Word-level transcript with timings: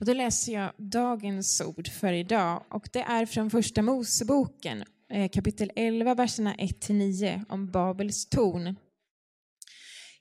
Och 0.00 0.06
då 0.06 0.12
läser 0.12 0.52
jag 0.52 0.72
dagens 0.76 1.60
ord 1.60 1.88
för 1.88 2.12
idag 2.12 2.62
och 2.68 2.88
det 2.92 3.00
är 3.00 3.26
från 3.26 3.50
Första 3.50 3.82
Moseboken 3.82 4.84
eh, 5.12 5.28
kapitel 5.28 5.70
11, 5.76 6.14
verserna 6.14 6.54
1-9 6.54 7.44
om 7.48 7.70
Babels 7.70 8.26
torn. 8.26 8.76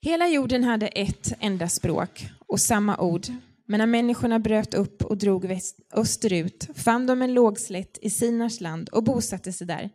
Hela 0.02 0.28
jorden 0.28 0.63
hade 0.63 0.88
ett 0.88 1.34
enda 1.39 1.70
språk 1.70 2.28
och 2.47 2.60
samma 2.60 2.97
ord. 2.97 3.28
Men 3.65 3.78
när 3.78 3.86
människorna 3.86 4.39
bröt 4.39 4.74
upp 4.74 5.02
och 5.02 5.18
drog 5.18 5.46
väst, 5.46 5.80
österut 5.94 6.70
fann 6.76 7.08
de 7.08 7.22
en 7.22 7.34
lågslätt 7.34 7.98
i 8.02 8.10
Sinars 8.10 8.62
land 8.62 8.90
och 8.90 9.04
bosatte 9.04 9.54
sig 9.54 9.68
där. 9.68 9.90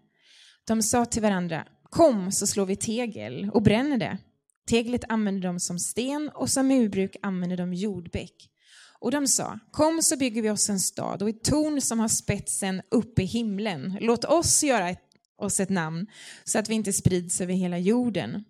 De 0.67 0.83
sa 0.83 1.05
till 1.05 1.23
varandra, 1.23 1.65
kom 1.91 2.33
så 2.33 2.47
slår 2.47 2.67
vi 2.67 2.77
tegel 2.77 3.51
och 3.55 3.63
bränner 3.63 3.99
det. 3.99 4.19
Teglet 4.69 5.05
använde 5.09 5.47
de 5.47 5.61
som 5.61 5.79
sten 5.79 6.29
och 6.29 6.51
som 6.51 6.69
murbruk 6.69 7.17
använde 7.23 7.57
de 7.57 7.75
jordbäck. 7.75 8.51
Och 9.05 9.11
de 9.11 9.29
sa, 9.29 9.59
kom 9.71 10.03
så 10.03 10.17
bygger 10.17 10.43
vi 10.43 10.51
oss 10.51 10.71
en 10.71 10.81
stad 10.81 11.23
och 11.23 11.29
ett 11.29 11.45
torn 11.45 11.81
som 11.81 11.99
har 11.99 12.09
spetsen 12.09 12.83
upp 12.91 13.19
i 13.19 13.25
himlen. 13.25 13.97
Låt 14.01 14.25
oss 14.25 14.65
göra 14.65 14.91
ett, 14.91 15.03
oss 15.39 15.61
ett 15.61 15.69
namn 15.69 16.07
så 16.45 16.59
att 16.59 16.69
vi 16.69 16.75
inte 16.75 16.93
sprids 16.93 17.41
över 17.41 17.55
hela 17.55 17.79
jorden. 17.79 18.45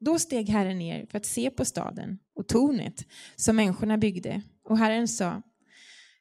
Då 0.00 0.18
steg 0.18 0.48
Herren 0.48 0.78
ner 0.78 1.06
för 1.10 1.18
att 1.18 1.26
se 1.26 1.50
på 1.50 1.64
staden 1.64 2.18
och 2.34 2.48
tornet 2.48 3.04
som 3.36 3.56
människorna 3.56 3.98
byggde. 3.98 4.42
Och 4.68 4.78
Herren 4.78 5.08
sa, 5.08 5.42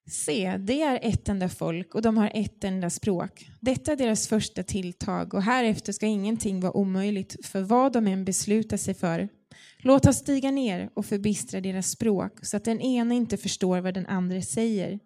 se, 0.10 0.58
det 0.58 0.82
är 0.82 1.00
ett 1.02 1.30
enda 1.30 1.50
folk 1.50 1.96
och 1.96 2.02
de 2.02 2.18
har 2.18 2.32
ett 2.34 2.64
enda 2.64 2.90
språk. 2.90 3.50
Detta 3.60 3.92
är 3.92 3.96
deras 3.96 4.28
första 4.28 4.64
tilltag 4.64 5.34
och 5.34 5.44
härefter 5.44 5.94
ska 5.94 6.06
ingenting 6.06 6.60
vara 6.60 6.78
omöjligt 6.78 7.46
för 7.46 7.62
vad 7.62 7.94
de 7.94 8.08
än 8.08 8.26
beslutar 8.26 8.78
sig 8.78 8.94
för. 8.94 9.30
Låt 9.88 10.06
oss 10.06 10.18
stiga 10.18 10.52
ner 10.52 10.90
och 10.94 11.06
förbistra 11.06 11.62
deras 11.62 11.90
språk 11.90 12.46
så 12.46 12.58
att 12.58 12.64
den 12.64 12.82
ena 12.82 13.14
inte 13.14 13.38
förstår 13.38 13.82
vad 13.82 13.94
den 13.94 14.06
andra 14.06 14.42
säger. 14.42 15.00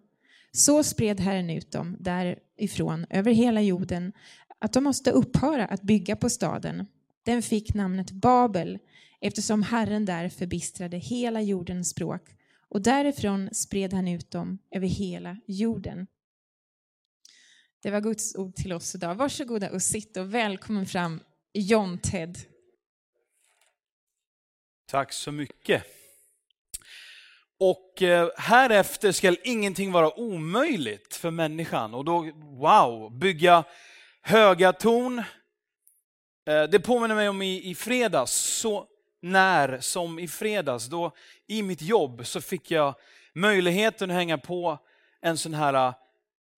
Så 0.52 0.84
spred 0.84 1.20
Herren 1.20 1.50
ut 1.50 1.70
dem 1.70 1.96
därifrån 2.00 3.06
över 3.10 3.32
hela 3.32 3.60
jorden 3.60 4.12
att 4.58 4.72
de 4.72 4.84
måste 4.84 5.10
upphöra 5.10 5.66
att 5.66 5.82
bygga 5.82 6.16
på 6.16 6.30
staden. 6.30 6.86
Den 7.22 7.42
fick 7.42 7.74
namnet 7.74 8.10
Babel 8.10 8.78
eftersom 9.20 9.62
Herren 9.62 10.04
där 10.04 10.28
förbistrade 10.28 10.96
hela 10.96 11.40
jordens 11.40 11.90
språk 11.90 12.22
och 12.68 12.82
därifrån 12.82 13.48
spred 13.52 13.92
han 13.92 14.08
ut 14.08 14.30
dem 14.30 14.58
över 14.70 14.86
hela 14.86 15.36
jorden. 15.46 16.06
Det 17.82 17.90
var 17.90 18.00
Guds 18.00 18.36
ord 18.36 18.54
till 18.54 18.72
oss 18.72 18.94
idag. 18.94 19.14
Varsågoda 19.14 19.70
och 19.70 19.82
sitt 19.82 20.16
och 20.16 20.34
välkommen 20.34 20.86
fram 20.86 21.20
John 21.52 21.98
Ted. 21.98 22.38
Tack 24.90 25.12
så 25.12 25.32
mycket. 25.32 25.84
Och 27.58 28.02
eh, 28.02 28.30
härefter 28.36 28.42
här 28.42 28.70
efter 28.70 29.12
ska 29.12 29.36
ingenting 29.44 29.92
vara 29.92 30.18
omöjligt 30.18 31.14
för 31.14 31.30
människan. 31.30 31.94
Och 31.94 32.04
då, 32.04 32.30
wow, 32.34 33.18
bygga 33.18 33.64
höga 34.22 34.72
torn. 34.72 35.18
Eh, 36.46 36.62
det 36.62 36.80
påminner 36.80 37.14
mig 37.14 37.28
om 37.28 37.42
i, 37.42 37.70
i 37.70 37.74
fredags, 37.74 38.32
så 38.32 38.86
när 39.20 39.80
som 39.80 40.18
i 40.18 40.28
fredags, 40.28 40.86
då 40.86 41.12
i 41.46 41.62
mitt 41.62 41.82
jobb 41.82 42.26
så 42.26 42.40
fick 42.40 42.70
jag 42.70 42.94
möjligheten 43.32 44.10
att 44.10 44.16
hänga 44.16 44.38
på 44.38 44.78
en 45.20 45.38
sån 45.38 45.54
här 45.54 45.74
eh, 45.74 45.94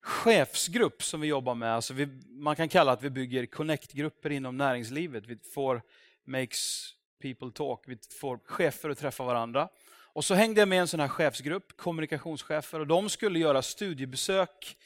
chefsgrupp 0.03 1.03
som 1.03 1.21
vi 1.21 1.29
jobbar 1.29 1.55
med. 1.55 1.75
Alltså 1.75 1.95
vi, 1.95 2.07
man 2.29 2.57
kan 2.57 2.69
kalla 2.69 2.93
att 2.93 3.03
vi 3.03 3.11
bygger 3.11 3.47
connect-grupper 3.47 4.31
inom 4.31 4.57
näringslivet. 4.57 5.27
Vi 5.27 5.39
får 5.55 5.83
makes 6.25 6.95
people 7.23 7.51
talk, 7.53 7.85
vi 7.87 7.99
får 8.21 8.39
chefer 8.45 8.91
att 8.91 8.99
träffa 8.99 9.25
varandra. 9.25 9.69
Och 10.15 10.25
så 10.25 10.35
hängde 10.35 10.61
jag 10.61 10.69
med 10.69 10.81
en 10.81 10.89
sån 10.89 11.01
här 11.01 11.09
chefsgrupp, 11.09 11.77
kommunikationschefer, 11.77 12.81
och 12.81 12.87
de 12.87 13.09
skulle 13.09 13.39
göra 13.39 13.63
studiebesök 13.63 14.77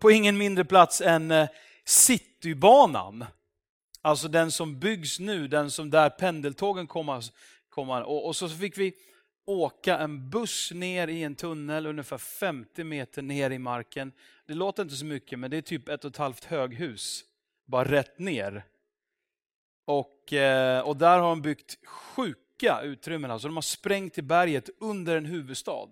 på 0.00 0.10
ingen 0.10 0.38
mindre 0.38 0.64
plats 0.64 1.00
än 1.00 1.30
eh, 1.30 1.48
Citybanan. 1.84 3.24
Alltså 4.02 4.28
den 4.28 4.50
som 4.50 4.78
byggs 4.80 5.20
nu, 5.20 5.48
den 5.48 5.70
som 5.70 5.90
där 5.90 6.10
pendeltågen 6.10 6.86
kommer. 6.86 7.24
kommer. 7.68 8.02
Och, 8.02 8.26
och 8.26 8.36
så 8.36 8.48
fick 8.48 8.78
vi 8.78 8.94
åka 9.46 9.98
en 9.98 10.30
buss 10.30 10.70
ner 10.72 11.08
i 11.08 11.22
en 11.22 11.34
tunnel 11.34 11.86
ungefär 11.86 12.18
50 12.18 12.84
meter 12.84 13.22
ner 13.22 13.50
i 13.50 13.58
marken. 13.58 14.12
Det 14.46 14.54
låter 14.54 14.82
inte 14.82 14.94
så 14.94 15.04
mycket, 15.04 15.38
men 15.38 15.50
det 15.50 15.56
är 15.56 15.62
typ 15.62 15.88
ett 15.88 16.04
och 16.04 16.10
ett 16.10 16.16
halvt 16.16 16.44
höghus, 16.44 17.24
bara 17.66 17.84
rätt 17.84 18.18
ner. 18.18 18.64
Och, 19.84 20.32
eh, 20.32 20.80
och 20.80 20.96
där 20.96 21.18
har 21.18 21.28
de 21.28 21.42
byggt 21.42 21.86
sjuka 21.86 22.80
utrymmen. 22.82 23.30
Alltså 23.30 23.48
de 23.48 23.56
har 23.56 23.62
sprängt 23.62 24.18
i 24.18 24.22
berget 24.22 24.70
under 24.80 25.16
en 25.16 25.24
huvudstad. 25.24 25.88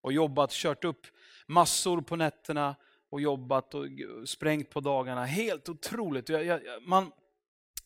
Och 0.00 0.12
jobbat, 0.12 0.52
kört 0.52 0.84
upp 0.84 1.06
massor 1.46 2.00
på 2.00 2.16
nätterna 2.16 2.76
och 3.10 3.20
jobbat 3.20 3.74
och 3.74 3.86
sprängt 4.24 4.70
på 4.70 4.80
dagarna. 4.80 5.24
Helt 5.24 5.68
otroligt. 5.68 6.28
Jag, 6.28 6.44
jag, 6.44 6.60
man, 6.82 7.12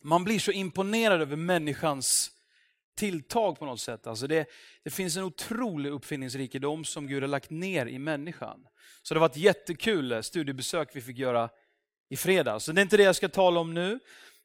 man 0.01 0.25
blir 0.25 0.39
så 0.39 0.53
imponerad 0.53 1.23
över 1.23 1.37
människans 1.37 2.31
tilltag 2.95 3.59
på 3.59 3.67
något 3.67 3.81
sätt. 3.81 4.07
Alltså 4.07 4.27
det, 4.27 4.47
det 4.83 4.91
finns 4.91 5.17
en 5.17 5.25
otrolig 5.25 5.91
uppfinningsrikedom 5.91 6.85
som 6.85 7.07
Gud 7.07 7.23
har 7.23 7.29
lagt 7.29 7.51
ner 7.51 7.87
i 7.87 7.99
människan. 7.99 8.67
Så 9.03 9.15
det 9.15 9.21
var 9.21 9.27
ett 9.27 9.37
jättekul 9.37 10.13
eh, 10.13 10.21
studiebesök 10.21 10.97
vi 10.97 11.01
fick 11.01 11.19
göra 11.19 11.51
i 12.09 12.17
fredags. 12.17 12.65
Så 12.65 12.73
det 12.73 12.81
är 12.81 12.83
inte 12.83 12.97
det 12.97 13.03
jag 13.03 13.17
ska 13.17 13.29
tala 13.29 13.61
om 13.61 13.75
nu. 13.75 13.99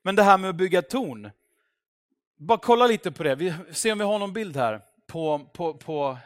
Men 0.07 0.15
det 0.15 0.23
här 0.23 0.37
med 0.37 0.49
att 0.49 0.55
bygga 0.55 0.81
torn. 0.81 1.31
Bara 2.37 2.57
kolla 2.57 2.87
lite 2.87 3.11
på 3.11 3.23
det. 3.23 3.35
Vi 3.35 3.53
ser 3.71 3.91
om 3.91 3.97
vi 3.97 4.03
har 4.03 4.19
någon 4.19 4.33
bild 4.33 4.57
här 4.57 4.81
på, 5.07 5.49
på, 5.53 5.73
på 5.73 6.17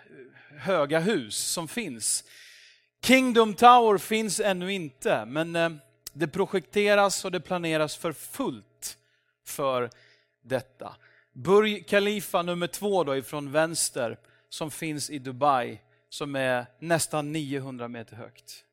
höga 0.57 0.99
hus 0.99 1.37
som 1.37 1.67
finns. 1.67 2.23
Kingdom 3.05 3.53
Tower 3.53 3.97
finns 3.97 4.39
ännu 4.39 4.73
inte, 4.73 5.25
men 5.25 5.55
eh, 5.55 5.69
det 6.13 6.27
projekteras 6.27 7.25
och 7.25 7.31
det 7.31 7.39
planeras 7.39 7.95
för 7.95 8.13
fullt 8.13 8.97
för 9.45 9.89
detta. 10.41 10.95
Burj 11.33 11.83
Khalifa 11.83 12.41
nummer 12.41 12.67
två 12.67 13.03
då 13.03 13.17
ifrån 13.17 13.51
vänster 13.51 14.17
som 14.49 14.71
finns 14.71 15.09
i 15.09 15.19
Dubai 15.19 15.79
som 16.09 16.35
är 16.35 16.65
nästan 16.79 17.31
900 17.31 17.87
meter 17.87 18.15
högt. 18.15 18.65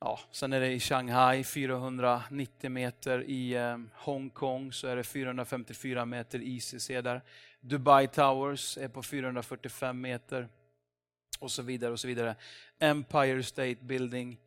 Ja, 0.00 0.20
sen 0.30 0.52
är 0.52 0.60
det 0.60 0.72
i 0.72 0.80
Shanghai 0.80 1.44
490 1.44 2.70
meter, 2.70 3.22
i 3.22 3.54
eh, 3.54 3.78
Hongkong 3.94 4.72
så 4.72 4.86
är 4.86 4.96
det 4.96 5.04
454 5.04 6.04
meter 6.04 6.40
ICC 6.42 6.86
där. 6.88 7.22
Dubai 7.60 8.08
Towers 8.08 8.78
är 8.78 8.88
på 8.88 9.02
445 9.02 10.00
meter 10.00 10.48
och 11.38 11.50
så 11.50 11.62
vidare. 11.62 11.92
och 11.92 12.00
så 12.00 12.08
vidare. 12.08 12.36
Empire 12.78 13.42
State 13.42 13.78
Building 13.80 14.40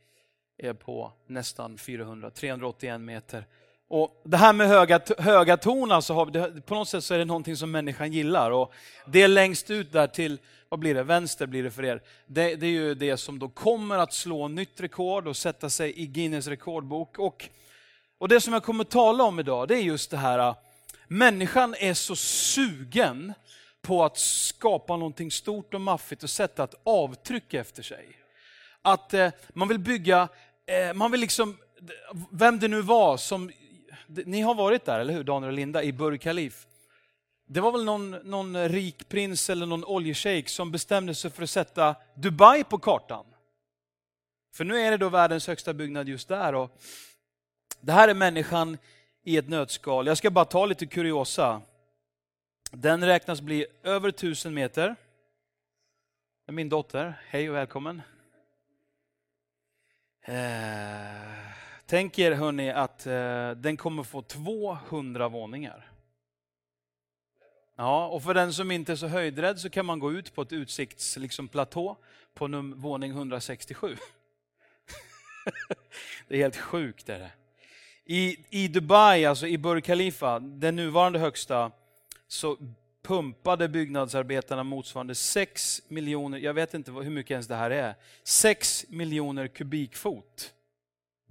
är 0.58 0.74
på 0.74 1.14
nästan 1.28 1.78
400, 1.78 2.30
381 2.32 3.02
meter. 3.02 3.48
Och 3.94 4.22
Det 4.24 4.38
här 4.38 4.53
med 4.53 4.68
höga, 4.68 5.00
höga 5.18 5.57
torn, 5.57 5.91
alltså, 5.91 6.25
på 6.66 6.75
något 6.75 6.90
sätt 6.90 7.03
så 7.03 7.13
är 7.13 7.18
det 7.18 7.25
någonting 7.25 7.56
som 7.56 7.72
människan 7.72 8.13
gillar. 8.13 8.52
Och 8.52 8.74
det 9.06 9.28
längst 9.28 9.69
ut 9.69 9.91
där 9.91 10.07
till, 10.07 10.40
vad 10.69 10.79
blir 10.79 10.96
det, 10.96 11.03
vänster 11.03 11.46
blir 11.46 11.63
det 11.63 11.72
för 11.72 11.85
er. 11.85 12.02
Det, 12.28 12.56
det 12.56 12.66
är 12.66 12.72
ju 12.72 12.96
det 12.96 13.18
som 13.18 13.40
då 13.40 13.50
kommer 13.50 13.97
att 13.97 14.13
slå 14.13 14.47
nytt 14.47 14.81
rekord 14.81 15.28
och 15.28 15.38
sätta 15.38 15.69
sig 15.69 16.00
i 16.02 16.06
Guinness 16.06 16.47
rekordbok. 16.47 17.19
Och, 17.19 17.50
och 18.18 18.28
det 18.28 18.41
som 18.41 18.53
jag 18.53 18.63
kommer 18.63 18.84
tala 18.84 19.24
om 19.24 19.40
idag, 19.40 19.68
det 19.68 19.75
är 19.75 19.81
just 19.81 20.12
det 20.12 20.18
här, 20.18 20.40
äh, 20.40 20.56
människan 21.08 21.75
är 21.79 21.94
så 21.94 22.16
sugen 22.16 23.34
på 23.81 24.03
att 24.03 24.18
skapa 24.18 24.97
någonting 24.97 25.31
stort 25.31 25.73
och 25.73 25.81
maffigt 25.81 26.23
och 26.23 26.29
sätta 26.29 26.63
ett 26.63 26.75
avtryck 26.84 27.53
efter 27.53 27.84
sig. 27.84 28.08
Att 28.81 29.13
eh, 29.13 29.29
man 29.53 29.68
vill 29.68 29.79
bygga, 29.79 30.28
eh, 30.66 30.94
man 30.94 31.12
vill 31.12 31.22
liksom, 31.22 31.58
vem 32.31 32.59
det 32.59 32.68
nu 32.68 32.81
var 32.81 33.18
som 33.18 33.52
ni 34.26 34.42
har 34.42 34.56
varit 34.56 34.86
där, 34.86 35.00
eller 35.00 35.14
hur? 35.14 35.24
Daniel 35.24 35.50
och 35.50 35.56
Linda, 35.56 35.84
i 35.84 35.94
Burj 35.94 36.18
Khalif. 36.18 36.68
Det 37.46 37.60
var 37.60 37.72
väl 37.72 37.84
någon, 37.84 38.12
någon 38.12 38.70
rik 38.70 39.10
prins 39.10 39.50
eller 39.50 39.66
någon 39.66 39.86
oljeshejk 39.86 40.50
som 40.50 40.72
bestämde 40.72 41.16
sig 41.16 41.32
för 41.32 41.44
att 41.44 41.50
sätta 41.50 41.96
Dubai 42.16 42.64
på 42.64 42.78
kartan. 42.78 43.26
För 44.53 44.64
nu 44.64 44.80
är 44.80 44.91
det 44.91 44.97
då 44.97 45.09
världens 45.09 45.47
högsta 45.47 45.74
byggnad 45.74 46.09
just 46.09 46.28
där. 46.28 46.56
Och 46.56 46.82
det 47.82 47.91
här 47.91 48.08
är 48.08 48.14
människan 48.14 48.78
i 49.24 49.38
ett 49.38 49.50
nötskal. 49.50 50.08
Jag 50.08 50.18
ska 50.18 50.32
bara 50.32 50.46
ta 50.46 50.66
lite 50.66 50.85
kuriosa. 50.85 51.62
Den 52.72 53.06
räknas 53.06 53.41
bli 53.41 53.66
över 53.84 54.12
tusen 54.12 54.53
meter. 54.53 54.96
Det 56.46 56.52
är 56.52 56.53
min 56.53 56.70
dotter. 56.70 57.22
Hej 57.28 57.50
och 57.50 57.56
välkommen. 57.56 58.02
Eh. 60.22 61.71
Tänk 61.91 62.20
er 62.20 62.32
hörni 62.32 62.72
att 62.72 63.05
eh, 63.05 63.52
den 63.52 63.78
kommer 63.78 64.03
få 64.03 64.22
200 64.22 65.29
våningar. 65.29 65.91
Ja, 67.76 68.08
och 68.08 68.23
för 68.23 68.34
den 68.34 68.53
som 68.53 68.72
inte 68.72 68.91
är 68.91 68.96
så 68.96 69.08
höjdrädd 69.08 69.59
så 69.59 69.70
kan 69.70 69.85
man 69.85 69.99
gå 69.99 70.11
ut 70.11 70.35
på 70.35 70.41
ett 70.41 70.52
utsiktsplatå 70.52 71.22
liksom, 71.22 71.47
på 72.34 72.47
num- 72.47 72.76
våning 72.76 73.11
167. 73.11 73.97
det 76.28 76.35
är 76.35 76.40
helt 76.40 76.58
sjukt. 76.58 77.09
Är 77.09 77.20
det. 77.20 77.32
I, 78.05 78.46
I 78.49 78.67
Dubai, 78.67 79.26
alltså 79.26 79.47
i 79.47 79.58
Burj 79.58 79.82
Khalifa, 79.82 80.40
den 80.40 80.76
nuvarande 80.76 81.20
högsta, 81.20 81.72
så 82.28 82.58
pumpade 83.03 83.70
byggnadsarbetarna 83.70 84.64
motsvarande 84.64 85.16
6 85.16 85.82
miljoner, 85.87 86.37
jag 86.37 86.53
vet 86.53 86.73
inte 86.73 86.91
hur 86.91 87.11
mycket 87.11 87.32
ens 87.32 87.47
det 87.47 87.55
här 87.55 87.72
är, 87.72 87.96
6 88.23 88.85
miljoner 88.90 89.47
kubikfot 89.47 90.53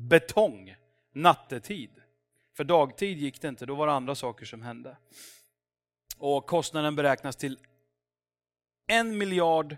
betong 0.00 0.76
nattetid. 1.12 1.90
För 2.56 2.64
dagtid 2.64 3.18
gick 3.18 3.40
det 3.40 3.48
inte, 3.48 3.66
då 3.66 3.74
var 3.74 3.86
det 3.86 3.92
andra 3.92 4.14
saker 4.14 4.46
som 4.46 4.62
hände. 4.62 4.96
Och 6.18 6.46
kostnaden 6.46 6.96
beräknas 6.96 7.36
till 7.36 7.58
en 8.86 9.18
miljard, 9.18 9.76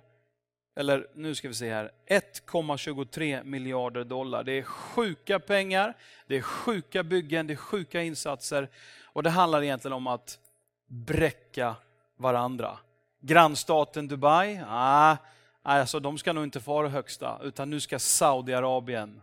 eller 0.77 1.07
nu 1.15 1.35
ska 1.35 1.49
vi 1.49 1.55
se 1.55 1.73
här, 1.73 1.91
1,23 2.07 3.45
miljarder 3.45 4.05
dollar. 4.05 4.45
Det 4.45 4.53
är 4.53 4.63
sjuka 4.63 5.41
pengar, 5.41 5.97
det 6.27 6.37
är 6.37 6.43
sjuka 6.43 7.03
byggen, 7.03 7.47
det 7.47 7.53
är 7.53 7.57
sjuka 7.57 8.03
insatser 8.03 8.69
och 9.05 9.23
det 9.23 9.31
handlar 9.31 9.63
egentligen 9.63 9.93
om 9.93 10.07
att 10.07 10.39
bräcka 10.87 11.77
varandra. 12.17 12.79
Grannstaten 13.21 14.09
Dubai, 14.09 14.61
ah, 14.67 15.11
ah 15.11 15.17
alltså 15.63 16.01
de 16.01 16.19
ska 16.19 16.33
nog 16.33 16.45
inte 16.45 16.61
få 16.61 16.83
det 16.83 16.89
högsta, 16.89 17.41
utan 17.43 17.71
nu 17.71 17.81
ska 17.81 17.99
Saudiarabien 17.99 19.23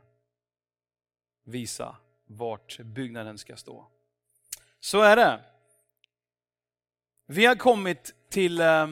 visa 1.50 1.96
vart 2.26 2.80
byggnaden 2.80 3.38
ska 3.38 3.56
stå. 3.56 3.88
Så 4.80 5.02
är 5.02 5.16
det. 5.16 5.40
Vi 7.26 7.46
har 7.46 7.56
kommit 7.56 8.16
till 8.30 8.62
eh, 8.62 8.88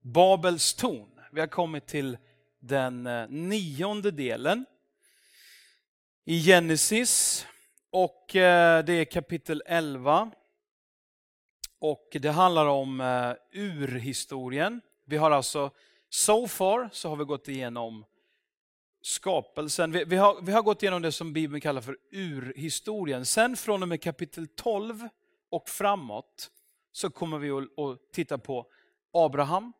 Babels 0.00 0.74
torn. 0.74 1.20
Vi 1.32 1.40
har 1.40 1.46
kommit 1.46 1.86
till 1.86 2.18
den 2.58 3.06
eh, 3.06 3.28
nionde 3.28 4.10
delen 4.10 4.64
i 6.24 6.42
Genesis 6.42 7.46
och 7.90 8.36
eh, 8.36 8.84
det 8.84 8.92
är 8.92 9.04
kapitel 9.04 9.62
11. 9.66 10.30
Och 11.78 12.16
det 12.20 12.30
handlar 12.30 12.66
om 12.66 13.00
urhistorien. 13.52 14.80
Vi 15.04 15.16
har 15.16 15.30
alltså, 15.30 15.70
so 16.08 16.48
far 16.48 16.88
så 16.92 17.08
har 17.08 17.16
vi 17.16 17.24
gått 17.24 17.48
igenom 17.48 18.04
skapelsen. 19.06 19.92
Vi, 19.92 20.04
vi, 20.04 20.16
har, 20.16 20.40
vi 20.42 20.52
har 20.52 20.62
gått 20.62 20.82
igenom 20.82 21.02
det 21.02 21.12
som 21.12 21.32
Bibeln 21.32 21.60
kallar 21.60 21.80
för 21.80 21.96
urhistorien. 22.10 23.26
Sen 23.26 23.56
från 23.56 23.82
och 23.82 23.88
med 23.88 24.02
kapitel 24.02 24.46
12 24.46 25.08
och 25.50 25.68
framåt 25.68 26.50
så 26.92 27.10
kommer 27.10 27.38
vi 27.38 27.50
att, 27.50 27.78
att 27.78 28.12
titta 28.12 28.38
på 28.38 28.66
Abraham 29.12 29.72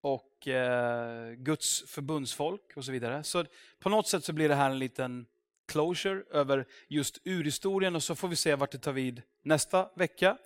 och 0.00 0.48
eh, 0.48 1.32
Guds 1.32 1.84
förbundsfolk 1.90 2.76
och 2.76 2.84
så 2.84 2.92
vidare. 2.92 3.22
Så 3.22 3.44
på 3.78 3.88
något 3.88 4.08
sätt 4.08 4.24
så 4.24 4.32
blir 4.32 4.48
det 4.48 4.54
här 4.54 4.70
en 4.70 4.78
liten 4.78 5.26
closure 5.68 6.22
över 6.30 6.66
just 6.88 7.18
urhistorien 7.24 7.96
och 7.96 8.02
så 8.02 8.14
får 8.14 8.28
vi 8.28 8.36
se 8.36 8.54
vart 8.54 8.72
det 8.72 8.78
tar 8.78 8.92
vid 8.92 9.22
nästa 9.42 9.88
vecka. 9.94 10.36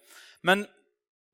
Men 0.40 0.66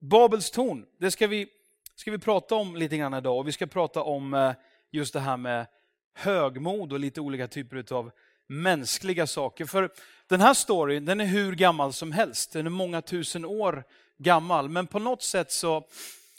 Babels 0.00 0.50
torn, 0.50 0.86
det 0.98 1.10
ska 1.10 1.26
vi, 1.26 1.48
ska 1.94 2.10
vi 2.10 2.18
prata 2.18 2.54
om 2.54 2.76
lite 2.76 2.96
grann 2.96 3.14
idag 3.14 3.38
och 3.38 3.48
vi 3.48 3.52
ska 3.52 3.66
prata 3.66 4.02
om 4.02 4.34
eh, 4.34 4.52
just 4.90 5.12
det 5.12 5.20
här 5.20 5.36
med 5.36 5.66
högmod 6.14 6.92
och 6.92 7.00
lite 7.00 7.20
olika 7.20 7.48
typer 7.48 7.92
av 7.92 8.10
mänskliga 8.46 9.26
saker. 9.26 9.64
För 9.66 9.90
den 10.26 10.40
här 10.40 10.54
storyn 10.54 11.04
den 11.04 11.20
är 11.20 11.24
hur 11.24 11.54
gammal 11.54 11.92
som 11.92 12.12
helst, 12.12 12.52
den 12.52 12.66
är 12.66 12.70
många 12.70 13.02
tusen 13.02 13.44
år 13.44 13.84
gammal. 14.18 14.68
Men 14.68 14.86
på 14.86 14.98
något 14.98 15.22
sätt 15.22 15.52
så, 15.52 15.88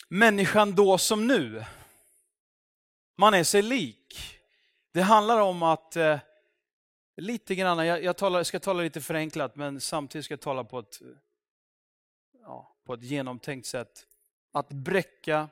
människan 0.08 0.76
då 0.76 0.98
som 0.98 1.28
nu, 1.28 1.66
man 3.18 3.34
är 3.34 3.44
sig 3.44 3.62
lik. 3.62 4.40
Det 4.92 5.02
handlar 5.02 5.42
om 5.42 5.64
att, 5.64 5.96
eh, 5.96 6.20
lite 7.18 7.56
grann, 7.56 7.86
jag, 7.86 8.04
jag, 8.04 8.18
talar, 8.18 8.40
jag 8.40 8.46
ska 8.46 8.60
tala 8.60 8.84
lite 8.84 9.02
förenklat 9.02 9.56
men 9.56 9.82
samtidigt 9.82 10.26
ska 10.26 10.32
jag 10.32 10.42
tala 10.42 10.64
på 10.64 10.80
ett, 10.80 11.02
eh, 11.02 11.08
ja, 12.42 12.76
på 12.86 12.94
ett 12.94 13.04
genomtänkt 13.04 13.68
sätt. 13.68 14.08
Att 14.52 14.70
bräcka 14.70 15.50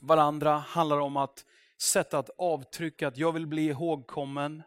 varandra 0.00 0.58
handlar 0.58 0.98
om 0.98 1.16
att 1.16 1.44
sätta 1.78 2.18
ett 2.18 2.30
avtryck, 2.38 3.02
att 3.02 3.16
jag 3.16 3.32
vill 3.32 3.46
bli 3.46 3.66
ihågkommen. 3.66 4.62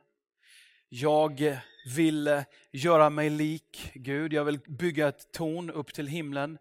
Jag 0.89 1.59
vill 1.95 2.27
eh, 2.27 2.43
göra 2.71 3.09
mig 3.09 3.29
lik 3.29 3.91
Gud, 3.93 4.33
jag 4.33 4.45
vill 4.45 4.59
bygga 4.59 5.07
ett 5.07 5.31
torn 5.31 5.69
upp 5.69 5.93
till 5.93 6.07
himlen 6.07 6.57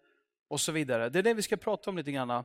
och 0.48 0.60
så 0.60 0.72
vidare. 0.72 1.08
Det 1.08 1.18
är 1.18 1.22
det 1.22 1.34
vi 1.34 1.42
ska 1.42 1.56
prata 1.56 1.90
om 1.90 1.96
lite 1.96 2.12
grann. 2.12 2.30
Eh, 2.30 2.44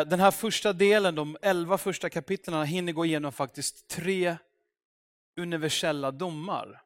den 0.00 0.20
här 0.20 0.30
första 0.30 0.72
delen, 0.72 1.14
de 1.14 1.36
elva 1.42 1.78
första 1.78 2.10
kapitlen, 2.10 2.66
hinner 2.66 2.92
gå 2.92 3.04
igenom 3.04 3.32
faktiskt 3.32 3.88
tre 3.88 4.36
universella 5.36 6.10
domar. 6.10 6.82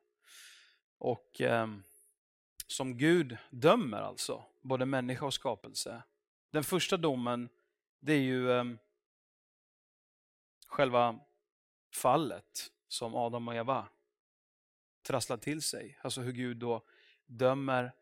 Och 0.99 1.41
eh, 1.41 1.69
som 2.67 2.99
Gud 2.99 3.37
dömer 3.51 4.03
alltså, 4.03 4.45
både 4.61 4.87
människa 4.87 5.27
och 5.27 5.35
skapelse. 5.35 6.03
Den 6.53 6.65
första 6.65 6.97
domen, 6.97 7.49
det 8.01 8.13
är 8.13 8.21
ju 8.21 8.53
eh, 8.53 8.65
själva 10.71 11.19
fallet 11.95 12.71
som 12.89 13.15
Adam 13.15 13.49
och 13.49 13.55
Eva 13.55 13.89
trasslade 15.03 15.43
till 15.43 15.63
sig. 15.63 15.99
Alltså 16.03 16.21
hur 16.21 16.33
Gud 16.33 16.57
då 16.57 16.83
dömer 17.27 17.93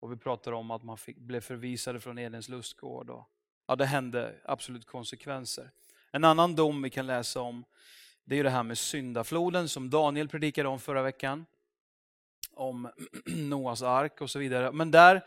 och 0.00 0.12
vi 0.12 0.16
pratar 0.16 0.52
om 0.52 0.70
att 0.70 0.82
man 0.82 0.98
fick, 0.98 1.16
blev 1.16 1.40
förvisade 1.40 2.00
från 2.00 2.18
Edens 2.18 2.48
lustgård. 2.48 3.10
Och, 3.10 3.28
ja, 3.66 3.76
det 3.76 3.86
hände 3.86 4.34
absolut 4.44 4.86
konsekvenser. 4.86 5.70
En 6.10 6.24
annan 6.24 6.54
dom 6.54 6.82
vi 6.82 6.90
kan 6.90 7.06
läsa 7.06 7.40
om 7.40 7.64
det 8.24 8.38
är 8.38 8.44
det 8.44 8.50
här 8.50 8.62
med 8.62 8.78
syndafloden 8.78 9.68
som 9.68 9.90
Daniel 9.90 10.28
predikade 10.28 10.68
om 10.68 10.80
förra 10.80 11.02
veckan. 11.02 11.46
Om 12.50 12.90
Noas 13.26 13.82
ark 13.82 14.20
och 14.20 14.30
så 14.30 14.38
vidare. 14.38 14.72
Men 14.72 14.90
där, 14.90 15.24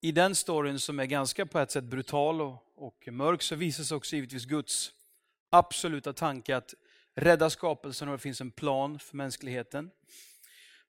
i 0.00 0.12
den 0.12 0.34
storyn 0.34 0.78
som 0.78 1.00
är 1.00 1.06
ganska 1.06 1.46
på 1.46 1.58
ett 1.58 1.70
sätt 1.70 1.84
brutal 1.84 2.40
och, 2.40 2.64
och 2.74 3.08
mörk 3.12 3.42
så 3.42 3.54
visas 3.54 3.92
också 3.92 4.16
givetvis 4.16 4.44
Guds 4.44 4.92
absoluta 5.58 6.12
tanke 6.12 6.56
att 6.56 6.74
rädda 7.14 7.50
skapelsen 7.50 8.08
och 8.08 8.14
det 8.14 8.18
finns 8.22 8.40
en 8.40 8.50
plan 8.50 8.98
för 8.98 9.16
mänskligheten. 9.16 9.90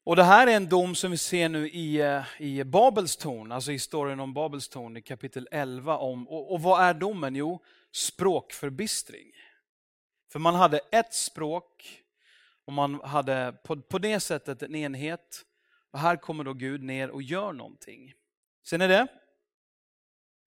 Och 0.03 0.15
Det 0.15 0.23
här 0.23 0.47
är 0.47 0.55
en 0.55 0.69
dom 0.69 0.95
som 0.95 1.11
vi 1.11 1.17
ser 1.17 1.49
nu 1.49 1.69
i, 1.69 2.01
eh, 2.01 2.23
i 2.39 2.63
Babels 2.63 3.17
torn, 3.17 3.51
alltså 3.51 3.71
historien 3.71 4.19
om 4.19 4.33
Babels 4.33 4.69
torn 4.69 4.97
i 4.97 5.01
kapitel 5.01 5.47
11. 5.51 5.97
Om, 5.97 6.27
och, 6.27 6.53
och 6.53 6.61
vad 6.61 6.83
är 6.83 6.93
domen? 6.93 7.35
Jo, 7.35 7.63
språkförbistring. 7.91 9.31
För 10.31 10.39
man 10.39 10.55
hade 10.55 10.79
ett 10.91 11.13
språk 11.13 12.03
och 12.65 12.73
man 12.73 13.01
hade 13.03 13.55
på, 13.63 13.81
på 13.81 13.99
det 13.99 14.19
sättet 14.19 14.63
en 14.63 14.75
enhet. 14.75 15.45
Och 15.91 15.99
här 15.99 16.15
kommer 16.15 16.43
då 16.43 16.53
Gud 16.53 16.83
ner 16.83 17.09
och 17.09 17.21
gör 17.21 17.53
någonting. 17.53 18.13
Ser 18.63 18.77
ni 18.77 18.87
det? 18.87 19.07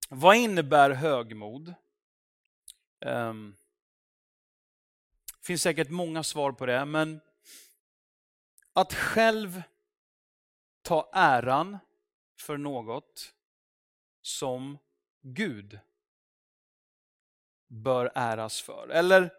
Vad 0.09 0.35
innebär 0.35 0.89
högmod? 0.91 1.73
Um, 3.05 3.55
finns 5.47 5.61
säkert 5.61 5.89
många 5.89 6.23
svar 6.23 6.51
på 6.51 6.65
det, 6.65 6.85
men 6.85 7.19
att 8.73 8.93
själv 8.93 9.63
ta 10.81 11.09
äran 11.13 11.77
för 12.39 12.57
något 12.57 13.33
som 14.21 14.77
Gud 15.21 15.79
bör 17.67 18.11
äras 18.15 18.61
för. 18.61 18.89
Eller 18.89 19.33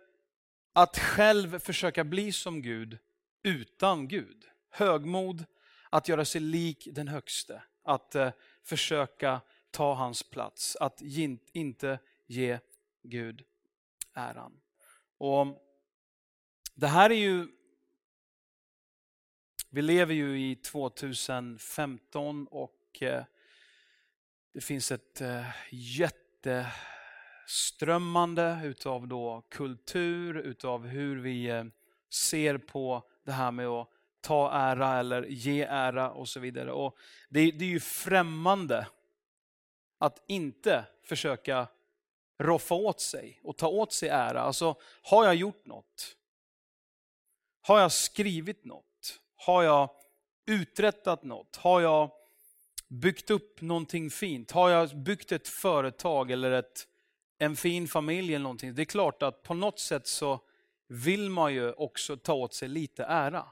att 0.72 0.98
själv 0.98 1.58
försöka 1.58 2.04
bli 2.04 2.32
som 2.32 2.62
Gud 2.62 2.98
utan 3.42 4.08
Gud. 4.08 4.44
Högmod, 4.70 5.44
att 5.90 6.08
göra 6.08 6.24
sig 6.24 6.40
lik 6.40 6.88
den 6.92 7.08
högste. 7.08 7.62
Att 7.82 8.14
eh, 8.14 8.30
försöka 8.62 9.40
ta 9.70 9.94
hans 9.94 10.22
plats. 10.22 10.76
Att 10.76 11.00
inte 11.52 11.98
ge 12.26 12.58
Gud 13.02 13.44
äran. 14.14 14.60
Och 15.18 15.67
det 16.78 16.86
här 16.86 17.10
är 17.10 17.14
ju... 17.14 17.48
Vi 19.70 19.82
lever 19.82 20.14
ju 20.14 20.50
i 20.50 20.56
2015 20.56 22.46
och 22.46 22.98
eh, 23.00 23.24
det 24.54 24.60
finns 24.60 24.92
ett 24.92 25.20
eh, 25.20 25.46
jätteströmmande 25.70 28.60
utav 28.64 29.08
då 29.08 29.46
kultur, 29.50 30.36
utav 30.36 30.86
hur 30.86 31.16
vi 31.16 31.46
eh, 31.46 31.64
ser 32.12 32.58
på 32.58 33.02
det 33.24 33.32
här 33.32 33.50
med 33.50 33.66
att 33.66 33.88
ta 34.20 34.52
ära 34.52 34.98
eller 34.98 35.22
ge 35.22 35.62
ära 35.62 36.10
och 36.10 36.28
så 36.28 36.40
vidare. 36.40 36.72
Och 36.72 36.96
det, 37.28 37.50
det 37.50 37.64
är 37.64 37.68
ju 37.68 37.80
främmande 37.80 38.86
att 39.98 40.24
inte 40.26 40.84
försöka 41.04 41.68
roffa 42.38 42.74
åt 42.74 43.00
sig 43.00 43.40
och 43.42 43.56
ta 43.56 43.68
åt 43.68 43.92
sig 43.92 44.08
ära. 44.08 44.40
Alltså, 44.40 44.74
har 45.02 45.24
jag 45.24 45.34
gjort 45.34 45.66
något? 45.66 46.17
Har 47.68 47.80
jag 47.80 47.92
skrivit 47.92 48.64
något? 48.64 49.20
Har 49.36 49.62
jag 49.62 49.90
uträttat 50.46 51.24
något? 51.24 51.56
Har 51.56 51.80
jag 51.80 52.10
byggt 52.88 53.30
upp 53.30 53.60
någonting 53.60 54.10
fint? 54.10 54.50
Har 54.50 54.70
jag 54.70 54.96
byggt 54.96 55.32
ett 55.32 55.48
företag 55.48 56.30
eller 56.30 56.50
ett, 56.50 56.86
en 57.38 57.56
fin 57.56 57.88
familj 57.88 58.34
eller 58.34 58.42
någonting? 58.42 58.74
Det 58.74 58.82
är 58.82 58.84
klart 58.84 59.22
att 59.22 59.42
på 59.42 59.54
något 59.54 59.78
sätt 59.78 60.06
så 60.06 60.40
vill 60.86 61.30
man 61.30 61.54
ju 61.54 61.72
också 61.72 62.16
ta 62.16 62.32
åt 62.32 62.54
sig 62.54 62.68
lite 62.68 63.04
ära. 63.04 63.46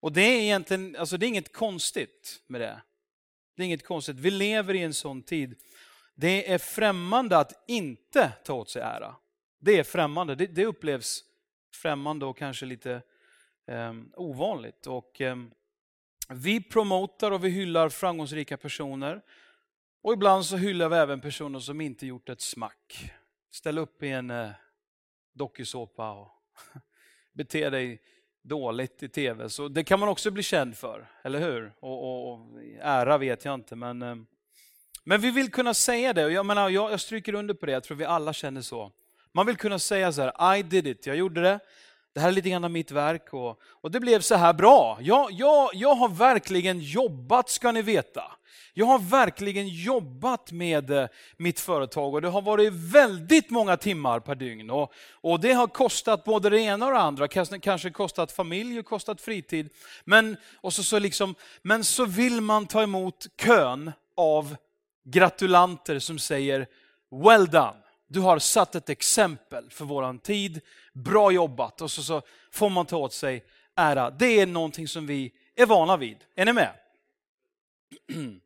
Och 0.00 0.12
det 0.12 0.22
är 0.22 0.40
egentligen, 0.40 0.96
alltså 0.96 1.16
det 1.16 1.26
är 1.26 1.28
inget 1.28 1.52
konstigt 1.52 2.42
med 2.46 2.60
det. 2.60 2.82
Det 3.56 3.62
är 3.62 3.66
inget 3.66 3.86
konstigt. 3.86 4.16
Vi 4.16 4.30
lever 4.30 4.74
i 4.74 4.82
en 4.82 4.94
sån 4.94 5.22
tid. 5.22 5.60
Det 6.14 6.52
är 6.52 6.58
främmande 6.58 7.38
att 7.38 7.64
inte 7.68 8.32
ta 8.44 8.54
åt 8.54 8.70
sig 8.70 8.82
ära. 8.82 9.16
Det 9.60 9.78
är 9.78 9.84
främmande. 9.84 10.34
Det, 10.34 10.46
det 10.46 10.66
upplevs 10.66 11.24
främmande 11.74 12.26
och 12.26 12.38
kanske 12.38 12.66
lite 12.66 13.02
eh, 13.66 13.92
ovanligt. 14.16 14.86
Och, 14.86 15.20
eh, 15.20 15.36
vi 16.28 16.62
promotar 16.62 17.30
och 17.30 17.44
vi 17.44 17.48
hyllar 17.48 17.88
framgångsrika 17.88 18.56
personer. 18.56 19.22
Och 20.02 20.12
ibland 20.12 20.46
så 20.46 20.56
hyllar 20.56 20.88
vi 20.88 20.96
även 20.96 21.20
personer 21.20 21.58
som 21.58 21.80
inte 21.80 22.06
gjort 22.06 22.28
ett 22.28 22.40
smack. 22.40 23.12
Ställ 23.50 23.78
upp 23.78 24.02
i 24.02 24.08
en 24.08 24.30
eh, 24.30 24.50
dokusåpa 25.34 26.12
och 26.12 26.30
bete 27.32 27.70
dig 27.70 28.02
dåligt 28.42 29.02
i 29.02 29.08
tv. 29.08 29.48
Så 29.48 29.68
det 29.68 29.84
kan 29.84 30.00
man 30.00 30.08
också 30.08 30.30
bli 30.30 30.42
känd 30.42 30.76
för, 30.76 31.10
eller 31.22 31.40
hur? 31.40 31.74
Och, 31.80 32.02
och, 32.02 32.32
och 32.32 32.62
ära 32.80 33.18
vet 33.18 33.44
jag 33.44 33.54
inte, 33.54 33.76
men, 33.76 34.02
eh, 34.02 34.16
men 35.04 35.20
vi 35.20 35.30
vill 35.30 35.50
kunna 35.50 35.74
säga 35.74 36.12
det. 36.12 36.24
Och 36.24 36.32
jag, 36.32 36.46
menar, 36.46 36.68
jag, 36.68 36.92
jag 36.92 37.00
stryker 37.00 37.34
under 37.34 37.54
på 37.54 37.66
det, 37.66 37.72
jag 37.72 37.84
tror 37.84 37.96
vi 37.96 38.04
alla 38.04 38.32
känner 38.32 38.60
så. 38.60 38.92
Man 39.34 39.46
vill 39.46 39.56
kunna 39.56 39.78
säga 39.78 40.12
så 40.12 40.22
här, 40.22 40.56
I 40.56 40.62
did 40.62 40.86
it, 40.86 41.06
jag 41.06 41.16
gjorde 41.16 41.40
det. 41.40 41.60
Det 42.14 42.20
här 42.20 42.28
är 42.28 42.32
lite 42.32 42.50
grann 42.50 42.64
av 42.64 42.70
mitt 42.70 42.90
verk 42.90 43.34
och, 43.34 43.60
och 43.62 43.90
det 43.90 44.00
blev 44.00 44.20
så 44.20 44.34
här 44.34 44.52
bra. 44.52 44.98
Jag, 45.00 45.32
jag, 45.32 45.70
jag 45.74 45.94
har 45.94 46.08
verkligen 46.08 46.80
jobbat 46.80 47.50
ska 47.50 47.72
ni 47.72 47.82
veta. 47.82 48.22
Jag 48.74 48.86
har 48.86 48.98
verkligen 48.98 49.68
jobbat 49.68 50.52
med 50.52 50.90
eh, 50.90 51.06
mitt 51.36 51.60
företag 51.60 52.14
och 52.14 52.22
det 52.22 52.28
har 52.28 52.42
varit 52.42 52.72
väldigt 52.72 53.50
många 53.50 53.76
timmar 53.76 54.20
per 54.20 54.34
dygn. 54.34 54.70
Och, 54.70 54.92
och 55.10 55.40
det 55.40 55.52
har 55.52 55.66
kostat 55.66 56.24
både 56.24 56.50
det 56.50 56.60
ena 56.60 56.86
och 56.86 56.92
det 56.92 56.98
andra, 56.98 57.28
kanske, 57.28 57.58
kanske 57.58 57.90
kostat 57.90 58.32
familj 58.32 58.78
och 58.78 58.86
kostat 58.86 59.20
fritid. 59.20 59.70
Men, 60.04 60.36
och 60.60 60.72
så, 60.72 60.82
så 60.82 60.98
liksom, 60.98 61.34
men 61.62 61.84
så 61.84 62.04
vill 62.04 62.40
man 62.40 62.66
ta 62.66 62.82
emot 62.82 63.26
kön 63.42 63.92
av 64.16 64.56
gratulanter 65.04 65.98
som 65.98 66.18
säger 66.18 66.66
Well 67.24 67.46
done, 67.46 67.83
du 68.06 68.20
har 68.20 68.38
satt 68.38 68.74
ett 68.74 68.88
exempel 68.88 69.70
för 69.70 69.84
våran 69.84 70.18
tid, 70.18 70.60
bra 70.92 71.32
jobbat. 71.32 71.80
Och 71.80 71.90
så, 71.90 72.02
så 72.02 72.22
får 72.50 72.70
man 72.70 72.86
ta 72.86 72.96
åt 72.96 73.12
sig 73.12 73.44
ära. 73.74 74.10
Det 74.10 74.40
är 74.40 74.46
någonting 74.46 74.88
som 74.88 75.06
vi 75.06 75.32
är 75.54 75.66
vana 75.66 75.96
vid. 75.96 76.24
Är 76.34 76.44
ni 76.44 76.52
med? 76.52 76.72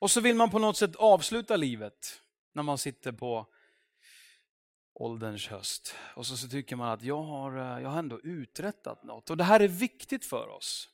Och 0.00 0.10
så 0.10 0.20
vill 0.20 0.36
man 0.36 0.50
på 0.50 0.58
något 0.58 0.76
sätt 0.76 0.96
avsluta 0.96 1.56
livet 1.56 2.20
när 2.52 2.62
man 2.62 2.78
sitter 2.78 3.12
på 3.12 3.46
ålderns 4.94 5.48
höst. 5.48 5.94
Och 6.14 6.26
så, 6.26 6.36
så 6.36 6.48
tycker 6.48 6.76
man 6.76 6.88
att 6.88 7.02
jag 7.02 7.22
har, 7.22 7.58
eh, 7.58 7.82
jag 7.82 7.88
har 7.88 7.98
ändå 7.98 8.20
uträttat 8.20 9.04
något. 9.04 9.30
Och 9.30 9.36
det 9.36 9.44
här 9.44 9.60
är 9.60 9.68
viktigt 9.68 10.24
för 10.24 10.48
oss. 10.48 10.88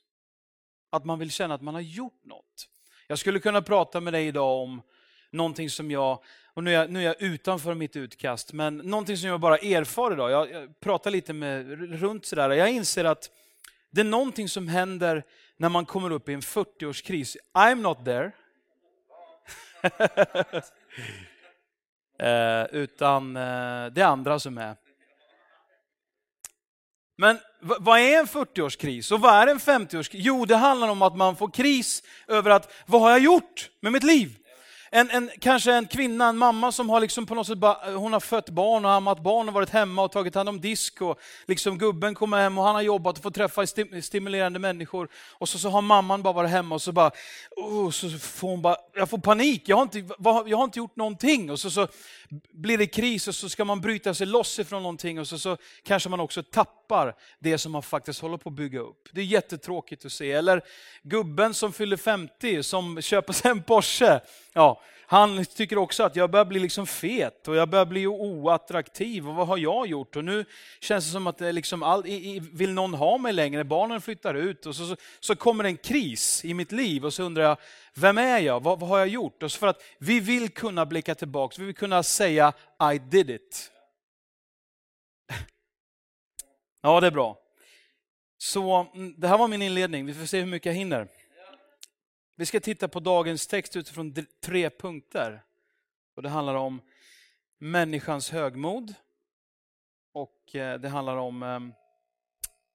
Att 0.89 1.05
man 1.05 1.19
vill 1.19 1.31
känna 1.31 1.53
att 1.53 1.61
man 1.61 1.73
har 1.73 1.81
gjort 1.81 2.23
något. 2.23 2.69
Jag 3.07 3.19
skulle 3.19 3.39
kunna 3.39 3.61
prata 3.61 4.01
med 4.01 4.13
dig 4.13 4.27
idag 4.27 4.63
om 4.63 4.81
någonting 5.35 5.69
som 5.69 5.91
jag, 5.91 6.19
och 6.53 6.63
nu 6.63 6.71
är 6.71 6.73
jag, 6.73 6.89
nu 6.89 6.99
är 6.99 7.03
jag 7.03 7.21
utanför 7.21 7.73
mitt 7.73 7.95
utkast, 7.95 8.53
men 8.53 8.77
någonting 8.77 9.17
som 9.17 9.29
jag 9.29 9.39
bara 9.39 9.57
erfar 9.57 10.13
idag. 10.13 10.31
Jag, 10.31 10.51
jag 10.51 10.79
pratar 10.79 11.11
lite 11.11 11.33
med, 11.33 11.79
runt 11.99 12.25
sådär. 12.25 12.49
Jag 12.49 12.71
inser 12.71 13.05
att 13.05 13.29
det 13.91 14.01
är 14.01 14.05
någonting 14.05 14.49
som 14.49 14.67
händer 14.67 15.23
när 15.57 15.69
man 15.69 15.85
kommer 15.85 16.11
upp 16.11 16.29
i 16.29 16.33
en 16.33 16.41
40-årskris. 16.41 17.37
I'm 17.53 17.75
not 17.75 18.05
there. 18.05 18.31
eh, 22.19 22.65
utan 22.71 23.35
eh, 23.35 23.85
det 23.91 24.01
är 24.01 24.05
andra 24.05 24.39
som 24.39 24.57
är. 24.57 24.75
Men 27.17 27.39
vad 27.59 27.99
är 27.99 28.19
en 28.19 28.25
40-årskris 28.25 29.13
och 29.13 29.19
vad 29.19 29.33
är 29.33 29.47
en 29.47 29.59
50-årskris? 29.59 30.19
Jo, 30.19 30.45
det 30.45 30.55
handlar 30.55 30.87
om 30.87 31.01
att 31.01 31.17
man 31.17 31.35
får 31.35 31.51
kris 31.51 32.03
över 32.27 32.51
att 32.51 32.73
vad 32.85 33.01
har 33.01 33.09
jag 33.09 33.19
gjort 33.19 33.69
med 33.79 33.91
mitt 33.91 34.03
liv? 34.03 34.37
En, 34.91 35.09
en, 35.09 35.29
kanske 35.39 35.73
en 35.73 35.87
kvinna, 35.87 36.27
en 36.29 36.37
mamma 36.37 36.71
som 36.71 36.89
har 36.89 36.99
liksom 36.99 37.25
på 37.25 37.35
något 37.35 37.47
sätt 37.47 37.57
ba, 37.57 37.77
eh, 37.87 37.93
hon 37.93 38.13
har 38.13 38.19
fött 38.19 38.49
barn 38.49 38.85
och 38.85 38.91
ammat 38.91 39.23
barn 39.23 39.47
och 39.47 39.53
varit 39.53 39.69
hemma 39.69 40.03
och 40.03 40.11
tagit 40.11 40.35
hand 40.35 40.49
om 40.49 40.61
disk 40.61 41.01
och 41.01 41.19
liksom 41.47 41.77
gubben 41.77 42.15
kommer 42.15 42.37
hem 42.37 42.57
och 42.57 42.63
han 42.63 42.75
har 42.75 42.81
jobbat 42.81 43.17
och 43.17 43.23
fått 43.23 43.35
träffa 43.35 43.67
stimulerande 44.01 44.59
människor. 44.59 45.07
Och 45.31 45.49
så, 45.49 45.59
så 45.59 45.69
har 45.69 45.81
mamman 45.81 46.23
bara 46.23 46.33
varit 46.33 46.49
hemma 46.51 46.75
och 46.75 46.81
så 46.81 46.91
bara, 46.91 47.11
oh, 47.55 47.89
så 47.89 48.09
får 48.09 48.47
hon 48.47 48.61
bara, 48.61 48.75
jag 48.93 49.09
får 49.09 49.17
panik, 49.17 49.69
jag 49.69 49.75
har 49.75 49.83
inte, 49.83 49.97
jag 50.45 50.57
har 50.57 50.63
inte 50.63 50.79
gjort 50.79 50.95
någonting. 50.95 51.51
Och 51.51 51.59
så, 51.59 51.71
så 51.71 51.87
blir 52.51 52.77
det 52.77 52.87
kris 52.87 53.27
och 53.27 53.35
så 53.35 53.49
ska 53.49 53.65
man 53.65 53.81
bryta 53.81 54.13
sig 54.13 54.27
loss 54.27 54.59
ifrån 54.59 54.83
någonting 54.83 55.19
och 55.19 55.27
så, 55.27 55.39
så 55.39 55.57
kanske 55.83 56.09
man 56.09 56.19
också 56.19 56.43
tappar 56.43 57.15
det 57.39 57.57
som 57.57 57.71
man 57.71 57.83
faktiskt 57.83 58.21
håller 58.21 58.37
på 58.37 58.49
att 58.49 58.55
bygga 58.55 58.79
upp. 58.79 59.09
Det 59.11 59.21
är 59.21 59.25
jättetråkigt 59.25 60.05
att 60.05 60.11
se. 60.11 60.31
Eller 60.31 60.61
gubben 61.03 61.53
som 61.53 61.73
fyller 61.73 61.97
50 61.97 62.63
som 62.63 63.01
köper 63.01 63.33
sig 63.33 63.51
en 63.51 63.63
Porsche. 63.63 64.19
Ja, 64.53 64.81
han 65.07 65.45
tycker 65.45 65.77
också 65.77 66.03
att 66.03 66.15
jag 66.15 66.31
börjar 66.31 66.45
bli 66.45 66.59
liksom 66.59 66.87
fet 66.87 67.47
och 67.47 67.55
jag 67.55 67.69
börjar 67.69 67.85
bli 67.85 68.07
oattraktiv 68.07 69.29
och 69.29 69.35
vad 69.35 69.47
har 69.47 69.57
jag 69.57 69.87
gjort? 69.87 70.15
Och 70.15 70.25
nu 70.25 70.45
känns 70.79 71.05
det 71.05 71.11
som 71.11 71.27
att 71.27 71.37
det 71.37 71.51
liksom 71.51 71.83
all, 71.83 72.03
vill 72.53 72.73
någon 72.73 72.93
ha 72.93 73.17
mig 73.17 73.33
längre? 73.33 73.63
Barnen 73.63 74.01
flyttar 74.01 74.33
ut 74.33 74.65
och 74.65 74.75
så, 74.75 74.87
så, 74.87 74.95
så 75.19 75.35
kommer 75.35 75.63
en 75.63 75.77
kris 75.77 76.45
i 76.45 76.53
mitt 76.53 76.71
liv 76.71 77.05
och 77.05 77.13
så 77.13 77.23
undrar 77.23 77.43
jag, 77.43 77.57
vem 77.93 78.17
är 78.17 78.39
jag? 78.39 78.63
Vad, 78.63 78.79
vad 78.79 78.89
har 78.89 78.97
jag 78.97 79.07
gjort? 79.07 79.43
Och 79.43 79.51
så 79.51 79.59
för 79.59 79.67
att 79.67 79.83
vi 79.97 80.19
vill 80.19 80.49
kunna 80.49 80.85
blicka 80.85 81.15
tillbaka, 81.15 81.55
vi 81.59 81.65
vill 81.65 81.75
kunna 81.75 82.03
säga 82.03 82.53
I 82.93 82.97
did 82.97 83.29
it. 83.29 83.71
Ja, 86.81 86.99
det 86.99 87.07
är 87.07 87.11
bra. 87.11 87.37
Så 88.37 88.87
mm, 88.95 89.13
det 89.17 89.27
här 89.27 89.37
var 89.37 89.47
min 89.47 89.61
inledning, 89.61 90.05
vi 90.05 90.13
får 90.13 90.25
se 90.25 90.39
hur 90.39 90.45
mycket 90.45 90.65
jag 90.65 90.73
hinner. 90.73 91.07
Vi 92.37 92.45
ska 92.45 92.59
titta 92.59 92.87
på 92.87 92.99
dagens 92.99 93.47
text 93.47 93.75
utifrån 93.75 94.15
tre 94.41 94.69
punkter. 94.69 95.43
Och 96.15 96.23
Det 96.23 96.29
handlar 96.29 96.55
om 96.55 96.81
människans 97.57 98.31
högmod 98.31 98.93
och 100.11 100.55
eh, 100.55 100.79
det 100.79 100.89
handlar 100.89 101.17
om 101.17 101.43
eh, 101.43 101.59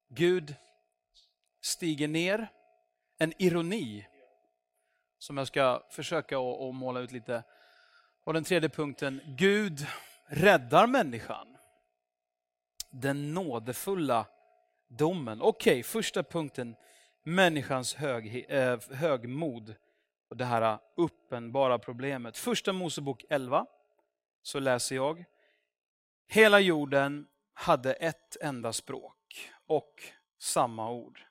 Gud 0.09 0.55
stiger 1.61 2.07
ner, 2.07 2.47
en 3.17 3.33
ironi 3.37 4.07
som 5.17 5.37
jag 5.37 5.47
ska 5.47 5.83
försöka 5.89 6.37
att 6.37 6.75
måla 6.75 6.99
ut 6.99 7.11
lite. 7.11 7.43
Och 8.23 8.33
den 8.33 8.43
tredje 8.43 8.69
punkten, 8.69 9.21
Gud 9.25 9.85
räddar 10.25 10.87
människan. 10.87 11.57
Den 12.89 13.33
nådefulla 13.33 14.27
domen. 14.87 15.41
Okej, 15.41 15.71
okay, 15.71 15.83
första 15.83 16.23
punkten, 16.23 16.75
människans 17.23 17.93
hög, 17.93 18.45
eh, 18.49 18.79
högmod 18.91 19.75
och 20.29 20.37
det 20.37 20.45
här 20.45 20.79
uppenbara 20.97 21.79
problemet. 21.79 22.37
Första 22.37 22.73
Mosebok 22.73 23.25
11 23.29 23.65
så 24.41 24.59
läser 24.59 24.95
jag. 24.95 25.25
Hela 26.27 26.59
jorden 26.59 27.27
hade 27.53 27.93
ett 27.93 28.37
enda 28.41 28.73
språk 28.73 29.51
och 29.65 30.03
samma 30.39 30.91
ord. 30.91 31.21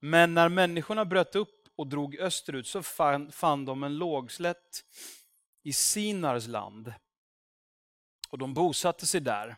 Men 0.00 0.34
när 0.34 0.48
människorna 0.48 1.04
bröt 1.04 1.36
upp 1.36 1.68
och 1.76 1.86
drog 1.86 2.16
österut 2.16 2.66
så 2.66 2.82
fann, 2.82 3.32
fann 3.32 3.64
de 3.64 3.82
en 3.82 3.98
lågslätt 3.98 4.84
i 5.62 5.72
Sinars 5.72 6.46
land. 6.46 6.94
Och 8.30 8.38
de 8.38 8.54
bosatte 8.54 9.06
sig 9.06 9.20
där. 9.20 9.56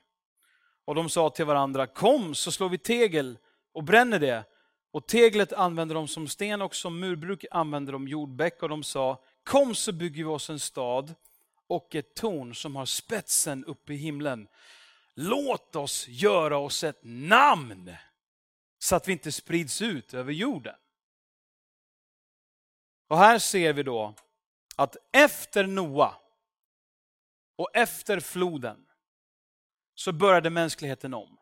Och 0.85 0.95
de 0.95 1.09
sa 1.09 1.31
till 1.31 1.45
varandra, 1.45 1.87
kom 1.87 2.35
så 2.35 2.53
slår 2.53 2.69
vi 2.69 2.79
tegel 2.79 3.39
och 3.73 3.85
bränner 3.85 4.19
det 4.19 4.45
och 4.93 5.07
teglet 5.07 5.53
använde 5.53 5.95
de 5.95 6.09
som 6.09 6.29
sten 6.29 6.63
och 6.63 6.75
som 6.75 7.01
murbruk 7.01 7.45
använde 7.51 7.93
de 7.93 8.09
jordbäck 8.09 8.63
och 8.63 8.69
de 8.69 8.83
sa, 8.83 9.23
kom 9.45 9.75
så 9.75 9.93
bygger 9.93 10.25
vi 10.25 10.31
oss 10.31 10.51
en 10.51 10.61
stad 10.61 11.15
och 11.67 11.95
ett 11.95 12.15
torn 12.15 12.55
som 12.55 12.77
har 12.77 12.87
spetsen 12.87 13.65
uppe 13.65 13.93
i 13.93 13.97
himlen. 13.97 14.49
Låt 15.15 15.77
oss 15.77 16.09
göra 16.09 16.59
oss 16.59 16.85
ett 16.85 17.01
namn 17.03 17.97
så 18.79 18.97
att 18.97 19.09
vi 19.09 19.13
inte 19.13 19.33
sprids 19.33 19.83
ut 19.83 20.15
över 20.15 20.33
jorden. 20.33 20.77
Och 23.09 23.19
här 23.19 23.39
ser 23.39 23.73
vi 23.73 23.83
då 23.83 24.15
att 24.77 24.97
efter 25.13 25.67
Noa 25.67 26.15
och 27.57 27.71
efter 27.75 28.21
floden 28.21 28.87
så 29.95 30.13
började 30.13 30.51
mänskligheten 30.51 31.15
om. 31.15 31.39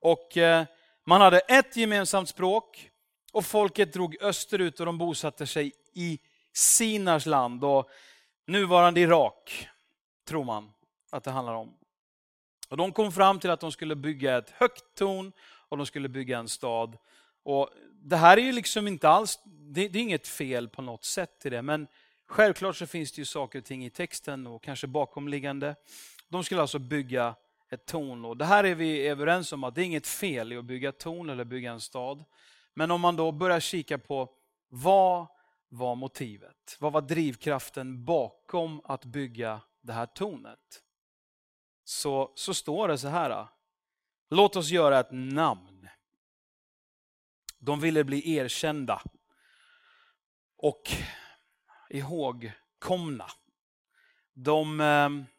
Och 0.00 0.36
eh, 0.36 0.66
man 1.04 1.20
hade 1.20 1.38
ett 1.38 1.76
gemensamt 1.76 2.28
språk 2.28 2.90
och 3.32 3.44
folket 3.46 3.92
drog 3.92 4.16
österut 4.20 4.80
och 4.80 4.86
de 4.86 4.98
bosatte 4.98 5.46
sig 5.46 5.72
i 5.92 6.18
Sinars 6.52 7.26
land 7.26 7.64
och 7.64 7.90
nuvarande 8.46 9.00
Irak, 9.00 9.68
tror 10.28 10.44
man 10.44 10.72
att 11.10 11.24
det 11.24 11.30
handlar 11.30 11.54
om. 11.54 11.74
Och 12.68 12.76
de 12.76 12.92
kom 12.92 13.12
fram 13.12 13.40
till 13.40 13.50
att 13.50 13.60
de 13.60 13.72
skulle 13.72 13.96
bygga 13.96 14.38
ett 14.38 14.50
högt 14.50 14.84
torn 14.94 15.32
och 15.68 15.76
de 15.76 15.86
skulle 15.86 16.08
bygga 16.08 16.38
en 16.38 16.48
stad. 16.48 16.96
Och 17.42 17.70
det 17.92 18.16
här 18.16 18.36
är 18.36 18.42
ju 18.42 18.52
liksom 18.52 18.88
inte 18.88 19.08
alls, 19.08 19.38
det, 19.44 19.88
det 19.88 19.98
är 19.98 20.02
inget 20.02 20.28
fel 20.28 20.68
på 20.68 20.82
något 20.82 21.04
sätt 21.04 21.46
i 21.46 21.50
det, 21.50 21.62
men 21.62 21.86
självklart 22.26 22.76
så 22.76 22.86
finns 22.86 23.12
det 23.12 23.18
ju 23.18 23.24
saker 23.24 23.58
och 23.58 23.64
ting 23.64 23.84
i 23.84 23.90
texten 23.90 24.46
och 24.46 24.62
kanske 24.62 24.86
bakomliggande. 24.86 25.74
De 26.28 26.44
skulle 26.44 26.60
alltså 26.60 26.78
bygga 26.78 27.34
ett 27.74 27.86
torn. 27.86 28.24
Och 28.24 28.36
det 28.36 28.44
här 28.44 28.64
är 28.64 28.74
vi 28.74 29.06
överens 29.06 29.52
om 29.52 29.64
att 29.64 29.74
det 29.74 29.82
är 29.82 29.84
inget 29.84 30.06
fel 30.06 30.52
i 30.52 30.56
att 30.56 30.64
bygga 30.64 30.88
ett 30.88 30.98
torn 30.98 31.30
eller 31.30 31.44
bygga 31.44 31.72
en 31.72 31.80
stad. 31.80 32.24
Men 32.74 32.90
om 32.90 33.00
man 33.00 33.16
då 33.16 33.32
börjar 33.32 33.60
kika 33.60 33.98
på 33.98 34.30
vad, 34.68 35.26
var 35.68 35.94
motivet? 35.94 36.76
Vad 36.80 36.92
var 36.92 37.00
drivkraften 37.00 38.04
bakom 38.04 38.80
att 38.84 39.04
bygga 39.04 39.60
det 39.80 39.92
här 39.92 40.06
tornet? 40.06 40.82
Så, 41.84 42.32
så 42.34 42.54
står 42.54 42.88
det 42.88 42.98
så 42.98 43.08
här. 43.08 43.46
Låt 44.30 44.56
oss 44.56 44.70
göra 44.70 45.00
ett 45.00 45.12
namn. 45.12 45.88
De 47.58 47.80
ville 47.80 48.04
bli 48.04 48.36
erkända 48.36 49.02
och 50.56 50.82
ihågkomna. 51.90 53.26
De 54.32 54.80
eh, 54.80 55.33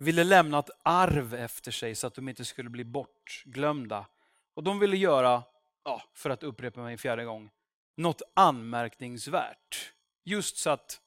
ville 0.00 0.24
lämna 0.24 0.58
ett 0.58 0.70
arv 0.82 1.34
efter 1.34 1.70
sig 1.72 1.94
så 1.94 2.06
att 2.06 2.14
de 2.14 2.28
inte 2.28 2.44
skulle 2.44 2.70
bli 2.70 2.84
bortglömda. 2.84 4.06
Och 4.54 4.64
de 4.64 4.78
ville 4.78 4.96
göra, 4.96 5.42
ja, 5.84 6.02
för 6.14 6.30
att 6.30 6.42
upprepa 6.42 6.80
mig 6.80 6.92
en 6.92 6.98
fjärde 6.98 7.24
gång, 7.24 7.50
något 7.96 8.22
anmärkningsvärt. 8.34 9.92
Just 10.24 10.56
så 10.56 10.70
att 10.70 11.00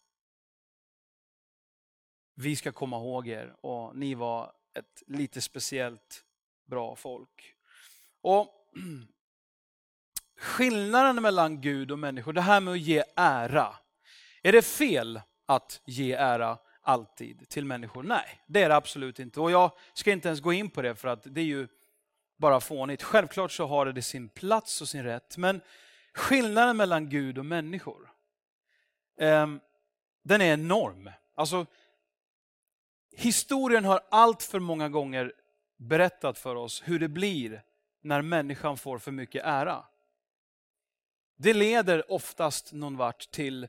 vi 2.36 2.56
ska 2.56 2.72
komma 2.72 2.98
ihåg 2.98 3.28
er 3.28 3.56
och 3.62 3.96
ni 3.96 4.16
var 4.16 4.54
ett 4.74 5.04
lite 5.08 5.42
speciellt 5.42 6.24
bra 6.66 6.96
folk. 6.96 7.56
Och 8.22 8.74
Skillnaden 10.40 11.22
mellan 11.22 11.62
Gud 11.62 11.92
och 11.92 12.00
människor, 12.00 12.34
det 12.34 12.42
här 12.42 12.62
med 12.62 12.72
att 12.72 12.80
ge 12.80 13.04
ära. 13.16 13.76
Är 14.42 14.52
det 14.52 14.62
fel 14.62 15.22
att 15.46 15.82
ge 15.86 16.14
ära 16.14 16.58
alltid 16.84 17.50
till 17.50 17.66
människor? 17.66 18.04
Nej, 18.04 18.42
det 18.48 18.64
är 18.64 18.70
det 18.70 18.76
absolut 18.76 19.20
inte. 19.20 19.40
Och 19.40 19.52
jag 19.52 19.72
ska 19.94 20.12
inte 20.12 20.28
ens 20.28 20.42
gå 20.42 20.54
in 20.54 20.70
på 20.70 20.82
det 20.82 20.96
för 20.96 21.08
att 21.08 21.24
det 21.24 21.42
är 21.42 21.46
ju 21.46 21.68
bara 22.38 22.60
fånigt. 22.60 23.04
Självklart 23.04 23.52
så 23.52 23.66
har 23.66 23.86
det 23.86 24.02
sin 24.02 24.30
plats 24.30 24.82
och 24.82 24.88
sin 24.88 25.04
rätt. 25.04 25.38
Men 25.38 25.62
skillnaden 26.14 26.78
mellan 26.78 27.10
Gud 27.10 27.38
och 27.38 27.46
människor, 27.46 28.12
eh, 29.20 29.48
den 30.24 30.42
är 30.42 30.54
enorm. 30.54 31.10
Alltså, 31.36 31.66
historien 33.12 33.86
har 33.86 34.02
allt 34.12 34.44
för 34.44 34.60
många 34.60 34.90
gånger 34.90 35.34
berättat 35.78 36.38
för 36.38 36.56
oss 36.56 36.82
hur 36.86 37.00
det 37.00 37.08
blir 37.08 37.64
när 38.02 38.22
människan 38.22 38.78
får 38.78 38.98
för 38.98 39.12
mycket 39.12 39.46
ära. 39.46 39.86
Det 41.36 41.54
leder 41.54 42.12
oftast 42.12 42.74
någon 42.74 42.98
vart 42.98 43.32
till 43.32 43.68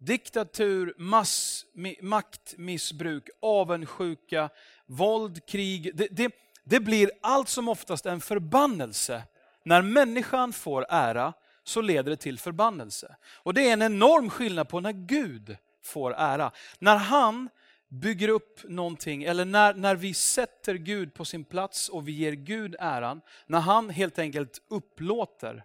diktatur, 0.00 0.94
mass, 0.98 1.66
maktmissbruk, 2.00 3.28
avundsjuka, 3.42 4.50
våld, 4.86 5.46
krig. 5.46 5.96
Det, 5.96 6.08
det, 6.10 6.34
det 6.64 6.80
blir 6.80 7.10
allt 7.20 7.48
som 7.48 7.68
oftast 7.68 8.06
en 8.06 8.20
förbannelse. 8.20 9.22
När 9.64 9.82
människan 9.82 10.52
får 10.52 10.86
ära 10.88 11.32
så 11.64 11.80
leder 11.80 12.10
det 12.10 12.16
till 12.16 12.38
förbannelse. 12.38 13.16
Och 13.22 13.54
det 13.54 13.68
är 13.68 13.72
en 13.72 13.82
enorm 13.82 14.30
skillnad 14.30 14.68
på 14.68 14.80
när 14.80 14.92
Gud 14.92 15.56
får 15.82 16.14
ära. 16.16 16.52
När 16.78 16.96
han 16.96 17.48
bygger 17.88 18.28
upp 18.28 18.60
någonting, 18.64 19.22
eller 19.22 19.44
när, 19.44 19.74
när 19.74 19.96
vi 19.96 20.14
sätter 20.14 20.74
Gud 20.74 21.14
på 21.14 21.24
sin 21.24 21.44
plats 21.44 21.88
och 21.88 22.08
vi 22.08 22.12
ger 22.12 22.32
Gud 22.32 22.76
äran, 22.78 23.20
när 23.46 23.60
han 23.60 23.90
helt 23.90 24.18
enkelt 24.18 24.62
upplåter 24.68 25.64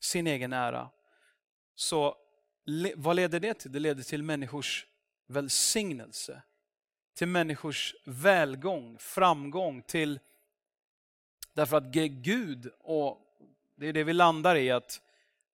sin 0.00 0.26
egen 0.26 0.52
ära. 0.52 0.88
Så 1.74 2.16
vad 2.96 3.16
leder 3.16 3.40
det 3.40 3.54
till? 3.54 3.72
Det 3.72 3.78
leder 3.78 4.02
till 4.02 4.22
människors 4.22 4.86
välsignelse. 5.26 6.42
Till 7.14 7.28
människors 7.28 7.94
välgång, 8.04 8.98
framgång, 8.98 9.82
till 9.82 10.20
därför 11.52 11.76
att 11.76 11.92
Gud, 11.94 12.70
och 12.78 13.18
det 13.74 13.86
är 13.86 13.92
det 13.92 14.04
vi 14.04 14.12
landar 14.12 14.56
i, 14.56 14.70
att 14.70 15.02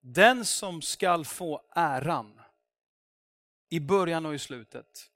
den 0.00 0.44
som 0.44 0.82
skall 0.82 1.24
få 1.24 1.62
äran 1.70 2.40
i 3.68 3.80
början 3.80 4.26
och 4.26 4.34
i 4.34 4.38
slutet, 4.38 5.10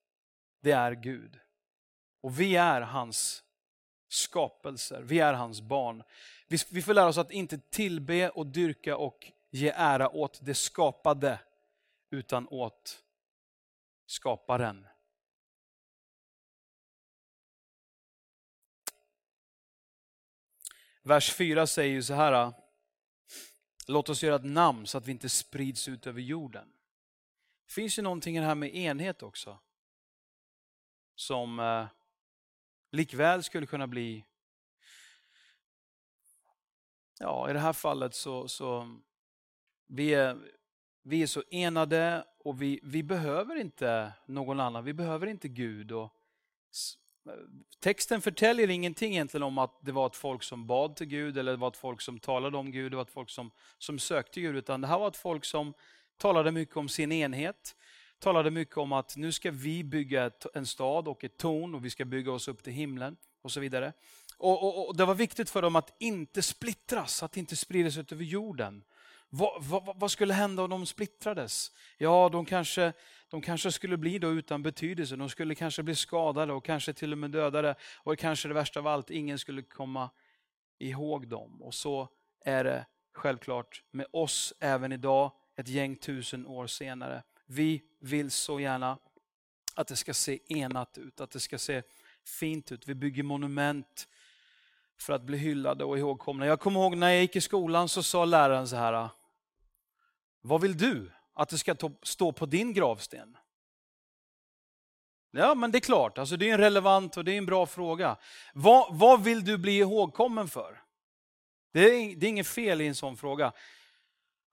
det 0.61 0.73
är 0.73 0.93
Gud. 0.93 1.39
Och 2.21 2.41
vi 2.41 2.57
är 2.57 2.81
hans 2.81 3.43
skapelser, 4.09 5.03
vi 5.03 5.19
är 5.19 5.33
hans 5.33 5.61
barn. 5.61 6.03
Vi, 6.49 6.59
vi 6.71 6.83
får 6.83 6.95
lära 6.95 7.09
oss 7.09 7.19
att 7.19 7.31
inte 7.31 7.59
tillbe 7.59 8.31
och 8.31 8.47
dyrka 8.47 8.97
och 8.97 9.33
ge 9.51 9.73
ära 9.77 10.09
åt 10.09 10.39
det 10.43 10.55
skapade, 10.55 11.39
utan 12.11 12.49
åt 12.49 13.05
skaparen. 14.07 14.87
Vers 21.03 21.35
4 21.35 21.67
säger 21.67 21.93
ju 21.93 22.03
så 22.03 22.15
här. 22.15 22.53
Låt 23.87 24.09
oss 24.09 24.23
göra 24.23 24.37
ett 24.37 24.45
namn 24.45 24.87
så 24.87 24.99
att 24.99 25.07
vi 25.07 25.13
inte 25.13 25.29
sprids 25.29 25.89
ut 25.89 26.07
över 26.07 26.21
jorden. 26.21 26.73
Det 27.67 27.73
finns 27.73 27.99
ju 27.99 28.03
någonting 28.03 28.37
i 28.37 28.41
det 28.41 28.47
här 28.47 28.55
med 28.55 28.75
enhet 28.75 29.23
också. 29.23 29.59
Som 31.15 31.59
eh, 31.59 31.87
likväl 32.91 33.43
skulle 33.43 33.67
kunna 33.67 33.87
bli 33.87 34.25
Ja, 37.23 37.51
i 37.51 37.53
det 37.53 37.59
här 37.59 37.73
fallet 37.73 38.15
så, 38.15 38.49
så 38.49 38.99
vi 39.87 40.15
är, 40.15 40.39
vi 41.03 41.23
är 41.23 41.27
så 41.27 41.43
enade 41.51 42.25
och 42.39 42.63
vi, 42.63 42.81
vi 42.83 43.03
behöver 43.03 43.57
inte 43.57 44.13
någon 44.27 44.61
annan, 44.61 44.85
vi 44.85 44.93
behöver 44.93 45.27
inte 45.27 45.49
Gud. 45.49 45.93
Och, 45.93 46.13
eh, 47.27 47.33
texten 47.81 48.21
förtäljer 48.21 48.71
ingenting 48.71 49.13
egentligen 49.13 49.43
om 49.43 49.59
att 49.59 49.79
det 49.83 49.93
var 49.93 50.07
ett 50.07 50.17
folk 50.17 50.43
som 50.43 50.67
bad 50.67 50.97
till 50.97 51.07
Gud 51.07 51.39
eller 51.39 51.53
det 51.53 51.59
var 51.59 51.69
ett 51.69 51.77
folk 51.77 52.01
som 52.01 52.19
talade 52.19 52.57
om 52.57 52.71
Gud, 52.71 52.93
det 52.93 52.97
var 52.97 53.03
ett 53.03 53.11
folk 53.11 53.31
som, 53.31 53.51
som 53.79 53.99
sökte 53.99 54.41
Gud, 54.41 54.57
utan 54.57 54.81
det 54.81 54.87
här 54.87 54.99
var 54.99 55.09
ett 55.09 55.17
folk 55.17 55.45
som 55.45 55.75
talade 56.17 56.53
mycket 56.53 56.77
om 56.77 56.89
sin 56.89 57.13
enhet, 57.13 57.77
talade 58.19 58.51
mycket 58.51 58.77
om 58.77 58.93
att 58.93 59.17
nu 59.17 59.33
ska 59.33 59.51
vi 59.51 59.85
bygga 59.85 60.27
ett, 60.27 60.47
en 60.55 60.67
stad 60.67 61.09
och 61.09 61.25
ett 61.25 61.37
torn 61.37 61.75
och 61.75 61.85
vi 61.85 61.91
ska 61.91 62.05
bygga 62.05 62.33
oss 62.33 62.49
upp 62.49 62.63
till 62.63 62.73
himlen 62.73 63.17
och 63.43 63.53
så 63.53 63.61
vidare. 63.61 63.93
Och, 64.39 64.63
och, 64.63 64.89
och, 64.89 64.97
Det 64.97 65.05
var 65.05 65.15
viktigt 65.15 65.51
för 65.51 65.63
dem 65.63 65.77
att 65.77 65.95
inte 65.99 66.43
splittras, 66.43 67.23
att 67.23 67.37
inte 67.37 67.57
spridas 67.57 67.99
ut 67.99 68.13
över 68.13 68.25
jorden. 68.25 68.85
Vad, 69.31 69.65
vad, 69.65 70.01
vad, 70.01 70.11
skulle 70.11 70.35
hända 70.35 70.63
om 70.63 70.71
de 70.71 70.87
splittrades? 70.87 71.73
Ja, 71.99 72.29
de 72.33 72.45
kanske, 72.45 72.93
de 73.29 73.43
kanske 73.43 73.73
skulle 73.73 73.97
bli 73.97 74.19
då 74.19 74.31
utan 74.31 74.63
betydelse. 74.63 75.17
De 75.17 75.29
skulle 75.29 75.55
kanske 75.55 75.83
bli 75.83 75.95
skadade 75.95 76.53
och 76.53 76.65
kanske 76.65 76.93
till 76.93 77.13
och 77.13 77.19
med 77.19 77.31
dödade. 77.31 77.75
Och 77.97 78.19
kanske 78.19 78.49
det 78.49 78.55
värsta 78.55 78.81
av 78.81 78.87
allt, 78.87 79.11
ingen 79.11 79.39
skulle 79.39 79.63
komma 79.63 80.11
ihåg 80.79 81.29
dem. 81.29 81.63
Och 81.63 81.75
så 81.75 82.09
är 82.45 82.65
det 82.65 82.87
självklart 83.15 83.83
med 83.91 84.07
oss 84.13 84.55
även 84.61 84.93
idag, 84.93 85.33
ett 85.57 85.69
gäng 85.69 85.97
tusen 85.97 86.47
år 86.47 86.67
senare. 86.67 87.23
Vi 87.47 87.83
vill 88.01 88.31
så 88.31 88.61
gärna 88.61 88.99
att 89.75 89.89
det 89.89 89.97
ska 89.97 90.15
se 90.15 90.39
enat 90.49 90.99
ut, 90.99 91.21
att 91.21 91.31
det 91.31 91.41
ska 91.41 91.59
se 91.59 91.83
fint 92.25 92.73
ut. 92.73 92.89
Vi 92.89 92.95
bygger 92.95 93.23
monument 93.23 94.09
för 94.99 95.13
att 95.13 95.23
bli 95.23 95.39
hyllade 95.39 95.85
och 95.85 95.99
ihågkomna. 95.99 96.47
Jag 96.47 96.61
kommer 96.61 96.81
ihåg 96.81 96.97
när 96.97 97.11
jag 97.11 97.21
gick 97.21 97.37
i 97.37 97.41
skolan 97.41 97.89
så 97.89 98.03
sa 98.03 98.25
läraren 98.25 98.69
så 98.69 98.77
här. 98.77 99.09
Vad 100.41 100.61
vill 100.61 100.77
du 100.77 101.11
att 101.35 101.49
det 101.49 101.59
ska 101.59 101.77
stå 102.03 102.33
på 102.33 102.47
din 102.47 102.73
gravsten? 102.73 103.37
Ja, 105.31 105.55
men 105.55 105.71
det 105.71 105.79
är 105.79 105.81
klart, 105.81 106.19
alltså 106.19 106.37
det 106.37 106.49
är 106.49 106.55
en 106.55 106.61
relevant 106.61 107.17
och 107.17 107.25
det 107.25 107.33
är 107.33 107.39
en 107.39 107.47
bra 107.47 107.67
fråga. 107.67 108.17
Vad, 108.55 108.99
vad 108.99 109.25
vill 109.25 109.45
du 109.45 109.59
bli 109.59 109.79
ihågkommen 109.79 110.49
för? 110.49 110.83
Det 111.73 111.81
är, 111.81 112.17
det 112.17 112.27
är 112.27 112.29
inget 112.29 112.47
fel 112.47 112.81
i 112.81 112.87
en 112.87 112.95
sån 112.95 113.17
fråga. 113.17 113.53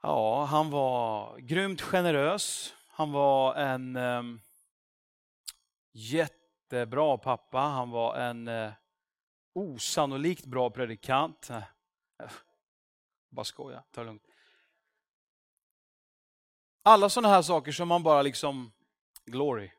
Ja, 0.01 0.45
han 0.45 0.69
var 0.69 1.37
grymt 1.37 1.81
generös. 1.81 2.73
Han 2.87 3.11
var 3.11 3.55
en 3.55 3.95
um, 3.95 4.41
jättebra 5.91 7.17
pappa. 7.17 7.59
Han 7.59 7.89
var 7.89 8.15
en 8.15 8.47
uh, 8.47 8.71
osannolikt 9.53 10.45
bra 10.45 10.69
predikant. 10.69 11.49
Eh, 11.49 11.57
eh, 12.23 12.31
bara 13.29 13.45
skoja, 13.45 13.83
ta 13.91 14.01
det 14.01 14.07
lugnt. 14.07 14.26
Alla 16.87 17.09
sådana 17.09 17.33
här 17.33 17.41
saker 17.41 17.71
som 17.71 17.87
man 17.87 18.03
bara 18.03 18.21
liksom, 18.21 18.71
glory, 19.25 19.71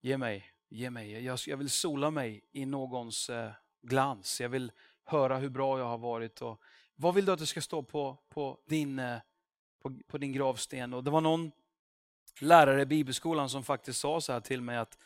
ge 0.00 0.18
mig, 0.18 0.52
ge 0.68 0.90
mig. 0.90 1.24
Jag, 1.24 1.38
jag 1.46 1.56
vill 1.56 1.70
sola 1.70 2.10
mig 2.10 2.44
i 2.52 2.66
någons 2.66 3.30
eh, 3.30 3.50
glans. 3.82 4.40
Jag 4.40 4.48
vill 4.48 4.72
höra 5.04 5.38
hur 5.38 5.48
bra 5.48 5.78
jag 5.78 5.84
har 5.84 5.98
varit. 5.98 6.42
Och, 6.42 6.60
vad 6.94 7.14
vill 7.14 7.24
du 7.24 7.32
att 7.32 7.38
det 7.38 7.46
ska 7.46 7.60
stå 7.60 7.82
på, 7.82 8.18
på, 8.28 8.58
din, 8.66 8.98
eh, 8.98 9.18
på, 9.82 9.98
på 10.06 10.18
din 10.18 10.32
gravsten? 10.32 10.94
Och 10.94 11.04
det 11.04 11.10
var 11.10 11.20
någon 11.20 11.52
lärare 12.40 12.82
i 12.82 12.86
bibelskolan 12.86 13.48
som 13.48 13.64
faktiskt 13.64 14.00
sa 14.00 14.20
så 14.20 14.32
här 14.32 14.40
till 14.40 14.60
mig 14.62 14.76
att 14.76 14.98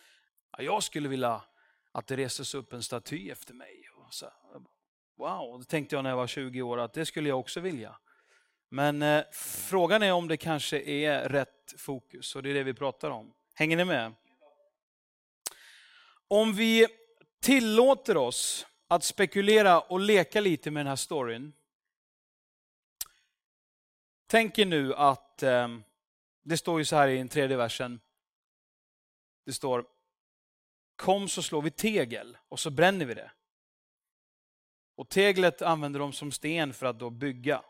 ja, 0.51 0.63
jag 0.63 0.83
skulle 0.83 1.09
vilja 1.09 1.43
att 1.93 2.07
det 2.07 2.17
reses 2.17 2.55
upp 2.55 2.73
en 2.73 2.83
staty 2.83 3.31
efter 3.31 3.55
mig. 3.55 3.89
Och 3.97 4.15
så, 4.15 4.27
wow, 5.17 5.59
det 5.59 5.65
tänkte 5.65 5.97
jag 5.97 6.03
när 6.03 6.11
jag 6.11 6.17
var 6.17 6.27
20 6.27 6.63
år 6.63 6.79
att 6.79 6.93
det 6.93 7.07
skulle 7.07 7.29
jag 7.29 7.41
också 7.41 7.61
vilja. 7.61 7.97
Men 8.69 9.03
eh, 9.03 9.25
frågan 9.33 10.03
är 10.03 10.13
om 10.13 10.29
det 10.29 10.37
kanske 10.37 10.81
är 10.81 11.29
rätt 11.29 11.75
fokus 11.79 12.37
och 12.37 12.43
det 12.43 12.51
är 12.51 12.55
det 12.55 12.63
vi 12.63 12.75
pratar 12.75 13.11
om. 13.11 13.33
Hänger 13.55 13.77
ni 13.77 13.85
med? 13.85 14.15
Om 16.29 16.55
vi 16.55 16.87
tillåter 17.41 18.17
oss 18.17 18.67
att 18.89 19.05
spekulera 19.05 19.81
och 19.81 20.01
leka 20.01 20.41
lite 20.41 20.71
med 20.71 20.81
den 20.81 20.89
här 20.89 20.97
storyn. 20.97 21.53
Tänk 24.27 24.59
er 24.59 24.67
nu 24.67 24.95
att 24.95 25.43
eh, 25.43 25.69
det 26.43 26.57
står 26.57 26.79
ju 26.79 26.85
så 26.85 26.97
här 26.97 27.09
i 27.09 27.19
den 27.19 27.29
tredje 27.29 27.57
versen. 27.57 28.01
Det 29.45 29.53
står 29.53 29.87
Kom 30.97 31.29
så 31.29 31.43
slår 31.43 31.63
vi 31.63 31.71
tegel 31.71 32.39
och 32.49 32.61
så 32.61 32.71
bränner 32.71 33.07
vi 33.07 33.15
det. 33.15 33.31
Och 34.97 35.09
teglet 35.09 35.63
använder 35.63 36.01
de 36.01 36.13
som 36.13 36.33
sten 36.33 36.75
för 36.75 36.87
att 36.87 36.99
då 36.99 37.11
bygga. 37.11 37.63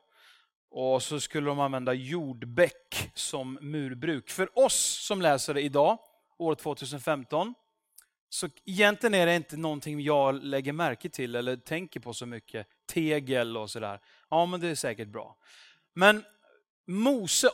Och 0.70 1.02
så 1.02 1.20
skulle 1.20 1.46
de 1.46 1.61
använda 1.61 1.92
jordbäck 1.92 3.11
som 3.14 3.59
murbruk. 3.61 4.31
För 4.31 4.59
oss 4.59 5.07
som 5.07 5.22
läser 5.22 5.55
det 5.55 5.61
idag, 5.61 5.98
år 6.38 6.55
2015, 6.55 7.55
så 8.29 8.48
egentligen 8.64 9.14
är 9.14 9.26
det 9.26 9.37
inte 9.37 9.57
någonting 9.57 10.00
jag 10.00 10.44
lägger 10.44 10.72
märke 10.72 11.09
till 11.09 11.35
eller 11.35 11.57
tänker 11.57 12.00
på 12.00 12.14
så 12.14 12.26
mycket. 12.26 12.66
Tegel 12.87 13.57
och 13.57 13.70
sådär. 13.70 14.00
Ja, 14.31 14.46
men 14.46 14.61
det 14.61 14.68
är 14.68 14.74
säkert 14.74 15.09
bra. 15.09 15.37
Men 15.94 16.24
Mose, 16.87 17.48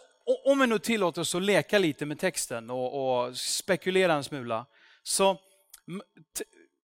om 0.44 0.58
vi 0.58 0.66
nu 0.66 0.78
tillåter 0.78 1.20
oss 1.20 1.34
att 1.34 1.42
leka 1.42 1.78
lite 1.78 2.06
med 2.06 2.18
texten 2.18 2.70
och, 2.70 3.24
och 3.26 3.36
spekulera 3.36 4.14
en 4.14 4.24
smula. 4.24 4.66
Så 5.02 5.38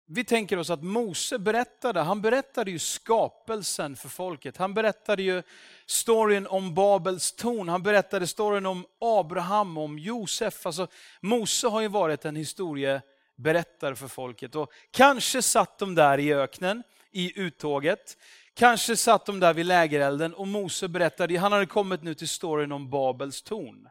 vi 0.06 0.24
tänker 0.24 0.58
oss 0.58 0.70
att 0.70 0.82
Mose 0.82 1.38
berättade, 1.38 2.00
han 2.00 2.22
berättade 2.22 2.70
ju 2.70 2.78
skapelsen 2.78 3.96
för 3.96 4.08
folket. 4.08 4.56
Han 4.56 4.74
berättade 4.74 5.22
ju 5.22 5.42
storyn 5.86 6.46
om 6.46 6.74
Babels 6.74 7.32
torn, 7.32 7.68
han 7.68 7.82
berättade 7.82 8.26
storyn 8.26 8.66
om 8.66 8.86
Abraham, 9.00 9.78
om 9.78 9.98
Josef. 9.98 10.66
Alltså, 10.66 10.86
Mose 11.20 11.68
har 11.68 11.80
ju 11.80 11.88
varit 11.88 12.24
en 12.24 12.36
historieberättare 12.36 13.96
för 13.96 14.08
folket. 14.08 14.54
Och 14.54 14.72
kanske 14.90 15.42
satt 15.42 15.78
de 15.78 15.94
där 15.94 16.18
i 16.18 16.34
öknen, 16.34 16.82
i 17.10 17.40
uttåget. 17.40 18.18
Kanske 18.54 18.96
satt 18.96 19.26
de 19.26 19.40
där 19.40 19.54
vid 19.54 19.66
lägerelden 19.66 20.34
och 20.34 20.48
Mose 20.48 20.88
berättade, 20.88 21.38
han 21.38 21.52
hade 21.52 21.66
kommit 21.66 22.02
nu 22.02 22.14
till 22.14 22.28
storyn 22.28 22.72
om 22.72 22.90
Babels 22.90 23.42
torn. 23.42 23.88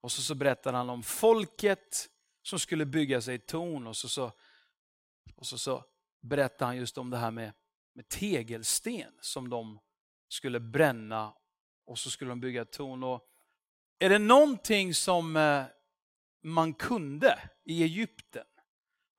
Och 0.00 0.12
så, 0.12 0.22
så 0.22 0.34
berättade 0.34 0.76
han 0.76 0.90
om 0.90 1.02
folket 1.02 2.09
som 2.42 2.58
skulle 2.58 2.86
bygga 2.86 3.20
sig 3.20 3.34
ett 3.34 3.46
torn 3.46 3.86
och 3.86 3.96
så, 3.96 4.08
så, 4.08 4.32
och 5.36 5.46
så, 5.46 5.58
så 5.58 5.84
berättade 6.20 6.64
han 6.64 6.76
just 6.76 6.98
om 6.98 7.10
det 7.10 7.16
här 7.16 7.30
med, 7.30 7.52
med 7.94 8.08
tegelsten 8.08 9.12
som 9.20 9.50
de 9.50 9.78
skulle 10.28 10.60
bränna 10.60 11.32
och 11.86 11.98
så 11.98 12.10
skulle 12.10 12.30
de 12.30 12.40
bygga 12.40 12.62
ett 12.62 12.72
torn. 12.72 13.04
Och 13.04 13.26
är 13.98 14.08
det 14.08 14.18
någonting 14.18 14.94
som 14.94 15.36
eh, 15.36 15.64
man 16.42 16.74
kunde 16.74 17.38
i 17.64 17.82
Egypten, 17.82 18.44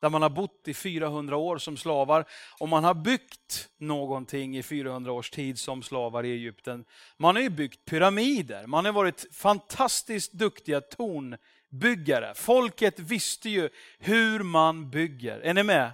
där 0.02 0.10
man 0.10 0.22
har 0.22 0.30
bott 0.30 0.68
i 0.68 0.74
400 0.74 1.38
år 1.38 1.58
som 1.58 1.78
slavar, 1.78 2.26
och 2.60 2.70
man 2.70 2.84
har 2.84 2.94
byggt 2.94 3.70
någonting 3.78 4.58
i 4.58 4.64
400 4.64 5.12
års 5.12 5.30
tid 5.30 5.60
som 5.60 5.84
slavar 5.84 6.24
i 6.24 6.32
Egypten. 6.32 6.86
Man 7.18 7.36
har 7.36 7.44
ju 7.44 7.50
byggt 7.50 7.86
pyramider, 7.86 8.68
man 8.68 8.86
har 8.86 8.92
varit 8.92 9.36
fantastiskt 9.36 10.32
duktiga 10.32 10.82
torn, 10.82 11.38
Byggare. 11.72 12.34
Folket 12.36 13.00
visste 13.00 13.50
ju 13.50 13.70
hur 14.00 14.44
man 14.44 14.90
bygger. 14.90 15.40
Är 15.40 15.54
ni 15.54 15.64
med? 15.64 15.92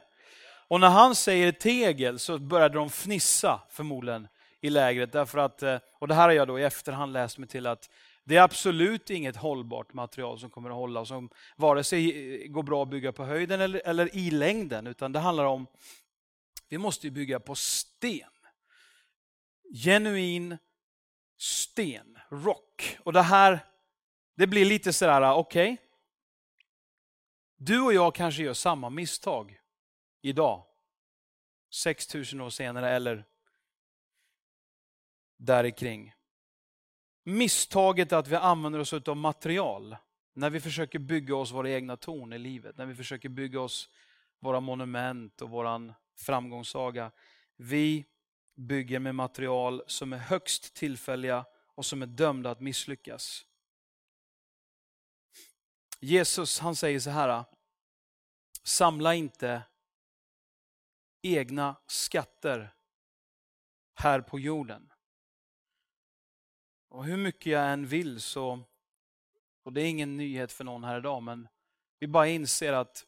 Och 0.68 0.80
när 0.80 0.90
han 0.90 1.16
säger 1.16 1.52
tegel 1.52 2.20
så 2.20 2.38
började 2.38 2.76
de 2.76 2.90
fnissa 2.90 3.62
förmodligen 3.70 4.28
i 4.62 4.70
lägret. 4.70 5.12
Därför 5.12 5.38
att, 5.38 5.63
eh, 5.63 5.78
och 5.92 6.08
det 6.08 6.13
här 6.13 6.24
har 6.24 6.32
jag 6.32 6.48
då 6.48 6.60
i 6.60 6.63
efterhand 6.63 7.13
läst 7.13 7.38
mig 7.38 7.48
till 7.48 7.68
att 7.68 7.90
det 8.24 8.38
är 8.38 8.42
absolut 8.42 9.10
inget 9.10 9.36
hållbart 9.36 9.94
material 9.94 10.40
som 10.40 10.50
kommer 10.50 10.70
att 10.70 10.76
hålla, 10.76 11.06
som 11.06 11.30
vare 11.56 11.84
sig 11.84 12.44
eh, 12.44 12.48
går 12.48 12.63
bra 12.63 12.84
att 12.84 12.90
bygga 12.90 13.12
på 13.12 13.24
höjden 13.24 13.62
eller, 13.62 13.82
eller 13.86 14.16
i 14.16 14.32
längden, 14.32 14.88
utan 14.88 15.12
det 15.12 15.20
handlar 15.20 15.46
om, 15.46 15.68
vi 16.70 16.78
måste 16.78 17.12
bygga 17.12 17.40
på 17.40 17.56
sten. 17.56 18.30
Genuin 19.84 20.58
sten, 21.38 22.18
rock. 22.30 22.98
Och 23.04 23.13
det 23.13 23.22
här, 23.22 23.60
det 24.38 24.47
blir 24.47 24.65
lite 24.65 24.93
sådär, 24.93 25.21
äh, 25.21 25.38
okej, 25.38 25.73
okay. 25.73 25.86
du 27.56 27.82
och 27.82 27.93
jag 27.93 28.15
kanske 28.15 28.43
gör 28.43 28.54
samma 28.54 28.89
misstag 28.89 29.60
idag, 30.21 30.63
6000 31.73 32.41
år 32.41 32.50
senare 32.50 32.89
eller 32.89 33.26
där 35.38 35.78
kring. 35.78 36.13
Misstaget 37.23 38.13
att 38.13 38.28
vi 38.28 38.36
använder 38.36 38.80
oss 38.80 38.93
av 38.93 39.17
material 39.17 39.97
när 40.34 40.50
vi 40.50 40.60
försöker 40.60 41.00
bygga 41.00 41.36
oss 41.36 41.52
våra 41.52 41.69
egna 41.69 41.97
torn 41.97 42.34
i 42.34 42.38
livet, 42.38 42.78
när 42.78 42.86
vi 42.86 42.95
försöker 42.95 43.30
bygga 43.30 43.62
oss 43.62 43.89
våra 44.39 44.60
monument 44.60 45.41
och 45.41 45.50
våran 45.50 45.93
framgångssaga. 46.15 47.12
Vi 47.56 48.06
bygger 48.56 49.00
med 49.00 49.15
material 49.15 49.84
som 49.88 50.13
är 50.13 50.17
högst 50.17 50.73
tillfälliga 50.73 51.45
och 51.76 51.86
som 51.86 52.02
är 52.02 52.06
dömda 52.06 52.52
att 52.52 52.60
misslyckas. 52.60 53.47
Jesus 56.00 56.60
han 56.60 56.76
säger 56.76 57.00
så 57.00 57.10
här, 57.10 57.46
samla 58.64 59.16
inte 59.16 59.62
egna 61.22 61.76
skatter 61.88 62.74
här 63.94 64.22
på 64.22 64.40
jorden. 64.40 64.94
Och 66.90 67.06
hur 67.06 67.18
mycket 67.18 67.46
jag 67.46 67.72
än 67.72 67.88
vill 67.88 68.22
så, 68.22 68.64
och 69.64 69.74
det 69.74 69.82
är 69.82 69.90
ingen 69.90 70.18
nyhet 70.18 70.52
för 70.52 70.64
någon 70.64 70.84
här 70.84 70.98
idag, 70.98 71.24
men 71.24 71.48
vi 72.00 72.08
bara 72.08 72.28
inser 72.28 72.74
att 72.74 73.06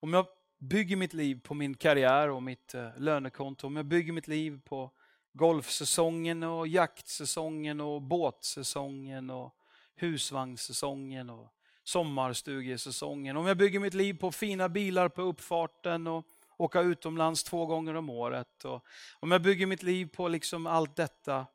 om 0.00 0.12
jag 0.12 0.26
bygger 0.58 0.96
mitt 0.96 1.12
liv 1.12 1.40
på 1.40 1.54
min 1.54 1.74
karriär 1.74 2.28
och 2.28 2.42
mitt 2.42 2.74
eh, 2.74 2.98
lönekonto, 2.98 3.66
om 3.66 3.76
jag 3.76 3.86
bygger 3.86 4.12
mitt 4.12 4.28
liv 4.28 4.60
på 4.64 4.90
golfsäsongen 5.32 6.42
och 6.42 6.68
jaktsäsongen 6.68 7.80
och 7.80 8.02
båtsäsongen 8.02 9.30
och 9.30 9.56
husvagnssäsongen 9.94 11.30
och 11.30 11.55
sommarstugesäsongen. 11.86 13.36
Om 13.36 13.46
jag 13.46 13.56
bygger 13.56 13.80
mitt 13.80 13.94
liv 13.94 14.14
på 14.14 14.32
fina 14.32 14.68
bilar 14.68 15.08
på 15.08 15.22
uppfarten 15.22 16.06
och 16.06 16.26
åka 16.56 16.80
utomlands 16.80 17.44
två 17.44 17.66
gånger 17.66 17.94
om 17.94 18.10
året. 18.10 18.64
Och 18.64 18.84
om 19.12 19.30
jag 19.30 19.42
bygger 19.42 19.66
mitt 19.66 19.82
liv 19.82 20.06
på 20.06 20.28
liksom 20.28 20.66
allt 20.66 20.96
detta 20.96 21.46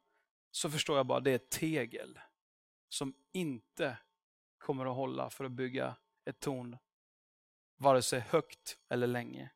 så 0.52 0.70
förstår 0.70 0.98
jag 0.98 1.06
bara 1.06 1.18
att 1.18 1.24
det 1.24 1.32
är 1.32 1.36
ett 1.36 1.50
tegel 1.50 2.20
som 2.90 3.14
inte 3.32 3.98
kommer 4.58 4.86
att 4.86 4.96
hålla 4.96 5.30
för 5.30 5.46
att 5.46 5.52
bygga 5.52 5.96
ett 6.26 6.40
torn, 6.40 6.78
vare 7.78 8.02
sig 8.02 8.20
högt 8.20 8.78
eller 8.90 9.08
länge. 9.08 9.50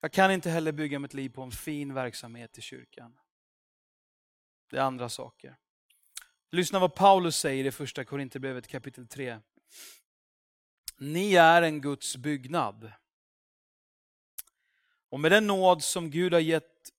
Jag 0.00 0.12
kan 0.12 0.30
inte 0.30 0.50
heller 0.50 0.72
bygga 0.72 0.98
mitt 0.98 1.14
liv 1.14 1.28
på 1.30 1.42
en 1.42 1.52
fin 1.52 1.94
verksamhet 1.94 2.58
i 2.58 2.60
kyrkan. 2.60 3.18
Det 4.70 4.76
är 4.76 4.82
andra 4.82 5.08
saker. 5.08 5.56
Lyssna 6.50 6.78
vad 6.78 6.94
Paulus 6.94 7.36
säger 7.36 7.64
i 7.64 7.70
första 7.70 8.04
Korinthierbrevet 8.04 8.68
kapitel 8.68 9.08
3. 9.08 9.40
Ni 10.98 11.34
är 11.34 11.62
en 11.62 11.80
Guds 11.80 12.16
byggnad. 12.16 12.92
Och 15.08 15.20
med 15.20 15.32
den 15.32 15.46
nåd 15.46 15.82
som 15.82 16.10
Gud 16.10 16.32
har 16.32 16.40
gett 16.40 16.90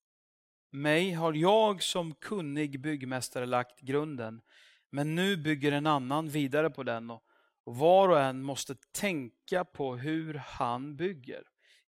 mig 0.71 1.11
har 1.11 1.33
jag 1.33 1.83
som 1.83 2.15
kunnig 2.15 2.81
byggmästare 2.81 3.45
lagt 3.45 3.79
grunden, 3.79 4.41
men 4.89 5.15
nu 5.15 5.37
bygger 5.37 5.71
en 5.71 5.87
annan 5.87 6.29
vidare 6.29 6.69
på 6.69 6.83
den 6.83 7.11
och 7.11 7.23
var 7.63 8.09
och 8.09 8.21
en 8.21 8.43
måste 8.43 8.75
tänka 8.75 9.65
på 9.65 9.95
hur 9.95 10.33
han 10.33 10.95
bygger. 10.95 11.43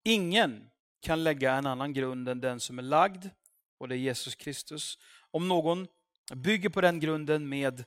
Ingen 0.05 0.71
kan 1.01 1.25
lägga 1.25 1.55
en 1.55 1.67
annan 1.67 1.93
grund 1.93 2.29
än 2.29 2.41
den 2.41 2.61
som 2.61 2.79
är 2.79 2.83
lagd, 2.83 3.27
och 3.79 3.89
det 3.89 3.95
är 3.95 3.99
Jesus 3.99 4.35
Kristus. 4.35 4.99
Om 5.31 5.49
någon 5.49 5.87
bygger 6.35 6.69
på 6.69 6.81
den 6.81 7.01
grunden 7.01 7.49
med, 7.49 7.85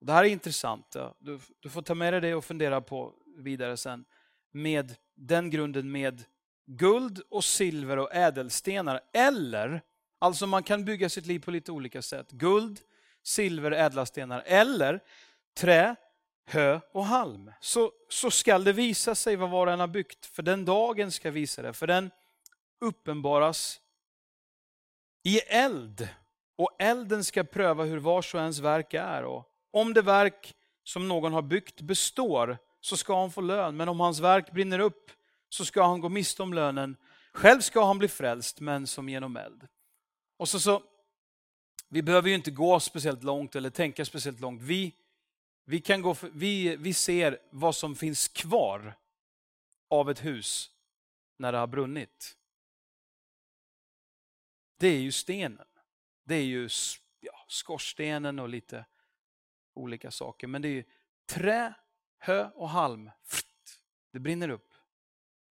det 0.00 0.12
här 0.12 0.24
är 0.24 0.28
intressant, 0.28 0.96
du, 1.18 1.38
du 1.60 1.68
får 1.70 1.82
ta 1.82 1.94
med 1.94 2.12
dig 2.12 2.20
det 2.20 2.34
och 2.34 2.44
fundera 2.44 2.80
på 2.80 3.14
vidare 3.36 3.76
sen, 3.76 4.04
med 4.52 4.94
den 5.14 5.50
grunden 5.50 5.90
med 5.90 6.24
guld 6.66 7.22
och 7.28 7.44
silver 7.44 7.96
och 7.96 8.14
ädelstenar, 8.14 9.00
eller 9.12 9.82
Alltså 10.18 10.46
man 10.46 10.62
kan 10.62 10.84
bygga 10.84 11.08
sitt 11.08 11.26
liv 11.26 11.40
på 11.40 11.50
lite 11.50 11.72
olika 11.72 12.02
sätt. 12.02 12.30
Guld, 12.30 12.80
silver, 13.22 13.70
ädla 13.70 14.06
stenar 14.06 14.42
eller 14.46 15.00
trä, 15.54 15.96
hö 16.46 16.80
och 16.92 17.04
halm. 17.04 17.52
Så, 17.60 17.92
så 18.08 18.30
skall 18.30 18.64
det 18.64 18.72
visa 18.72 19.14
sig 19.14 19.36
vad 19.36 19.50
var 19.50 19.66
och 19.66 19.72
en 19.72 19.80
har 19.80 19.86
byggt. 19.86 20.26
För 20.26 20.42
den 20.42 20.64
dagen 20.64 21.12
ska 21.12 21.30
visa 21.30 21.62
det. 21.62 21.72
För 21.72 21.86
den 21.86 22.10
uppenbaras 22.80 23.80
i 25.22 25.38
eld. 25.38 26.08
Och 26.58 26.76
elden 26.78 27.24
ska 27.24 27.44
pröva 27.44 27.84
hur 27.84 27.98
vars 27.98 28.34
och 28.34 28.40
ens 28.40 28.58
verk 28.58 28.94
är. 28.94 29.24
Och 29.24 29.44
om 29.76 29.94
det 29.94 30.02
verk 30.02 30.54
som 30.82 31.08
någon 31.08 31.32
har 31.32 31.42
byggt 31.42 31.80
består 31.80 32.58
så 32.80 32.96
ska 32.96 33.20
han 33.20 33.30
få 33.30 33.40
lön. 33.40 33.76
Men 33.76 33.88
om 33.88 34.00
hans 34.00 34.20
verk 34.20 34.52
brinner 34.52 34.78
upp 34.78 35.10
så 35.48 35.64
ska 35.64 35.82
han 35.82 36.00
gå 36.00 36.08
miste 36.08 36.42
om 36.42 36.54
lönen. 36.54 36.96
Själv 37.32 37.60
ska 37.60 37.84
han 37.84 37.98
bli 37.98 38.08
frälst, 38.08 38.60
men 38.60 38.86
som 38.86 39.08
genom 39.08 39.36
eld. 39.36 39.66
Och 40.36 40.48
så, 40.48 40.60
så, 40.60 40.82
vi 41.88 42.02
behöver 42.02 42.28
ju 42.28 42.34
inte 42.34 42.50
gå 42.50 42.80
speciellt 42.80 43.22
långt 43.22 43.56
eller 43.56 43.70
tänka 43.70 44.04
speciellt 44.04 44.40
långt. 44.40 44.62
Vi, 44.62 44.92
vi, 45.64 45.80
kan 45.80 46.02
gå 46.02 46.14
för, 46.14 46.30
vi, 46.34 46.76
vi 46.76 46.94
ser 46.94 47.38
vad 47.50 47.76
som 47.76 47.96
finns 47.96 48.28
kvar 48.28 48.94
av 49.90 50.10
ett 50.10 50.24
hus 50.24 50.70
när 51.38 51.52
det 51.52 51.58
har 51.58 51.66
brunnit. 51.66 52.36
Det 54.78 54.88
är 54.88 54.98
ju 54.98 55.12
stenen. 55.12 55.66
Det 56.24 56.34
är 56.34 56.44
ju 56.44 56.68
ja, 57.20 57.44
skorstenen 57.48 58.38
och 58.38 58.48
lite 58.48 58.84
olika 59.76 60.10
saker. 60.10 60.46
Men 60.46 60.62
det 60.62 60.68
är 60.68 60.72
ju 60.72 60.84
trä, 61.26 61.74
hö 62.18 62.50
och 62.54 62.68
halm. 62.68 63.10
Det 64.12 64.18
brinner 64.18 64.48
upp. 64.48 64.74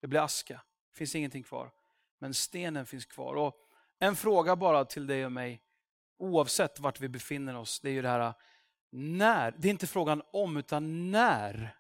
Det 0.01 0.07
blir 0.07 0.19
aska. 0.19 0.53
Det 0.91 0.97
finns 0.97 1.15
ingenting 1.15 1.43
kvar. 1.43 1.71
Men 2.19 2.33
stenen 2.33 2.85
finns 2.85 3.05
kvar. 3.05 3.35
Och 3.35 3.55
en 3.99 4.15
fråga 4.15 4.55
bara 4.55 4.85
till 4.85 5.07
dig 5.07 5.25
och 5.25 5.31
mig, 5.31 5.61
oavsett 6.17 6.79
vart 6.79 6.99
vi 6.99 7.09
befinner 7.09 7.55
oss, 7.55 7.79
det 7.79 7.89
är 7.89 7.93
ju 7.93 8.01
det 8.01 8.09
här 8.09 8.33
när. 8.89 9.53
Det 9.57 9.67
är 9.67 9.71
inte 9.71 9.87
frågan 9.87 10.21
om, 10.31 10.57
utan 10.57 11.11
när. 11.11 11.77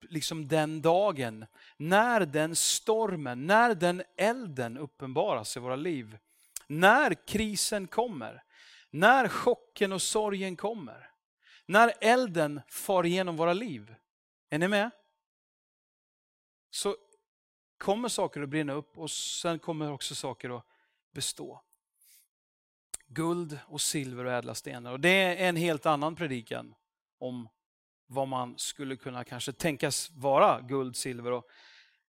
Liksom 0.00 0.48
den 0.48 0.82
dagen, 0.82 1.46
när 1.76 2.20
den 2.20 2.56
stormen, 2.56 3.46
när 3.46 3.74
den 3.74 4.02
elden 4.16 4.78
uppenbaras 4.78 5.56
i 5.56 5.60
våra 5.60 5.76
liv. 5.76 6.18
När 6.66 7.26
krisen 7.26 7.86
kommer, 7.86 8.42
när 8.90 9.28
chocken 9.28 9.92
och 9.92 10.02
sorgen 10.02 10.56
kommer. 10.56 11.10
När 11.66 11.92
elden 12.00 12.60
far 12.68 13.06
igenom 13.06 13.36
våra 13.36 13.52
liv. 13.52 13.94
Är 14.50 14.58
ni 14.58 14.68
med? 14.68 14.90
Så 16.70 16.96
kommer 17.78 18.08
saker 18.08 18.42
att 18.42 18.48
brinna 18.48 18.72
upp 18.72 18.98
och 18.98 19.10
sen 19.10 19.58
kommer 19.58 19.92
också 19.92 20.14
saker 20.14 20.56
att 20.56 20.66
bestå. 21.12 21.62
Guld 23.06 23.58
och 23.66 23.80
silver 23.80 24.24
och 24.24 24.32
ädla 24.32 24.54
stenar. 24.54 24.92
Och 24.92 25.00
det 25.00 25.08
är 25.08 25.48
en 25.48 25.56
helt 25.56 25.86
annan 25.86 26.16
predikan 26.16 26.74
om 27.18 27.48
vad 28.06 28.28
man 28.28 28.58
skulle 28.58 28.96
kunna 28.96 29.24
kanske 29.24 29.52
tänkas 29.52 30.10
vara 30.10 30.60
guld, 30.60 30.96
silver 30.96 31.32
och 31.32 31.48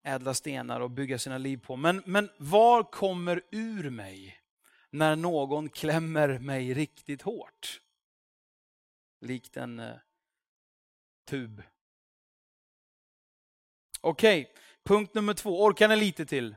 ädla 0.04 0.34
stenar 0.34 0.80
och 0.80 0.91
bygga 0.91 1.20
sina 1.20 1.38
liv 1.38 1.58
på. 1.58 1.76
Men, 1.76 2.04
men 2.06 2.30
var 2.38 2.84
kommer 2.84 3.41
ur 3.52 3.89
mig 3.89 4.39
när 4.89 5.15
någon 5.15 5.70
klämmer 5.70 6.39
mig 6.39 6.74
riktigt 6.74 7.22
hårt? 7.22 7.82
Likt 9.19 9.58
en 9.58 9.80
eh, 9.80 9.95
tub. 11.25 11.63
Okej, 14.01 14.41
okay. 14.41 14.54
punkt 14.84 15.13
nummer 15.13 15.34
två. 15.34 15.63
Orkar 15.63 15.88
ni 15.88 15.95
lite 15.95 16.25
till? 16.25 16.56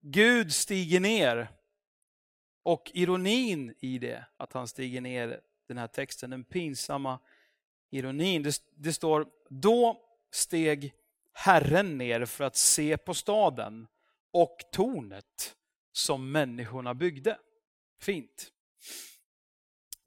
Gud 0.00 0.52
stiger 0.54 1.00
ner. 1.00 1.48
Och 2.62 2.90
ironin 2.94 3.74
i 3.80 3.98
det, 3.98 4.24
att 4.36 4.52
han 4.52 4.68
stiger 4.68 5.00
ner, 5.00 5.40
den 5.66 5.78
här 5.78 5.86
texten, 5.86 6.30
den 6.30 6.44
pinsamma 6.44 7.18
ironin. 7.90 8.42
Det, 8.42 8.62
det 8.74 8.92
står, 8.92 9.26
då 9.48 10.06
steg 10.30 10.94
Herren 11.32 11.98
ner 11.98 12.24
för 12.24 12.44
att 12.44 12.56
se 12.56 12.96
på 12.96 13.14
staden 13.14 13.86
och 14.30 14.58
tornet 14.72 15.56
som 15.92 16.32
människorna 16.32 16.94
byggde. 16.94 17.38
Fint. 18.00 18.52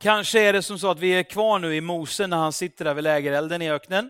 Kanske 0.04 0.40
är 0.40 0.54
det 0.54 0.62
som 0.62 0.80
så 0.80 0.92
att 0.92 1.00
vi 1.00 1.10
är 1.10 1.24
kvar 1.24 1.60
nu 1.60 1.76
i 1.76 1.82
Mose 1.82 2.28
när 2.28 2.38
han 2.38 2.54
sitter 2.54 2.86
där 2.86 2.94
vid 2.94 3.04
lägerelden 3.04 3.62
i 3.62 3.72
öknen 3.72 4.10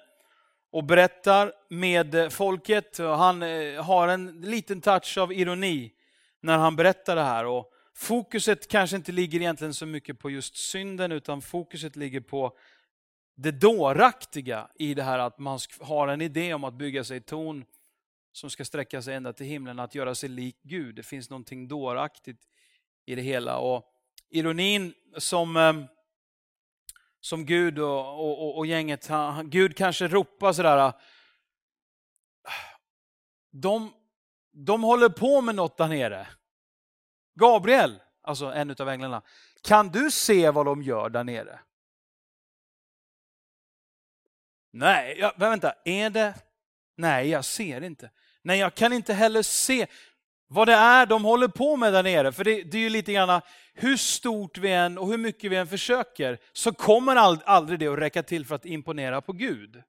och 0.71 0.83
berättar 0.83 1.53
med 1.69 2.33
folket. 2.33 2.97
Han 2.97 3.43
eh, 3.43 3.83
har 3.83 4.07
en 4.07 4.41
liten 4.41 4.81
touch 4.81 5.17
av 5.17 5.33
ironi 5.33 5.91
när 6.41 6.57
han 6.57 6.75
berättar 6.75 7.15
det 7.15 7.23
här. 7.23 7.45
Och 7.45 7.71
fokuset 7.95 8.67
kanske 8.67 8.95
inte 8.95 9.11
ligger 9.11 9.39
egentligen 9.39 9.73
så 9.73 9.85
mycket 9.85 10.19
på 10.19 10.29
just 10.29 10.57
synden, 10.57 11.11
utan 11.11 11.41
fokuset 11.41 11.95
ligger 11.95 12.21
på 12.21 12.57
det 13.35 13.51
dåraktiga 13.51 14.67
i 14.75 14.93
det 14.93 15.03
här 15.03 15.19
att 15.19 15.39
man 15.39 15.59
har 15.79 16.07
en 16.07 16.21
idé 16.21 16.53
om 16.53 16.63
att 16.63 16.73
bygga 16.73 17.03
sig 17.03 17.21
torn 17.21 17.65
som 18.31 18.49
ska 18.49 18.65
sträcka 18.65 19.01
sig 19.01 19.15
ända 19.15 19.33
till 19.33 19.45
himlen, 19.45 19.79
att 19.79 19.95
göra 19.95 20.15
sig 20.15 20.29
lik 20.29 20.57
Gud. 20.63 20.95
Det 20.95 21.03
finns 21.03 21.29
någonting 21.29 21.67
dåraktigt 21.67 22.41
i 23.05 23.15
det 23.15 23.21
hela. 23.21 23.57
Och 23.57 23.92
ironin 24.33 24.93
som, 25.17 25.57
ehm, 25.57 25.85
som 27.19 27.45
Gud 27.45 27.79
och, 27.79 28.19
och, 28.19 28.57
och 28.57 28.65
gänget, 28.65 29.09
Gud 29.43 29.77
kanske 29.77 30.07
ropar 30.07 30.53
sådär, 30.53 30.77
ah, 30.77 30.93
de, 33.51 33.93
de 34.51 34.83
håller 34.83 35.09
på 35.09 35.41
med 35.41 35.55
något 35.55 35.77
där 35.77 35.87
nere. 35.87 36.27
Gabriel, 37.39 38.01
alltså 38.21 38.45
en 38.45 38.75
av 38.79 38.89
änglarna, 38.89 39.21
kan 39.61 39.89
du 39.89 40.11
se 40.11 40.49
vad 40.49 40.65
de 40.65 40.83
gör 40.83 41.09
där 41.09 41.23
nere? 41.23 41.59
Nej, 44.71 45.19
jag, 45.19 45.33
vänta, 45.37 45.73
är 45.85 46.09
det? 46.09 46.35
Nej, 46.95 47.29
jag 47.29 47.45
ser 47.45 47.81
inte. 47.81 48.11
Nej, 48.41 48.59
jag 48.59 48.75
kan 48.75 48.93
inte 48.93 49.13
heller 49.13 49.41
se 49.41 49.87
vad 50.53 50.67
det 50.67 50.73
är 50.73 51.05
de 51.05 51.23
håller 51.23 51.47
på 51.47 51.77
med 51.77 51.93
där 51.93 52.03
nere. 52.03 52.31
För 52.31 52.43
det, 52.43 52.63
det 52.63 52.77
är 52.77 52.81
ju 52.81 52.89
lite 52.89 53.13
grann, 53.13 53.41
hur 53.73 53.97
stort 53.97 54.57
vi 54.57 54.71
än 54.71 54.97
och 54.97 55.07
hur 55.07 55.17
mycket 55.17 55.51
vi 55.51 55.55
än 55.55 55.67
försöker, 55.67 56.39
så 56.53 56.73
kommer 56.73 57.15
aldrig 57.15 57.79
det 57.79 57.87
att 57.87 57.99
räcka 57.99 58.23
till 58.23 58.45
för 58.45 58.55
att 58.55 58.65
imponera 58.65 59.21
på 59.21 59.33
Gud. 59.33 59.83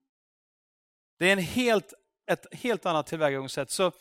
Det 1.18 1.28
är 1.28 1.32
en 1.32 1.38
helt, 1.38 1.94
ett 2.30 2.46
helt 2.52 2.86
annat 2.86 3.06
tillvägagångssätt. 3.06 3.70
Så 3.70 3.92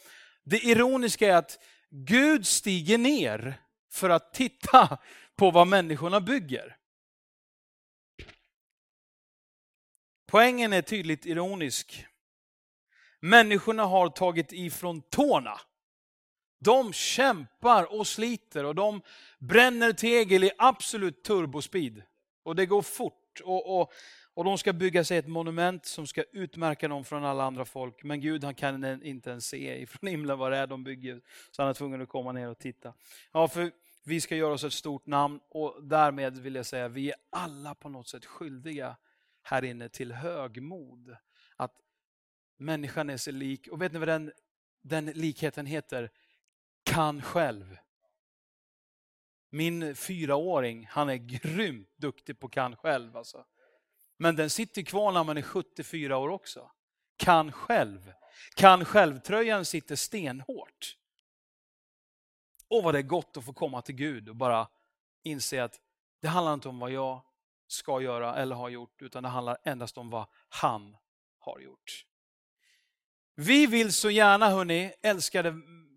det 0.43 0.57
ironiska 0.57 1.27
är 1.27 1.35
att 1.35 1.59
Gud 1.89 2.47
stiger 2.47 2.97
ner 2.97 3.59
för 3.91 4.09
att 4.09 4.33
titta 4.33 4.97
på 5.35 5.51
vad 5.51 5.67
människorna 5.67 6.21
bygger. 6.21 6.77
Poängen 10.27 10.73
är 10.73 10.81
tydligt 10.81 11.25
ironisk. 11.25 12.05
Människorna 13.19 13.85
har 13.85 14.09
tagit 14.09 14.53
ifrån 14.53 15.01
tårna. 15.01 15.59
De 16.63 16.93
kämpar 16.93 17.99
och 17.99 18.07
sliter 18.07 18.63
och 18.65 18.75
de 18.75 19.01
bränner 19.39 19.93
tegel 19.93 20.43
i 20.43 20.51
absolut 20.57 21.23
turbospeed. 21.23 22.03
Och 22.43 22.55
det 22.55 22.65
går 22.65 22.81
fort. 22.81 23.41
Och, 23.43 23.79
och, 23.79 23.91
och 24.33 24.43
de 24.43 24.57
ska 24.57 24.73
bygga 24.73 25.03
sig 25.03 25.17
ett 25.17 25.27
monument 25.27 25.85
som 25.85 26.07
ska 26.07 26.23
utmärka 26.31 26.87
dem 26.87 27.05
från 27.05 27.25
alla 27.25 27.43
andra 27.43 27.65
folk. 27.65 28.03
Men 28.03 28.21
Gud 28.21 28.43
han 28.43 28.55
kan 28.55 29.03
inte 29.03 29.29
ens 29.29 29.45
se 29.45 29.81
ifrån 29.81 30.09
himlen 30.09 30.37
vad 30.37 30.51
det 30.51 30.57
är 30.57 30.67
de 30.67 30.83
bygger. 30.83 31.21
Så 31.51 31.61
han 31.61 31.69
är 31.69 31.73
tvungen 31.73 32.01
att 32.01 32.09
komma 32.09 32.31
ner 32.31 32.49
och 32.49 32.59
titta. 32.59 32.93
Ja, 33.31 33.47
för 33.47 33.71
vi 34.05 34.21
ska 34.21 34.35
göra 34.35 34.53
oss 34.53 34.63
ett 34.63 34.73
stort 34.73 35.05
namn 35.05 35.39
och 35.49 35.83
därmed 35.83 36.37
vill 36.37 36.55
jag 36.55 36.65
säga 36.65 36.87
vi 36.87 37.09
är 37.09 37.15
alla 37.29 37.75
på 37.75 37.89
något 37.89 38.07
sätt 38.07 38.25
skyldiga 38.25 38.97
här 39.41 39.63
inne 39.63 39.89
till 39.89 40.11
högmod. 40.11 41.15
Att 41.55 41.73
människan 42.57 43.09
är 43.09 43.17
sig 43.17 43.33
lik. 43.33 43.67
Och 43.67 43.81
vet 43.81 43.93
ni 43.93 43.99
vad 43.99 44.07
den, 44.07 44.31
den 44.81 45.05
likheten 45.05 45.65
heter? 45.65 46.11
Kan 46.93 47.21
själv. 47.21 47.77
Min 49.49 49.95
fyraåring, 49.95 50.87
han 50.91 51.09
är 51.09 51.15
grymt 51.15 51.89
duktig 51.95 52.39
på 52.39 52.49
kan 52.49 52.75
själv. 52.75 53.17
Alltså. 53.17 53.45
Men 54.17 54.35
den 54.35 54.49
sitter 54.49 54.81
kvar 54.81 55.11
när 55.11 55.23
man 55.23 55.37
är 55.37 55.41
74 55.41 56.17
år 56.17 56.29
också. 56.29 56.71
Kan 57.17 57.51
själv. 57.51 58.13
Kan 58.55 58.85
själv-tröjan 58.85 59.65
sitter 59.65 59.95
stenhårt. 59.95 60.97
Och 62.67 62.83
vad 62.83 62.93
det 62.93 62.99
är 62.99 63.03
gott 63.03 63.37
att 63.37 63.45
få 63.45 63.53
komma 63.53 63.81
till 63.81 63.95
Gud 63.95 64.29
och 64.29 64.35
bara 64.35 64.67
inse 65.23 65.63
att 65.63 65.79
det 66.21 66.27
handlar 66.27 66.53
inte 66.53 66.69
om 66.69 66.79
vad 66.79 66.91
jag 66.91 67.21
ska 67.67 68.01
göra 68.01 68.35
eller 68.35 68.55
har 68.55 68.69
gjort, 68.69 69.01
utan 69.01 69.23
det 69.23 69.29
handlar 69.29 69.57
endast 69.63 69.97
om 69.97 70.09
vad 70.09 70.25
han 70.49 70.97
har 71.39 71.59
gjort. 71.59 72.05
Vi 73.35 73.65
vill 73.65 73.93
så 73.93 74.09
gärna, 74.09 74.49
hörni, 74.49 74.93
älskade 75.01 75.53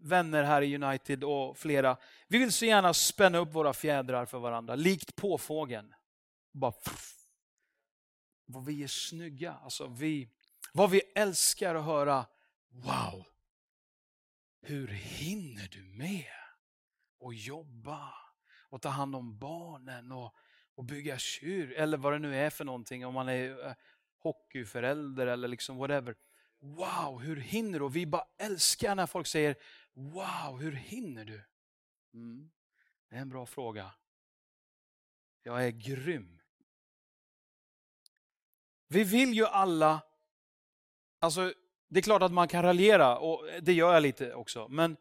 vänner 0.07 0.43
här 0.43 0.63
i 0.63 0.75
United 0.75 1.25
och 1.25 1.59
flera, 1.59 1.97
vi 2.29 2.39
vill 2.39 2.53
så 2.53 2.65
gärna 2.65 2.95
spänna 2.95 3.39
upp 3.39 3.55
våra 3.55 3.73
fjädrar 3.73 4.27
för 4.27 4.39
varandra, 4.39 4.75
likt 4.75 5.17
påfågeln. 5.17 5.95
Bara 6.53 6.73
vad 8.47 8.65
vi 8.65 8.83
är 8.83 8.89
snygga, 8.89 9.53
alltså 9.53 9.87
vi, 9.87 10.29
vad 10.73 10.91
vi 10.91 11.01
älskar 11.15 11.75
att 11.75 11.85
höra, 11.85 12.27
wow, 12.69 13.27
hur 14.63 14.89
hinner 14.89 15.69
du 15.69 15.83
med 15.83 16.25
att 17.25 17.47
jobba 17.47 18.15
och 18.69 18.83
ta 18.83 18.89
hand 18.89 19.17
om 19.17 19.39
barnen 19.39 20.13
och, 20.13 20.35
och 20.75 20.85
bygga 20.85 21.19
kyr, 21.19 21.73
eller 21.73 21.97
vad 21.97 22.13
det 22.13 22.19
nu 22.19 22.37
är 22.37 22.51
för 22.51 22.65
någonting, 22.65 23.07
om 23.07 23.15
man 23.15 23.29
är 23.29 23.67
eh, 23.67 23.75
hockeyförälder 24.19 25.27
eller 25.27 25.49
liksom 25.49 25.77
whatever. 25.77 26.15
Wow, 26.61 27.21
hur 27.21 27.37
hinner 27.37 27.79
du? 27.79 27.85
Och 27.85 27.97
vi 27.97 28.07
bara 28.07 28.27
älskar 28.39 28.95
när 28.95 29.07
folk 29.07 29.27
säger 29.27 29.57
Wow, 29.97 30.61
hur 30.61 30.73
hinner 30.73 31.25
du? 31.25 31.43
Mm. 32.15 32.51
Det 33.09 33.17
är 33.17 33.21
en 33.21 33.29
bra 33.29 33.47
fråga. 33.47 33.95
Jag 35.43 35.67
är 35.67 35.71
grym. 35.71 36.41
Vi 38.89 39.05
vill 39.05 39.35
ju 39.35 39.47
alla, 39.47 40.03
alltså 41.19 41.55
det 41.89 42.01
är 42.01 42.03
klart 42.03 42.23
att 42.23 42.33
man 42.33 42.49
kan 42.49 42.63
raljera 42.63 43.19
och 43.19 43.49
det 43.63 43.73
gör 43.73 43.95
jag 43.95 44.03
lite 44.03 44.35
också, 44.35 44.69
men 44.69 44.97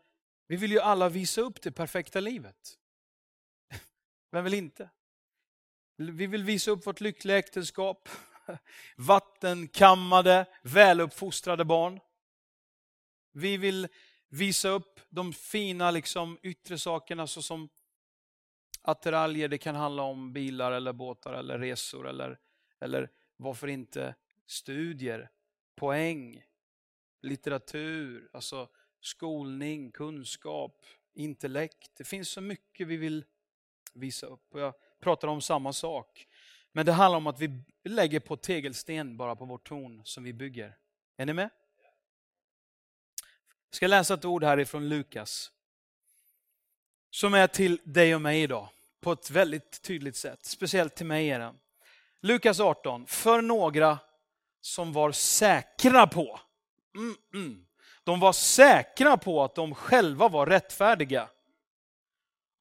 vi 0.47 0.55
vill 0.55 0.71
ju 0.71 0.79
alla 0.79 1.09
visa 1.09 1.41
upp 1.41 1.61
det 1.61 1.71
perfekta 1.71 2.19
livet. 2.19 2.77
Vem 4.31 4.43
vill 4.43 4.53
inte? 4.53 4.89
Vi 5.95 6.27
vill 6.27 6.43
visa 6.43 6.71
upp 6.71 6.87
vårt 6.87 7.01
lyckliga 7.01 7.37
äktenskap, 7.37 8.09
vattenkammade, 8.97 10.45
väluppfostrade 10.63 11.65
barn. 11.65 11.99
Vi 13.31 13.57
vill 13.57 13.87
visa 14.35 14.69
upp 14.69 14.99
de 15.09 15.33
fina 15.33 15.91
liksom, 15.91 16.37
yttre 16.43 16.77
sakerna 16.77 17.27
såsom 17.27 17.69
attiraljer, 18.81 19.47
det 19.47 19.57
kan 19.57 19.75
handla 19.75 20.03
om 20.03 20.33
bilar 20.33 20.71
eller 20.71 20.93
båtar 20.93 21.33
eller 21.33 21.59
resor 21.59 22.07
eller, 22.07 22.39
eller 22.79 23.09
varför 23.37 23.67
inte 23.67 24.15
studier, 24.47 25.29
poäng, 25.75 26.43
litteratur, 27.21 28.29
alltså 28.33 28.69
skolning, 29.01 29.91
kunskap, 29.91 30.85
intellekt. 31.13 31.91
Det 31.97 32.03
finns 32.03 32.29
så 32.29 32.41
mycket 32.41 32.87
vi 32.87 32.97
vill 32.97 33.25
visa 33.93 34.27
upp. 34.27 34.53
Och 34.53 34.59
jag 34.59 34.73
pratar 34.99 35.27
om 35.27 35.41
samma 35.41 35.73
sak. 35.73 36.27
Men 36.71 36.85
det 36.85 36.91
handlar 36.91 37.17
om 37.17 37.27
att 37.27 37.39
vi 37.39 37.63
lägger 37.83 38.19
på 38.19 38.37
tegelsten 38.37 39.17
bara 39.17 39.35
på 39.35 39.45
vårt 39.45 39.67
torn 39.67 40.01
som 40.05 40.23
vi 40.23 40.33
bygger. 40.33 40.77
Är 41.17 41.25
ni 41.25 41.33
med? 41.33 41.49
Jag 43.75 43.77
ska 43.77 43.87
läsa 43.87 44.13
ett 44.13 44.25
ord 44.25 44.43
här 44.43 44.59
ifrån 44.59 44.89
Lukas. 44.89 45.51
Som 47.09 47.33
är 47.33 47.47
till 47.47 47.79
dig 47.83 48.15
och 48.15 48.21
mig 48.21 48.41
idag. 48.41 48.69
På 49.01 49.11
ett 49.11 49.29
väldigt 49.29 49.81
tydligt 49.81 50.15
sätt. 50.15 50.45
Speciellt 50.45 50.95
till 50.95 51.05
mig 51.05 51.29
är 51.29 51.39
den. 51.39 51.55
Lukas 52.21 52.59
18. 52.59 53.05
För 53.05 53.41
några 53.41 53.99
som 54.61 54.93
var 54.93 55.11
säkra 55.11 56.07
på. 56.07 56.39
Mm, 56.95 57.15
mm. 57.33 57.65
De 58.03 58.19
var 58.19 58.33
säkra 58.33 59.17
på 59.17 59.43
att 59.43 59.55
de 59.55 59.75
själva 59.75 60.27
var 60.27 60.45
rättfärdiga. 60.45 61.29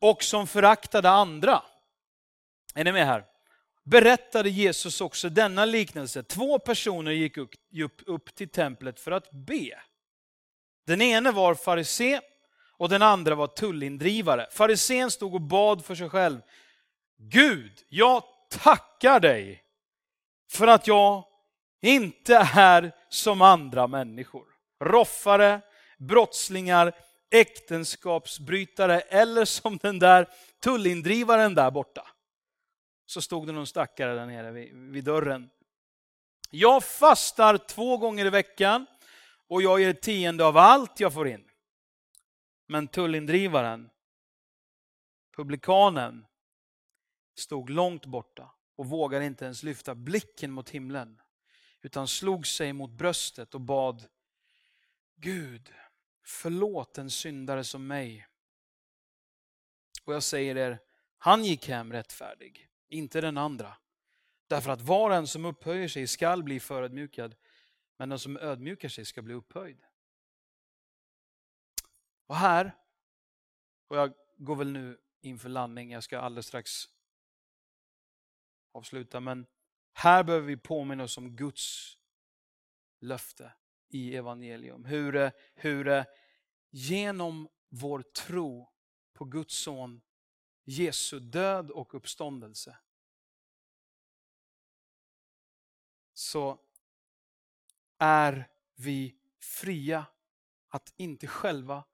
Och 0.01 0.23
som 0.23 0.47
föraktade 0.47 1.11
andra. 1.11 1.63
Är 2.75 2.85
ni 2.85 2.93
med 2.93 3.07
här? 3.07 3.25
Berättade 3.85 4.51
Jesus 4.51 5.01
också 5.01 5.29
denna 5.29 5.65
liknelse. 5.65 6.23
Två 6.23 6.59
personer 6.59 7.11
gick 7.11 7.37
upp, 7.37 7.55
upp 8.07 8.35
till 8.35 8.49
templet 8.49 9.01
för 9.01 9.11
att 9.11 9.31
be. 9.31 9.81
Den 10.87 11.03
ene 11.03 11.33
var 11.33 11.55
farisé 11.55 12.21
och 12.77 12.89
den 12.89 13.03
andra 13.03 13.35
var 13.35 13.47
tullindrivare. 13.47 14.47
Farisén 14.51 15.11
stod 15.11 15.35
och 15.35 15.41
bad 15.41 15.85
för 15.85 15.95
sig 15.95 16.09
själv. 16.09 16.41
Gud, 17.17 17.73
jag 17.89 18.23
tackar 18.51 19.21
dig 19.21 19.63
för 20.51 20.67
att 20.67 20.87
jag 20.87 21.25
inte 21.83 22.49
är 22.55 22.93
som 23.09 23.43
andra 23.43 23.87
människor. 23.87 24.45
Roffare, 24.81 25.61
brottslingar, 25.99 26.93
äktenskapsbrytare 27.31 29.01
eller 29.01 29.45
som 29.45 29.79
den 29.83 29.99
där 29.99 30.29
tullindrivaren 30.63 31.55
där 31.55 31.71
borta. 31.71 32.07
Så 33.07 33.23
stod 33.23 33.47
det 33.47 33.53
någon 33.53 33.67
stackare 33.67 34.15
där 34.15 34.27
nere 34.27 34.51
vid, 34.51 34.75
vid 34.75 35.05
dörren. 35.05 35.51
Jag 36.51 36.85
fastar 36.85 37.57
två 37.59 37.97
gånger 37.97 38.27
i 38.27 38.31
veckan 38.31 38.87
och 39.49 39.63
jag 39.63 39.81
ger 39.81 39.93
tionde 39.93 40.45
av 40.45 40.57
allt 40.57 41.01
jag 41.01 41.15
får 41.15 41.29
in. 41.29 41.51
Men 42.67 42.89
tullindrivaren, 42.89 43.91
publikanen, 45.37 46.27
stod 47.35 47.71
långt 47.71 48.07
borta 48.07 48.51
och 48.77 48.87
vågade 48.87 49.25
inte 49.25 49.45
ens 49.45 49.63
lyfta 49.63 49.95
blicken 49.95 50.51
mot 50.51 50.71
himlen 50.71 51.21
utan 51.83 52.09
slog 52.09 52.47
sig 52.47 52.73
mot 52.73 52.91
bröstet 52.91 53.55
och 53.55 53.61
bad 53.61 54.07
Gud, 55.17 55.73
förlåt 56.25 56.99
en 56.99 57.11
syndare 57.11 57.65
som 57.65 57.87
mig. 57.87 58.27
Och 60.05 60.15
jag 60.15 60.23
säger 60.23 60.57
er, 60.57 60.81
han 61.19 61.45
gick 61.45 61.69
hem 61.69 61.93
rättfärdig, 61.93 62.69
inte 62.89 63.21
den 63.21 63.39
andra. 63.39 63.77
Därför 64.47 64.71
att 64.71 64.81
var 64.81 65.11
och 65.11 65.17
en 65.17 65.27
som 65.27 65.45
upphöjer 65.45 65.89
sig 65.89 66.07
skall 66.07 66.43
bli 66.43 66.61
förödmjukad, 66.61 67.35
men 67.97 68.09
den 68.09 68.19
som 68.19 68.37
ödmjukar 68.37 68.89
sig 68.89 69.05
ska 69.05 69.23
bli 69.23 69.35
upphöjd. 69.35 69.85
Och 72.27 72.37
här, 72.37 72.79
och 73.89 73.97
jag 73.97 74.15
går 74.37 74.57
väl 74.57 74.73
nu 74.73 75.01
inför 75.21 75.49
landning, 75.49 75.91
jag 75.91 76.05
ska 76.05 76.19
alldeles 76.19 76.47
strax 76.47 76.71
avsluta, 78.73 79.21
men 79.21 79.47
här 79.93 80.25
behöver 80.25 80.47
vi 80.47 80.57
påminna 80.57 81.05
oss 81.05 81.19
om 81.19 81.37
Guds 81.37 81.99
löfte 83.01 83.53
i 83.89 84.17
evangelium. 84.17 84.85
Hur, 84.85 85.33
hur 85.55 86.05
genom 86.71 87.49
vår 87.69 88.03
tro 88.03 88.73
på 89.13 89.25
Guds 89.25 89.55
son 89.55 90.03
Jesu 90.65 91.21
död 91.21 91.71
och 91.71 91.95
uppståndelse 91.95 92.79
så 96.15 96.64
är 98.05 98.49
vi 98.75 99.17
fria 99.39 100.07
att 100.69 100.93
inte 100.97 101.27
själva 101.27 101.85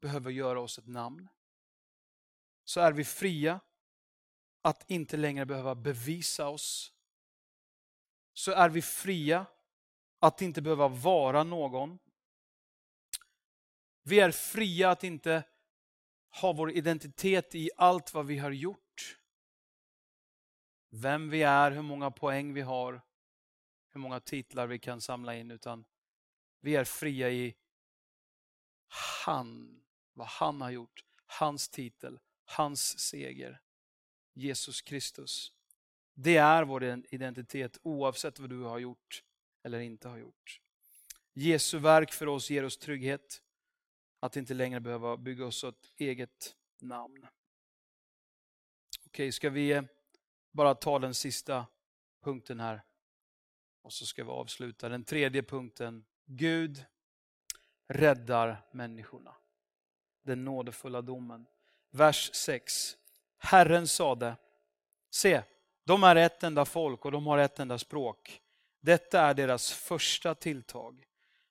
behöva 0.00 0.30
göra 0.30 0.60
oss 0.60 0.78
ett 0.78 0.86
namn. 0.86 1.28
Så 2.64 2.80
är 2.80 2.92
vi 2.92 3.04
fria 3.04 3.60
att 4.62 4.90
inte 4.90 5.16
längre 5.16 5.46
behöva 5.46 5.74
bevisa 5.74 6.48
oss. 6.48 6.92
Så 8.32 8.52
är 8.52 8.68
vi 8.68 8.82
fria 8.82 9.46
att 10.18 10.42
inte 10.42 10.62
behöva 10.62 10.88
vara 10.88 11.44
någon. 11.44 11.98
Vi 14.02 14.20
är 14.20 14.30
fria 14.30 14.90
att 14.90 15.04
inte 15.04 15.44
ha 16.40 16.52
vår 16.52 16.70
identitet 16.70 17.54
i 17.54 17.70
allt 17.76 18.14
vad 18.14 18.26
vi 18.26 18.38
har 18.38 18.50
gjort. 18.50 19.18
Vem 20.90 21.30
vi 21.30 21.42
är, 21.42 21.70
hur 21.70 21.82
många 21.82 22.10
poäng 22.10 22.54
vi 22.54 22.60
har, 22.60 23.02
hur 23.92 24.00
många 24.00 24.20
titlar 24.20 24.66
vi 24.66 24.78
kan 24.78 25.00
samla 25.00 25.36
in. 25.36 25.50
Utan 25.50 25.84
vi 26.60 26.76
är 26.76 26.84
fria 26.84 27.30
i 27.30 27.54
han, 29.24 29.82
vad 30.12 30.26
han 30.26 30.60
har 30.60 30.70
gjort, 30.70 31.04
hans 31.26 31.68
titel, 31.68 32.18
hans 32.44 32.98
seger. 32.98 33.60
Jesus 34.34 34.82
Kristus. 34.82 35.52
Det 36.14 36.36
är 36.36 36.64
vår 36.64 36.84
identitet 37.14 37.78
oavsett 37.82 38.38
vad 38.38 38.50
du 38.50 38.62
har 38.62 38.78
gjort 38.78 39.24
eller 39.62 39.80
inte 39.80 40.08
har 40.08 40.18
gjort. 40.18 40.60
Jesu 41.32 41.78
verk 41.78 42.12
för 42.12 42.26
oss 42.26 42.50
ger 42.50 42.64
oss 42.64 42.78
trygghet. 42.78 43.42
Att 44.20 44.36
inte 44.36 44.54
längre 44.54 44.80
behöva 44.80 45.16
bygga 45.16 45.46
oss 45.46 45.64
ett 45.64 45.92
eget 45.96 46.56
namn. 46.80 47.26
Okej, 49.06 49.32
ska 49.32 49.50
vi 49.50 49.82
bara 50.50 50.74
ta 50.74 50.98
den 50.98 51.14
sista 51.14 51.66
punkten 52.20 52.60
här. 52.60 52.82
Och 53.82 53.92
så 53.92 54.06
ska 54.06 54.24
vi 54.24 54.30
avsluta. 54.30 54.88
Den 54.88 55.04
tredje 55.04 55.42
punkten. 55.42 56.04
Gud 56.26 56.84
räddar 57.88 58.66
människorna. 58.72 59.34
Den 60.22 60.44
nådefulla 60.44 61.02
domen. 61.02 61.46
Vers 61.90 62.30
6. 62.34 62.96
Herren 63.38 63.88
sade, 63.88 64.36
se, 65.10 65.42
de 65.84 66.04
är 66.04 66.16
ett 66.16 66.42
enda 66.42 66.64
folk 66.64 67.04
och 67.04 67.12
de 67.12 67.26
har 67.26 67.38
ett 67.38 67.58
enda 67.58 67.78
språk. 67.78 68.40
Detta 68.80 69.20
är 69.20 69.34
deras 69.34 69.72
första 69.72 70.34
tilltag. 70.34 71.04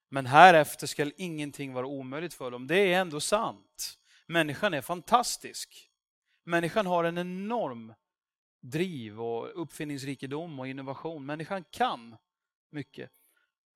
Men 0.10 0.26
härefter 0.26 0.88
skall 0.88 1.14
ingenting 1.18 1.74
vara 1.74 1.86
omöjligt 1.86 2.34
för 2.34 2.52
dem. 2.52 2.68
Det 2.68 2.94
är 2.94 3.02
ändå 3.02 3.20
sant. 3.20 3.98
Människan 4.26 4.74
är 4.74 4.82
fantastisk. 4.82 5.90
Människan 6.44 6.86
har 6.86 7.04
en 7.04 7.18
enorm 7.18 7.94
driv 8.62 9.22
och 9.22 9.62
uppfinningsrikedom 9.62 10.60
och 10.60 10.68
innovation. 10.68 11.26
Människan 11.26 11.64
kan 11.72 12.16
mycket. 12.70 13.12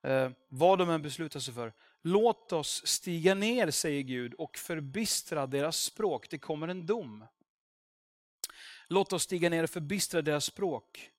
Eh, 0.02 0.30
vad 0.48 0.78
de 0.78 0.90
än 0.90 1.02
beslutar 1.02 1.40
sig 1.40 1.54
för. 1.54 1.72
Låt 2.02 2.52
oss 2.52 2.86
stiga 2.86 3.34
ner, 3.34 3.70
säger 3.70 4.02
Gud, 4.02 4.34
och 4.34 4.58
förbistra 4.58 5.46
deras 5.46 5.76
språk. 5.76 6.30
Det 6.30 6.38
kommer 6.38 6.68
en 6.68 6.86
dom. 6.86 7.24
Låt 8.88 9.12
oss 9.12 9.22
stiga 9.22 9.50
ner 9.50 9.62
och 9.62 9.70
förbistra 9.70 10.22
deras 10.22 10.44
språk 10.44 11.10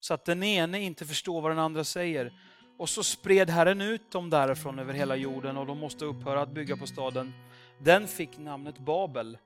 så 0.00 0.14
att 0.14 0.24
den 0.24 0.42
ene 0.42 0.80
inte 0.80 1.06
förstår 1.06 1.40
vad 1.40 1.50
den 1.50 1.58
andra 1.58 1.84
säger. 1.84 2.32
Och 2.78 2.88
så 2.88 3.04
spred 3.04 3.50
Herren 3.50 3.80
ut 3.80 4.10
dem 4.10 4.30
därifrån 4.30 4.78
över 4.78 4.92
hela 4.94 5.16
jorden 5.16 5.56
och 5.56 5.66
de 5.66 5.78
måste 5.78 6.04
upphöra 6.04 6.42
att 6.42 6.54
bygga 6.54 6.76
på 6.76 6.86
staden. 6.86 7.32
Den 7.78 8.08
fick 8.08 8.38
namnet 8.38 8.78
Babel 8.78 9.38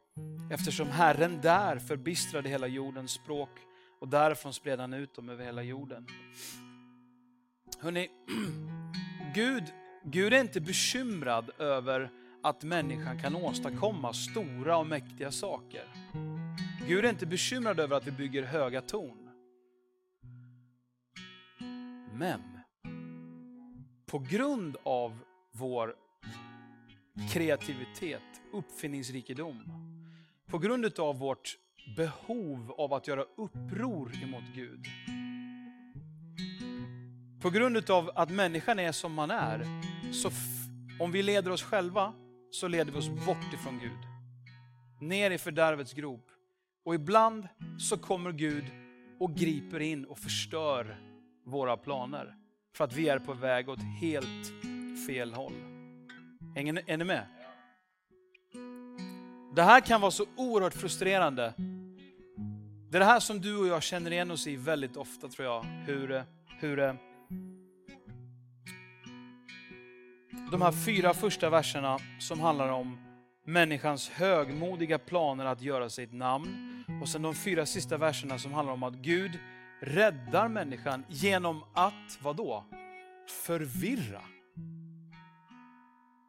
eftersom 0.50 0.88
Herren 0.88 1.40
där 1.40 1.78
förbistrade 1.78 2.48
hela 2.48 2.66
jordens 2.66 3.10
språk 3.10 3.50
och 4.00 4.08
därifrån 4.08 4.52
spred 4.52 4.80
han 4.80 4.92
ut 4.92 5.14
dem 5.14 5.28
över 5.28 5.44
hela 5.44 5.62
jorden. 5.62 6.06
Hörrni, 7.80 8.10
Gud, 9.34 9.64
Gud 10.04 10.32
är 10.32 10.40
inte 10.40 10.60
bekymrad 10.60 11.50
över 11.58 12.10
att 12.42 12.64
människan 12.64 13.18
kan 13.18 13.36
åstadkomma 13.36 14.12
stora 14.12 14.78
och 14.78 14.86
mäktiga 14.86 15.32
saker. 15.32 15.84
Gud 16.88 17.04
är 17.04 17.08
inte 17.10 17.26
bekymrad 17.26 17.80
över 17.80 17.96
att 17.96 18.06
vi 18.06 18.10
bygger 18.10 18.42
höga 18.42 18.80
torn. 18.80 19.30
Men 22.12 22.40
på 24.06 24.18
grund 24.18 24.76
av 24.82 25.18
vår 25.52 25.94
kreativitet, 27.32 28.22
uppfinningsrikedom, 28.52 29.62
på 30.50 30.58
grund 30.58 30.98
av 30.98 31.18
vårt 31.18 31.56
behov 31.96 32.72
av 32.78 32.94
att 32.94 33.08
göra 33.08 33.22
uppror 33.22 34.12
emot 34.22 34.44
Gud, 34.54 34.86
på 37.42 37.50
grund 37.50 37.90
av 37.90 38.10
att 38.14 38.30
människan 38.30 38.78
är 38.78 38.92
som 38.92 39.12
man 39.12 39.30
är, 39.30 39.66
så 40.12 40.30
om 41.00 41.12
vi 41.12 41.22
leder 41.22 41.50
oss 41.50 41.62
själva 41.62 42.14
så 42.50 42.68
leder 42.68 42.92
vi 42.92 42.98
oss 42.98 43.08
bort 43.26 43.54
ifrån 43.54 43.78
Gud. 43.78 43.98
Ner 45.00 45.30
i 45.30 45.38
fördärvets 45.38 45.92
grop. 45.92 46.30
Och 46.84 46.94
ibland 46.94 47.48
så 47.78 47.98
kommer 47.98 48.32
Gud 48.32 48.64
och 49.18 49.34
griper 49.34 49.80
in 49.80 50.04
och 50.04 50.18
förstör 50.18 50.96
våra 51.44 51.76
planer. 51.76 52.34
För 52.76 52.84
att 52.84 52.92
vi 52.92 53.08
är 53.08 53.18
på 53.18 53.32
väg 53.32 53.68
åt 53.68 53.82
helt 54.00 54.46
fel 55.06 55.32
håll. 55.32 55.52
Är 56.56 56.96
ni 56.96 57.04
med? 57.04 57.26
Det 59.56 59.62
här 59.62 59.80
kan 59.80 60.00
vara 60.00 60.10
så 60.10 60.26
oerhört 60.36 60.74
frustrerande. 60.74 61.52
Det 62.90 62.96
är 62.96 63.00
det 63.00 63.04
här 63.04 63.20
som 63.20 63.40
du 63.40 63.56
och 63.56 63.66
jag 63.66 63.82
känner 63.82 64.10
igen 64.10 64.30
oss 64.30 64.46
i 64.46 64.56
väldigt 64.56 64.96
ofta 64.96 65.28
tror 65.28 65.48
jag. 65.48 65.62
Hur, 65.62 66.24
hur 66.60 66.76
de 70.50 70.62
här 70.62 70.72
fyra 70.72 71.14
första 71.14 71.50
verserna 71.50 71.98
som 72.18 72.40
handlar 72.40 72.68
om 72.68 72.98
människans 73.46 74.08
högmodiga 74.08 74.98
planer 74.98 75.44
att 75.44 75.62
göra 75.62 75.90
sig 75.90 76.04
ett 76.04 76.12
namn. 76.12 76.84
Och 77.02 77.08
sen 77.08 77.22
de 77.22 77.34
fyra 77.34 77.66
sista 77.66 77.96
verserna 77.96 78.38
som 78.38 78.52
handlar 78.52 78.72
om 78.72 78.82
att 78.82 78.94
Gud 78.94 79.38
räddar 79.80 80.48
människan 80.48 81.04
genom 81.08 81.64
att, 81.74 82.18
vad 82.22 82.36
då? 82.36 82.64
Förvirra. 83.46 84.22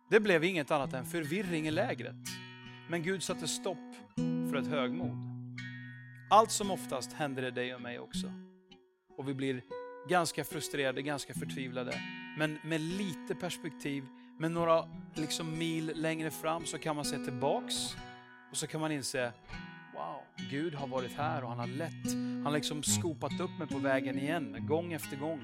Det 0.09 0.19
blev 0.19 0.43
inget 0.43 0.71
annat 0.71 0.93
än 0.93 1.05
förvirring 1.05 1.67
i 1.67 1.71
lägret. 1.71 2.46
Men 2.89 3.03
Gud 3.03 3.23
satte 3.23 3.47
stopp 3.47 3.95
för 4.49 4.55
ett 4.55 4.67
högmod. 4.67 5.17
Allt 6.29 6.51
som 6.51 6.71
oftast 6.71 7.13
händer 7.13 7.41
det 7.41 7.51
dig 7.51 7.75
och 7.75 7.81
mig 7.81 7.99
också. 7.99 8.31
Och 9.17 9.29
vi 9.29 9.33
blir 9.33 9.61
ganska 10.09 10.43
frustrerade, 10.43 11.01
ganska 11.01 11.33
förtvivlade. 11.33 11.93
Men 12.38 12.59
med 12.63 12.81
lite 12.81 13.35
perspektiv, 13.35 14.03
med 14.39 14.51
några 14.51 14.83
liksom 15.15 15.57
mil 15.57 15.91
längre 15.95 16.31
fram 16.31 16.65
så 16.65 16.77
kan 16.77 16.95
man 16.95 17.05
se 17.05 17.17
tillbaks 17.17 17.95
och 18.51 18.57
så 18.57 18.67
kan 18.67 18.81
man 18.81 18.91
inse, 18.91 19.31
wow, 19.93 20.21
Gud 20.49 20.73
har 20.73 20.88
varit 20.88 21.13
här 21.13 21.43
och 21.43 21.49
han 21.49 21.59
har 21.59 21.67
lett. 21.67 22.13
Han 22.13 22.45
har 22.45 22.51
liksom 22.51 22.83
skopat 22.83 23.39
upp 23.39 23.59
mig 23.59 23.67
på 23.67 23.77
vägen 23.77 24.19
igen, 24.19 24.65
gång 24.67 24.93
efter 24.93 25.17
gång. 25.17 25.39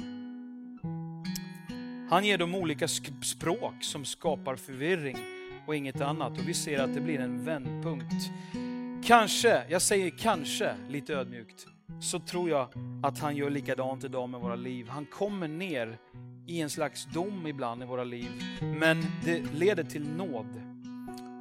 Han 2.10 2.26
ger 2.26 2.38
dem 2.38 2.56
olika 2.56 2.88
språk 3.22 3.84
som 3.84 4.06
skapar 4.06 4.56
förvirring 4.56 5.33
och 5.68 5.76
inget 5.76 6.02
annat. 6.02 6.40
Och 6.40 6.48
vi 6.48 6.54
ser 6.54 6.80
att 6.80 6.94
det 6.94 7.02
blir 7.02 7.20
en 7.20 7.46
vändpunkt. 7.46 8.32
Kanske, 9.06 9.64
jag 9.70 9.82
säger 9.82 10.10
kanske 10.10 10.76
lite 10.90 11.14
ödmjukt, 11.14 11.68
så 12.02 12.20
tror 12.20 12.50
jag 12.50 12.68
att 13.04 13.20
han 13.20 13.36
gör 13.36 13.50
likadant 13.50 14.04
idag 14.04 14.30
med 14.30 14.42
våra 14.42 14.56
liv. 14.56 14.88
Han 14.90 15.06
kommer 15.06 15.48
ner 15.48 15.98
i 16.48 16.62
en 16.62 16.70
slags 16.70 17.06
dom 17.06 17.48
ibland 17.48 17.84
i 17.84 17.86
våra 17.86 18.04
liv, 18.04 18.32
men 18.62 19.06
det 19.26 19.54
leder 19.54 19.84
till 19.84 20.10
nåd. 20.10 20.62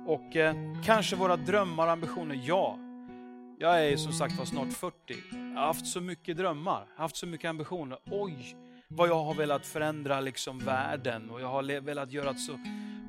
Och 0.07 0.37
eh, 0.37 0.55
kanske 0.85 1.17
våra 1.17 1.37
drömmar 1.37 1.87
och 1.87 1.93
ambitioner, 1.93 2.41
ja. 2.45 2.79
Jag 3.59 3.87
är 3.87 3.97
som 3.97 4.13
sagt 4.13 4.39
var 4.39 4.45
snart 4.45 4.73
40. 4.73 4.95
Jag 5.31 5.61
har 5.61 5.67
haft 5.67 5.87
så 5.87 6.01
mycket 6.01 6.37
drömmar, 6.37 6.87
haft 6.97 7.17
så 7.17 7.27
mycket 7.27 7.49
ambitioner. 7.49 7.99
Oj, 8.11 8.57
vad 8.89 9.09
jag 9.09 9.25
har 9.25 9.35
velat 9.35 9.67
förändra 9.67 10.21
liksom 10.21 10.59
världen 10.59 11.31
och 11.31 11.41
jag 11.41 11.49
har 11.49 11.81
velat 11.81 12.13
göra 12.13 12.35
så 12.35 12.53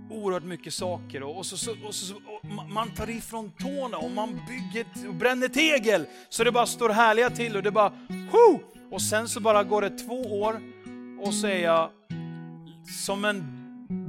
oerhört 0.09 0.43
mycket 0.43 0.73
saker 0.73 1.23
och, 1.23 1.37
och, 1.37 1.45
så, 1.45 1.71
och, 1.85 1.95
så, 1.95 2.15
och 2.15 2.69
man 2.69 2.93
tar 2.93 3.09
ifrån 3.09 3.51
tårna 3.51 3.97
och 3.97 4.11
man 4.11 4.41
bygger 4.47 5.07
och 5.07 5.15
bränner 5.15 5.47
tegel 5.47 6.05
så 6.29 6.43
det 6.43 6.51
bara 6.51 6.65
står 6.65 6.89
härliga 6.89 7.29
till 7.29 7.55
och 7.55 7.63
det 7.63 7.71
bara 7.71 7.89
Ho! 8.31 8.59
Och 8.91 9.01
sen 9.01 9.27
så 9.27 9.39
bara 9.39 9.63
går 9.63 9.81
det 9.81 9.89
två 9.89 10.41
år 10.41 10.61
och 11.21 11.33
så 11.33 11.47
är 11.47 11.63
jag 11.63 11.89
som 13.05 13.25
en 13.25 13.43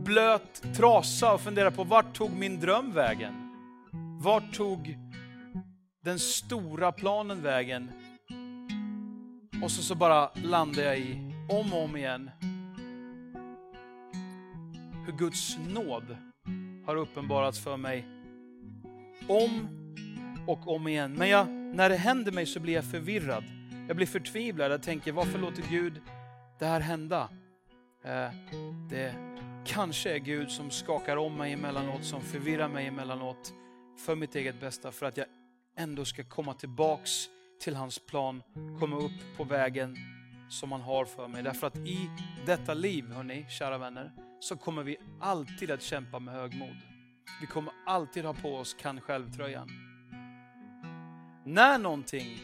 blöt 0.05 0.63
trasa 0.77 1.33
och 1.35 1.41
funderar 1.41 1.71
på 1.71 1.85
vart 1.85 2.17
tog 2.17 2.33
min 2.33 2.61
dröm 2.61 2.93
vägen? 2.93 3.35
Vart 4.23 4.55
tog 4.55 4.99
den 6.05 6.19
stora 6.19 6.93
planen 6.93 7.43
vägen? 7.43 7.91
Och 9.63 9.71
så, 9.71 9.83
så 9.83 9.95
bara 9.95 10.31
landar 10.35 10.83
jag 10.83 10.99
i, 10.99 11.33
om 11.49 11.73
och 11.73 11.85
om 11.85 11.97
igen, 11.97 12.31
hur 15.07 15.13
Guds 15.13 15.59
nåd 15.69 16.17
har 16.87 16.97
uppenbarats 16.97 17.61
för 17.61 17.77
mig 17.77 18.07
om 19.29 19.69
och 20.47 20.69
om 20.69 20.89
igen. 20.89 21.13
Men 21.13 21.29
jag, 21.29 21.49
när 21.49 21.89
det 21.89 21.97
händer 21.97 22.33
mig 22.33 22.47
så 22.47 22.61
blir 22.61 22.75
jag 22.75 22.85
förvirrad. 22.85 23.45
Jag 23.89 23.97
blir 23.97 24.07
förtvivlad. 24.07 24.73
Jag 24.73 24.83
tänker, 24.83 25.13
varför 25.13 25.39
låter 25.39 25.63
Gud 25.71 26.01
det 26.59 26.67
här 26.67 26.81
hända? 26.81 27.29
Eh, 28.05 28.31
det 28.91 29.15
kanske 29.67 30.15
är 30.15 30.19
Gud 30.19 30.51
som 30.51 30.71
skakar 30.71 31.17
om 31.17 31.37
mig 31.37 31.53
emellanåt, 31.53 32.05
som 32.05 32.21
förvirrar 32.21 32.69
mig 32.69 32.87
emellanåt 32.87 33.55
för 34.07 34.17
mitt 34.17 34.35
eget 34.35 34.61
bästa, 34.61 34.93
för 34.93 35.07
att 35.07 35.17
jag 35.17 35.27
ändå 35.77 36.05
ska 36.05 36.25
komma 36.25 36.55
tillbaks 36.55 37.11
till 37.61 37.77
hans 37.77 37.99
plan, 37.99 38.43
komma 38.81 38.97
upp 38.97 39.37
på 39.37 39.45
vägen 39.45 39.97
som 40.49 40.73
han 40.73 40.81
har 40.81 41.05
för 41.05 41.29
mig. 41.29 41.43
Därför 41.43 41.67
att 41.67 41.77
i 41.77 42.11
detta 42.47 42.75
liv, 42.75 43.13
hörni, 43.13 43.47
kära 43.49 43.79
vänner, 43.79 44.13
så 44.45 44.57
kommer 44.57 44.83
vi 44.83 44.97
alltid 45.21 45.71
att 45.71 45.83
kämpa 45.83 46.19
med 46.19 46.35
högmod. 46.35 46.77
Vi 47.41 47.47
kommer 47.47 47.73
alltid 47.87 48.25
ha 48.25 48.35
på 48.35 48.57
oss 48.57 48.75
kan 48.75 49.01
själv-tröjan. 49.01 49.69
När 51.45 51.79
någonting 51.79 52.39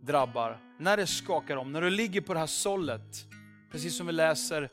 drabbar, 0.00 0.60
när 0.78 0.96
det 0.96 1.06
skakar 1.06 1.56
om, 1.56 1.72
när 1.72 1.80
du 1.80 1.90
ligger 1.90 2.20
på 2.20 2.34
det 2.34 2.40
här 2.40 2.46
sållet, 2.46 3.26
precis 3.70 3.96
som 3.96 4.06
vi 4.06 4.12
läser, 4.12 4.70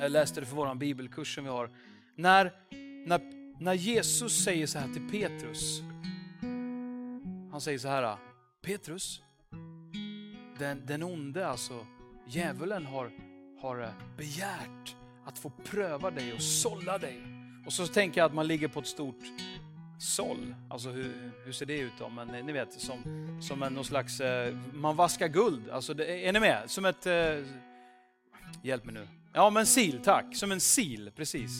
jag 0.00 0.10
läste 0.10 0.40
det 0.40 0.46
för 0.46 0.56
vår 0.56 0.74
bibelkurs 0.74 1.34
som 1.34 1.44
vi 1.44 1.50
har. 1.50 1.70
När, 2.14 2.52
när, 3.06 3.20
när 3.62 3.74
Jesus 3.74 4.44
säger 4.44 4.66
så 4.66 4.78
här 4.78 4.92
till 4.92 5.08
Petrus, 5.10 5.80
han 7.50 7.60
säger 7.60 7.78
så 7.78 7.88
här, 7.88 8.16
Petrus, 8.62 9.22
den, 10.58 10.86
den 10.86 11.02
onde, 11.02 11.46
alltså 11.46 11.86
djävulen 12.26 12.86
har, 12.86 13.10
har 13.60 13.82
eh, 13.82 14.16
begärt 14.16 14.96
att 15.24 15.38
få 15.38 15.50
pröva 15.50 16.10
dig 16.10 16.32
och 16.32 16.42
sålla 16.42 16.98
dig. 16.98 17.22
Och 17.66 17.72
så 17.72 17.86
tänker 17.86 18.20
jag 18.20 18.26
att 18.26 18.34
man 18.34 18.46
ligger 18.46 18.68
på 18.68 18.80
ett 18.80 18.86
stort 18.86 19.24
såll. 19.98 20.54
Alltså 20.70 20.90
hur, 20.90 21.32
hur 21.44 21.52
ser 21.52 21.66
det 21.66 21.78
ut 21.78 21.92
då? 21.98 22.08
Men 22.08 22.34
eh, 22.34 22.44
ni 22.44 22.52
vet, 22.52 22.72
som, 22.72 22.98
som 23.42 23.62
en 23.62 23.74
någon 23.74 23.84
slags, 23.84 24.20
eh, 24.20 24.56
man 24.72 24.96
vaskar 24.96 25.28
guld. 25.28 25.70
Alltså, 25.70 25.94
det, 25.94 26.28
är 26.28 26.32
ni 26.32 26.40
med? 26.40 26.62
Som 26.66 26.84
ett, 26.84 27.06
eh, 27.06 27.44
hjälp 28.62 28.84
mig 28.84 28.94
nu. 28.94 29.08
Ja 29.32 29.50
men 29.50 29.66
sil, 29.74 29.96
tack. 30.04 30.36
Som 30.36 30.52
en 30.52 30.60
sil, 30.74 31.02
precis. 31.16 31.50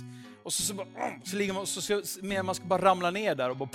Och 0.43 0.53
så, 0.53 0.63
så, 0.63 0.75
bara, 0.75 0.87
mm, 0.87 1.21
så 1.25 1.37
ligger 1.37 1.53
man, 1.53 1.67
så, 1.67 2.03
så, 2.03 2.25
man 2.45 2.55
ska 2.55 2.65
bara 2.65 2.83
ramla 2.83 3.11
ner 3.11 3.35
där 3.35 3.51
och 3.51 3.57
bara 3.57 3.69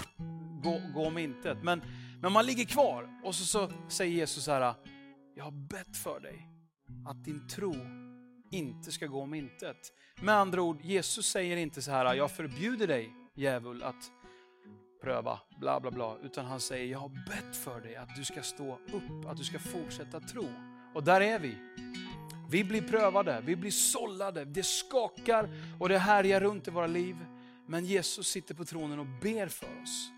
gå, 0.64 0.82
gå 0.94 1.06
om 1.06 1.18
intet. 1.18 1.58
Men, 1.64 1.82
men 2.22 2.32
man 2.32 2.46
ligger 2.46 2.66
kvar 2.66 3.10
och 3.24 3.36
så, 3.36 3.46
så 3.46 3.72
säger 3.90 4.12
Jesus 4.12 4.44
så 4.44 4.52
här, 4.52 4.74
jag 5.36 5.44
har 5.44 5.52
bett 5.52 5.98
för 5.98 6.20
dig 6.20 6.48
att 7.08 7.26
din 7.26 7.48
tro 7.48 7.76
inte 8.52 8.91
ska 8.91 9.06
gå 9.06 9.22
om 9.22 9.34
intet. 9.34 9.93
Med 10.22 10.36
andra 10.36 10.62
ord, 10.62 10.82
Jesus 10.82 11.28
säger 11.28 11.58
inte 11.58 11.82
så 11.82 11.91
här, 11.91 12.14
jag 12.14 12.32
förbjuder 12.32 12.88
dig 12.88 13.14
djävul 13.36 13.84
att 13.84 14.12
pröva, 15.02 15.39
bla 15.60 15.80
bla 15.80 15.91
bla, 15.91 16.18
utan 16.24 16.45
han 16.45 16.60
säger, 16.60 16.86
jag 16.86 17.00
har 17.00 17.10
bett 17.10 17.58
för 17.58 17.82
dig 17.82 17.95
att 17.95 18.16
du 18.16 18.26
ska 18.26 18.41
stå 18.41 18.74
upp, 18.74 19.26
att 19.28 19.38
du 19.38 19.43
ska 19.43 19.60
fortsätta 19.60 20.20
tro. 20.20 20.45
Och 20.93 21.04
där 21.04 21.22
är 21.22 21.39
vi. 21.39 21.56
Vi 22.50 22.64
blir 22.64 22.82
prövade, 22.82 23.41
vi 23.45 23.56
blir 23.56 23.72
sållade, 23.72 24.45
det 24.45 24.64
skakar 24.64 25.50
och 25.80 25.89
det 25.89 25.98
härjar 25.98 26.39
runt 26.39 26.68
i 26.68 26.72
våra 26.72 26.88
liv. 26.88 27.16
Men 27.66 27.86
Jesus 27.86 28.28
sitter 28.28 28.56
på 28.56 28.66
tronen 28.66 29.00
och 29.00 29.08
ber 29.22 29.48
för 29.48 29.82
oss. 29.82 30.10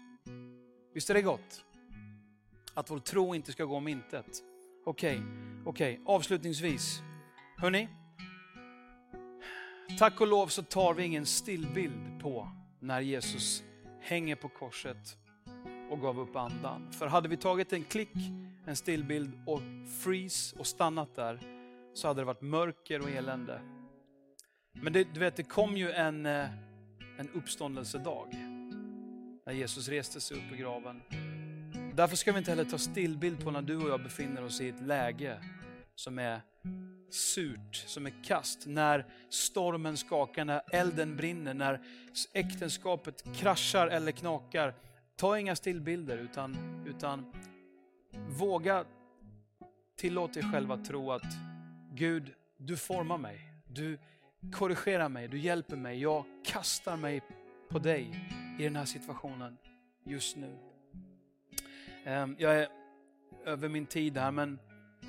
Visst 0.94 1.10
är 1.10 1.14
det 1.14 1.22
gott? 1.22 1.66
Att 2.74 2.92
vår 2.92 3.00
tro 3.00 3.36
inte 3.36 3.52
ska 3.52 3.66
gå 3.66 3.76
om 3.76 3.88
intet. 3.88 4.44
Okej, 4.86 5.18
okay, 5.18 5.28
okej, 5.66 6.00
okay. 6.02 6.16
avslutningsvis. 6.16 7.02
Hörni, 7.58 7.88
Tack 9.98 10.22
och 10.22 10.28
lov 10.28 10.48
så 10.48 10.64
tar 10.64 10.94
vi 10.94 11.04
ingen 11.04 11.26
stillbild 11.26 12.22
på 12.22 12.50
när 12.80 13.02
Jesus 13.02 13.64
hänger 14.02 14.36
på 14.36 14.50
korset 14.50 15.18
och 15.90 16.02
gav 16.02 16.20
upp 16.20 16.36
andan. 16.36 16.92
För 16.92 17.08
hade 17.08 17.30
vi 17.30 17.38
tagit 17.38 17.74
en 17.74 17.84
klick, 17.84 18.16
en 18.66 18.76
stillbild 18.76 19.32
och 19.46 19.62
freeze 20.04 20.60
och 20.60 20.68
stannat 20.68 21.16
där 21.16 21.40
så 21.94 22.08
hade 22.08 22.22
det 22.22 22.26
varit 22.26 22.42
mörker 22.42 23.02
och 23.02 23.10
elände. 23.10 23.62
Men 24.74 24.94
det, 24.94 25.14
du 25.14 25.20
vet, 25.20 25.36
det 25.36 25.44
kom 25.44 25.78
ju 25.78 25.92
en, 25.92 26.26
eh, 26.26 26.46
en 27.18 27.30
uppståndelsedag 27.34 28.28
när 29.46 29.54
Jesus 29.54 29.90
reste 29.90 30.22
sig 30.22 30.38
upp 30.38 30.52
ur 30.52 30.58
graven. 30.58 31.02
Därför 31.94 32.16
ska 32.16 32.32
vi 32.32 32.38
inte 32.38 32.52
heller 32.52 32.66
ta 32.66 32.78
stillbild 32.78 33.44
på 33.44 33.52
när 33.52 33.62
du 33.62 33.78
och 33.78 33.90
jag 33.90 34.04
befinner 34.04 34.44
oss 34.44 34.62
i 34.62 34.70
ett 34.70 34.82
läge 34.82 35.40
som 35.96 36.20
är 36.20 36.42
surt, 37.10 37.76
som 37.76 38.06
är 38.06 38.24
kast, 38.24 38.68
när 38.68 39.06
stormen 39.30 39.98
skakar, 39.98 40.46
när 40.46 40.62
elden 40.72 41.16
brinner, 41.16 41.54
när 41.54 41.82
äktenskapet 42.34 43.24
kraschar 43.36 43.88
eller 43.88 44.12
knakar. 44.12 44.74
Ta 45.16 45.40
inga 45.40 45.56
stillbilder 45.56 46.18
utan, 46.18 46.58
utan 46.88 47.34
våga 48.28 48.86
tillåt 49.96 50.34
dig 50.34 50.44
själv 50.44 50.72
att 50.72 50.86
tro 50.86 51.12
att 51.12 51.34
Gud, 51.94 52.34
du 52.58 52.78
formar 52.78 53.18
mig, 53.18 53.40
du 53.68 54.00
korrigerar 54.54 55.10
mig, 55.10 55.28
du 55.28 55.40
hjälper 55.40 55.76
mig, 55.76 56.02
jag 56.02 56.26
kastar 56.46 56.98
mig 56.98 57.22
på 57.70 57.80
dig 57.80 58.12
i 58.60 58.64
den 58.64 58.76
här 58.76 58.86
situationen 58.86 59.58
just 60.06 60.38
nu. 60.38 60.58
Ehm, 62.06 62.36
jag 62.40 62.56
är 62.56 62.68
över 63.46 63.70
min 63.70 63.86
tid 63.86 64.18
här, 64.18 64.32
men 64.32 64.60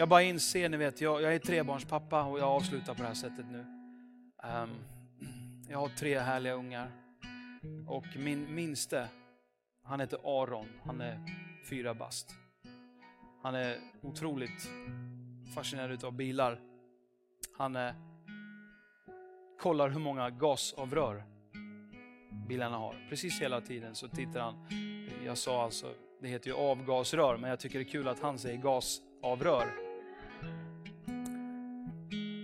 jag 0.01 0.09
bara 0.09 0.23
inser, 0.23 0.69
ni 0.69 0.77
vet, 0.77 1.01
jag, 1.01 1.23
jag 1.23 1.35
är 1.35 1.39
trebarnspappa 1.39 2.25
och 2.25 2.39
jag 2.39 2.49
avslutar 2.49 2.95
på 2.95 3.03
det 3.03 3.09
här 3.09 3.15
sättet 3.15 3.47
nu. 3.51 3.65
Um, 4.45 4.71
Jag 5.69 5.79
har 5.79 5.89
tre 5.89 6.19
härliga 6.19 6.53
ungar. 6.53 6.91
Och 7.89 8.07
min 8.17 8.55
minste, 8.55 9.09
han 9.83 10.01
heter 10.01 10.43
Aron, 10.43 10.67
han 10.85 11.01
är 11.01 11.21
fyra 11.69 11.95
bast. 11.95 12.35
Han 13.43 13.55
är 13.55 13.79
otroligt 14.03 14.71
fascinerad 15.55 15.91
utav 15.91 16.13
bilar. 16.13 16.61
Han 17.59 17.77
är, 17.77 17.95
kollar 19.59 19.89
hur 19.89 20.01
många 20.01 20.31
gasavrör 20.31 21.25
bilarna 22.49 22.77
har. 22.77 23.07
Precis 23.09 23.41
hela 23.41 23.61
tiden 23.61 23.95
så 23.95 24.09
tittar 24.09 24.41
han. 24.41 24.67
Jag 25.25 25.39
sa 25.39 25.65
alltså, 25.65 25.95
det 26.21 26.29
heter 26.29 26.51
ju 26.51 26.57
avgasrör, 26.57 27.37
men 27.37 27.51
jag 27.51 27.61
tycker 27.61 27.79
det 27.79 27.85
är 27.85 27.91
kul 27.91 28.09
att 28.09 28.21
han 28.21 28.39
säger 28.39 28.59
gasavrör. 28.59 29.90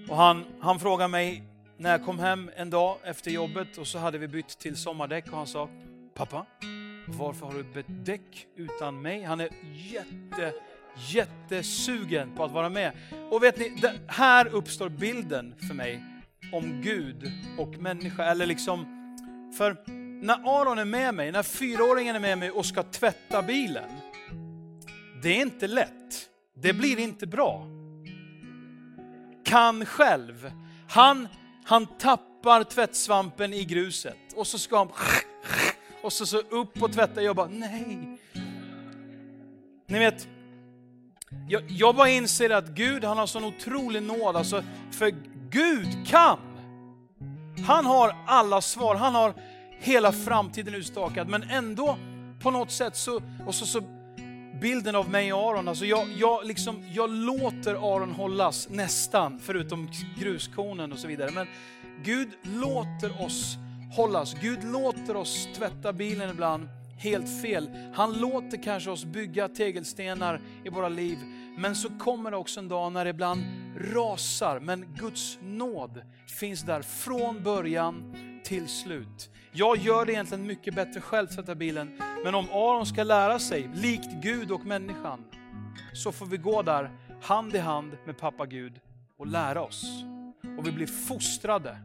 Och 0.09 0.17
han, 0.17 0.45
han 0.61 0.81
frågade 0.81 1.09
mig 1.09 1.43
när 1.77 1.91
jag 1.91 2.05
kom 2.05 2.19
hem 2.19 2.51
en 2.57 2.71
dag 2.71 2.99
efter 3.05 3.31
jobbet 3.31 3.79
och 3.79 3.87
så 3.87 3.99
hade 3.99 4.19
vi 4.19 4.29
bytt 4.29 4.59
till 4.59 4.77
sommardäck 4.77 5.27
och 5.31 5.37
han 5.37 5.47
sa 5.47 5.69
Pappa, 6.15 6.47
varför 7.07 7.47
har 7.47 7.55
du 7.55 7.63
bytt 7.63 8.07
däck 8.07 8.47
utan 8.57 9.03
mig? 9.03 9.23
Han 9.23 9.41
är 9.41 9.49
jätte, 9.73 10.53
jättesugen 11.09 12.35
på 12.37 12.45
att 12.45 12.53
vara 12.53 12.69
med. 12.69 12.93
Och 13.31 13.43
vet 13.43 13.59
ni, 13.59 13.69
det, 13.83 13.95
här 14.07 14.47
uppstår 14.47 14.89
bilden 14.89 15.55
för 15.69 15.75
mig 15.75 16.05
om 16.53 16.81
Gud 16.83 17.33
och 17.59 17.79
människa. 17.79 18.25
Eller 18.25 18.47
liksom, 18.47 18.87
för 19.59 19.77
när 20.23 20.61
Aron 20.61 20.79
är 20.79 20.85
med 20.85 21.15
mig, 21.15 21.33
när 21.33 21.43
fyraåringen 21.43 22.17
är 22.17 22.21
med 22.21 22.39
mig 22.39 22.51
och 22.51 22.67
ska 22.67 22.83
tvätta 22.83 23.43
bilen, 23.43 23.91
det 25.23 25.29
är 25.29 25.43
inte 25.43 25.67
lätt. 25.67 26.29
Det 26.55 26.73
blir 26.73 26.99
inte 26.99 27.27
bra. 27.27 27.76
Kan 29.47 29.87
själv. 29.87 30.53
Han, 30.89 31.29
han 31.65 31.87
tappar 31.87 32.65
tvättsvampen 32.65 33.55
i 33.55 33.65
gruset 33.65 34.17
och 34.37 34.47
så 34.47 34.59
ska 34.59 34.79
han 34.79 34.89
och 36.03 36.13
så, 36.13 36.27
så 36.27 36.39
upp 36.39 36.83
och 36.83 36.93
tvätta. 36.93 37.23
Jag 37.23 37.37
bara, 37.37 37.49
nej. 37.49 38.19
Ni 39.87 39.99
vet, 39.99 40.29
jag, 41.49 41.63
jag 41.69 41.95
bara 41.95 42.09
inser 42.09 42.51
att 42.51 42.69
Gud 42.69 43.05
han 43.05 43.19
har 43.19 43.27
sån 43.27 43.45
otrolig 43.45 44.03
nåd. 44.03 44.37
Alltså, 44.37 44.63
för 44.93 45.15
Gud 45.51 46.07
kan. 46.07 46.39
Han 47.67 47.87
har 47.87 48.17
alla 48.27 48.61
svar. 48.61 48.95
Han 48.95 49.15
har 49.15 49.35
hela 49.79 50.13
framtiden 50.13 50.75
utstakad. 50.75 51.29
Men 51.29 51.43
ändå 51.43 51.99
på 52.43 52.51
något 52.51 52.71
sätt 52.71 52.97
så, 52.97 53.21
och 53.47 53.55
så, 53.55 53.67
så 53.67 53.83
bilden 54.61 54.95
av 54.97 55.11
mig 55.11 55.33
och 55.33 55.51
Aron, 55.51 55.69
alltså 55.69 55.85
jag, 55.85 56.09
jag, 56.17 56.47
liksom, 56.47 56.85
jag 56.93 57.11
låter 57.11 57.95
Aron 57.95 58.11
hållas 58.11 58.69
nästan, 58.69 59.39
förutom 59.39 59.89
gruskonen 60.19 60.93
och 60.93 60.99
så 60.99 61.09
vidare. 61.09 61.31
Men 61.35 61.47
Gud 62.05 62.29
låter 62.43 63.23
oss 63.25 63.57
hållas. 63.97 64.35
Gud 64.41 64.65
låter 64.65 65.17
oss 65.17 65.49
tvätta 65.57 65.93
bilen 65.93 66.31
ibland 66.31 66.69
helt 66.99 67.43
fel. 67.43 67.71
Han 67.95 68.13
låter 68.13 68.63
kanske 68.63 68.91
oss 68.91 69.05
bygga 69.05 69.49
tegelstenar 69.49 70.41
i 70.65 70.69
våra 70.69 70.89
liv. 70.89 71.19
Men 71.59 71.77
så 71.77 71.89
kommer 71.99 72.31
det 72.31 72.37
också 72.37 72.61
en 72.61 72.69
dag 72.69 72.93
när 72.93 73.05
det 73.05 73.11
ibland 73.11 73.41
rasar. 73.95 74.61
Men 74.61 74.95
Guds 74.95 75.39
nåd 75.43 76.03
finns 76.27 76.63
där 76.63 76.83
från 76.83 77.43
början 77.43 78.15
till 78.47 78.69
slut. 78.69 79.31
Jag 79.53 79.77
gör 79.77 80.05
det 80.05 80.13
egentligen 80.13 80.47
mycket 80.47 80.75
bättre 80.75 81.01
själv, 81.01 81.27
tvätta 81.27 81.55
bilen. 81.55 82.01
Men 82.25 82.35
om 82.35 82.49
Aron 82.51 82.87
ska 82.87 83.03
lära 83.03 83.39
sig, 83.39 83.71
likt 83.75 84.23
Gud 84.23 84.51
och 84.51 84.67
människan, 84.67 85.25
så 85.95 86.13
får 86.13 86.27
vi 86.27 86.37
gå 86.37 86.63
där 86.63 86.91
hand 87.23 87.55
i 87.55 87.59
hand 87.59 87.97
med 88.07 88.19
pappa 88.19 88.47
Gud 88.47 88.81
och 89.17 89.27
lära 89.27 89.63
oss. 89.63 89.85
Och 90.59 90.67
vi 90.67 90.73
blir 90.73 90.87
fostrade. 90.87 91.79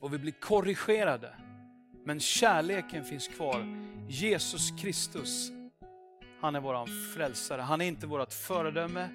Och 0.00 0.14
vi 0.14 0.18
blir 0.18 0.32
korrigerade. 0.32 1.34
Men 2.04 2.20
kärleken 2.20 3.04
finns 3.04 3.28
kvar. 3.28 3.84
Jesus 4.08 4.70
Kristus, 4.70 5.50
han 6.40 6.54
är 6.54 6.60
våran 6.60 6.88
frälsare. 7.14 7.62
Han 7.62 7.80
är 7.80 7.84
inte 7.84 8.06
vårt 8.06 8.32
föredöme, 8.32 9.08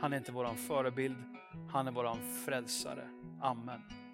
han 0.00 0.12
är 0.12 0.16
inte 0.16 0.32
våran 0.32 0.56
förebild, 0.56 1.16
han 1.72 1.88
är 1.88 1.92
våran 1.92 2.18
frälsare. 2.44 3.08
Amen. 3.42 4.05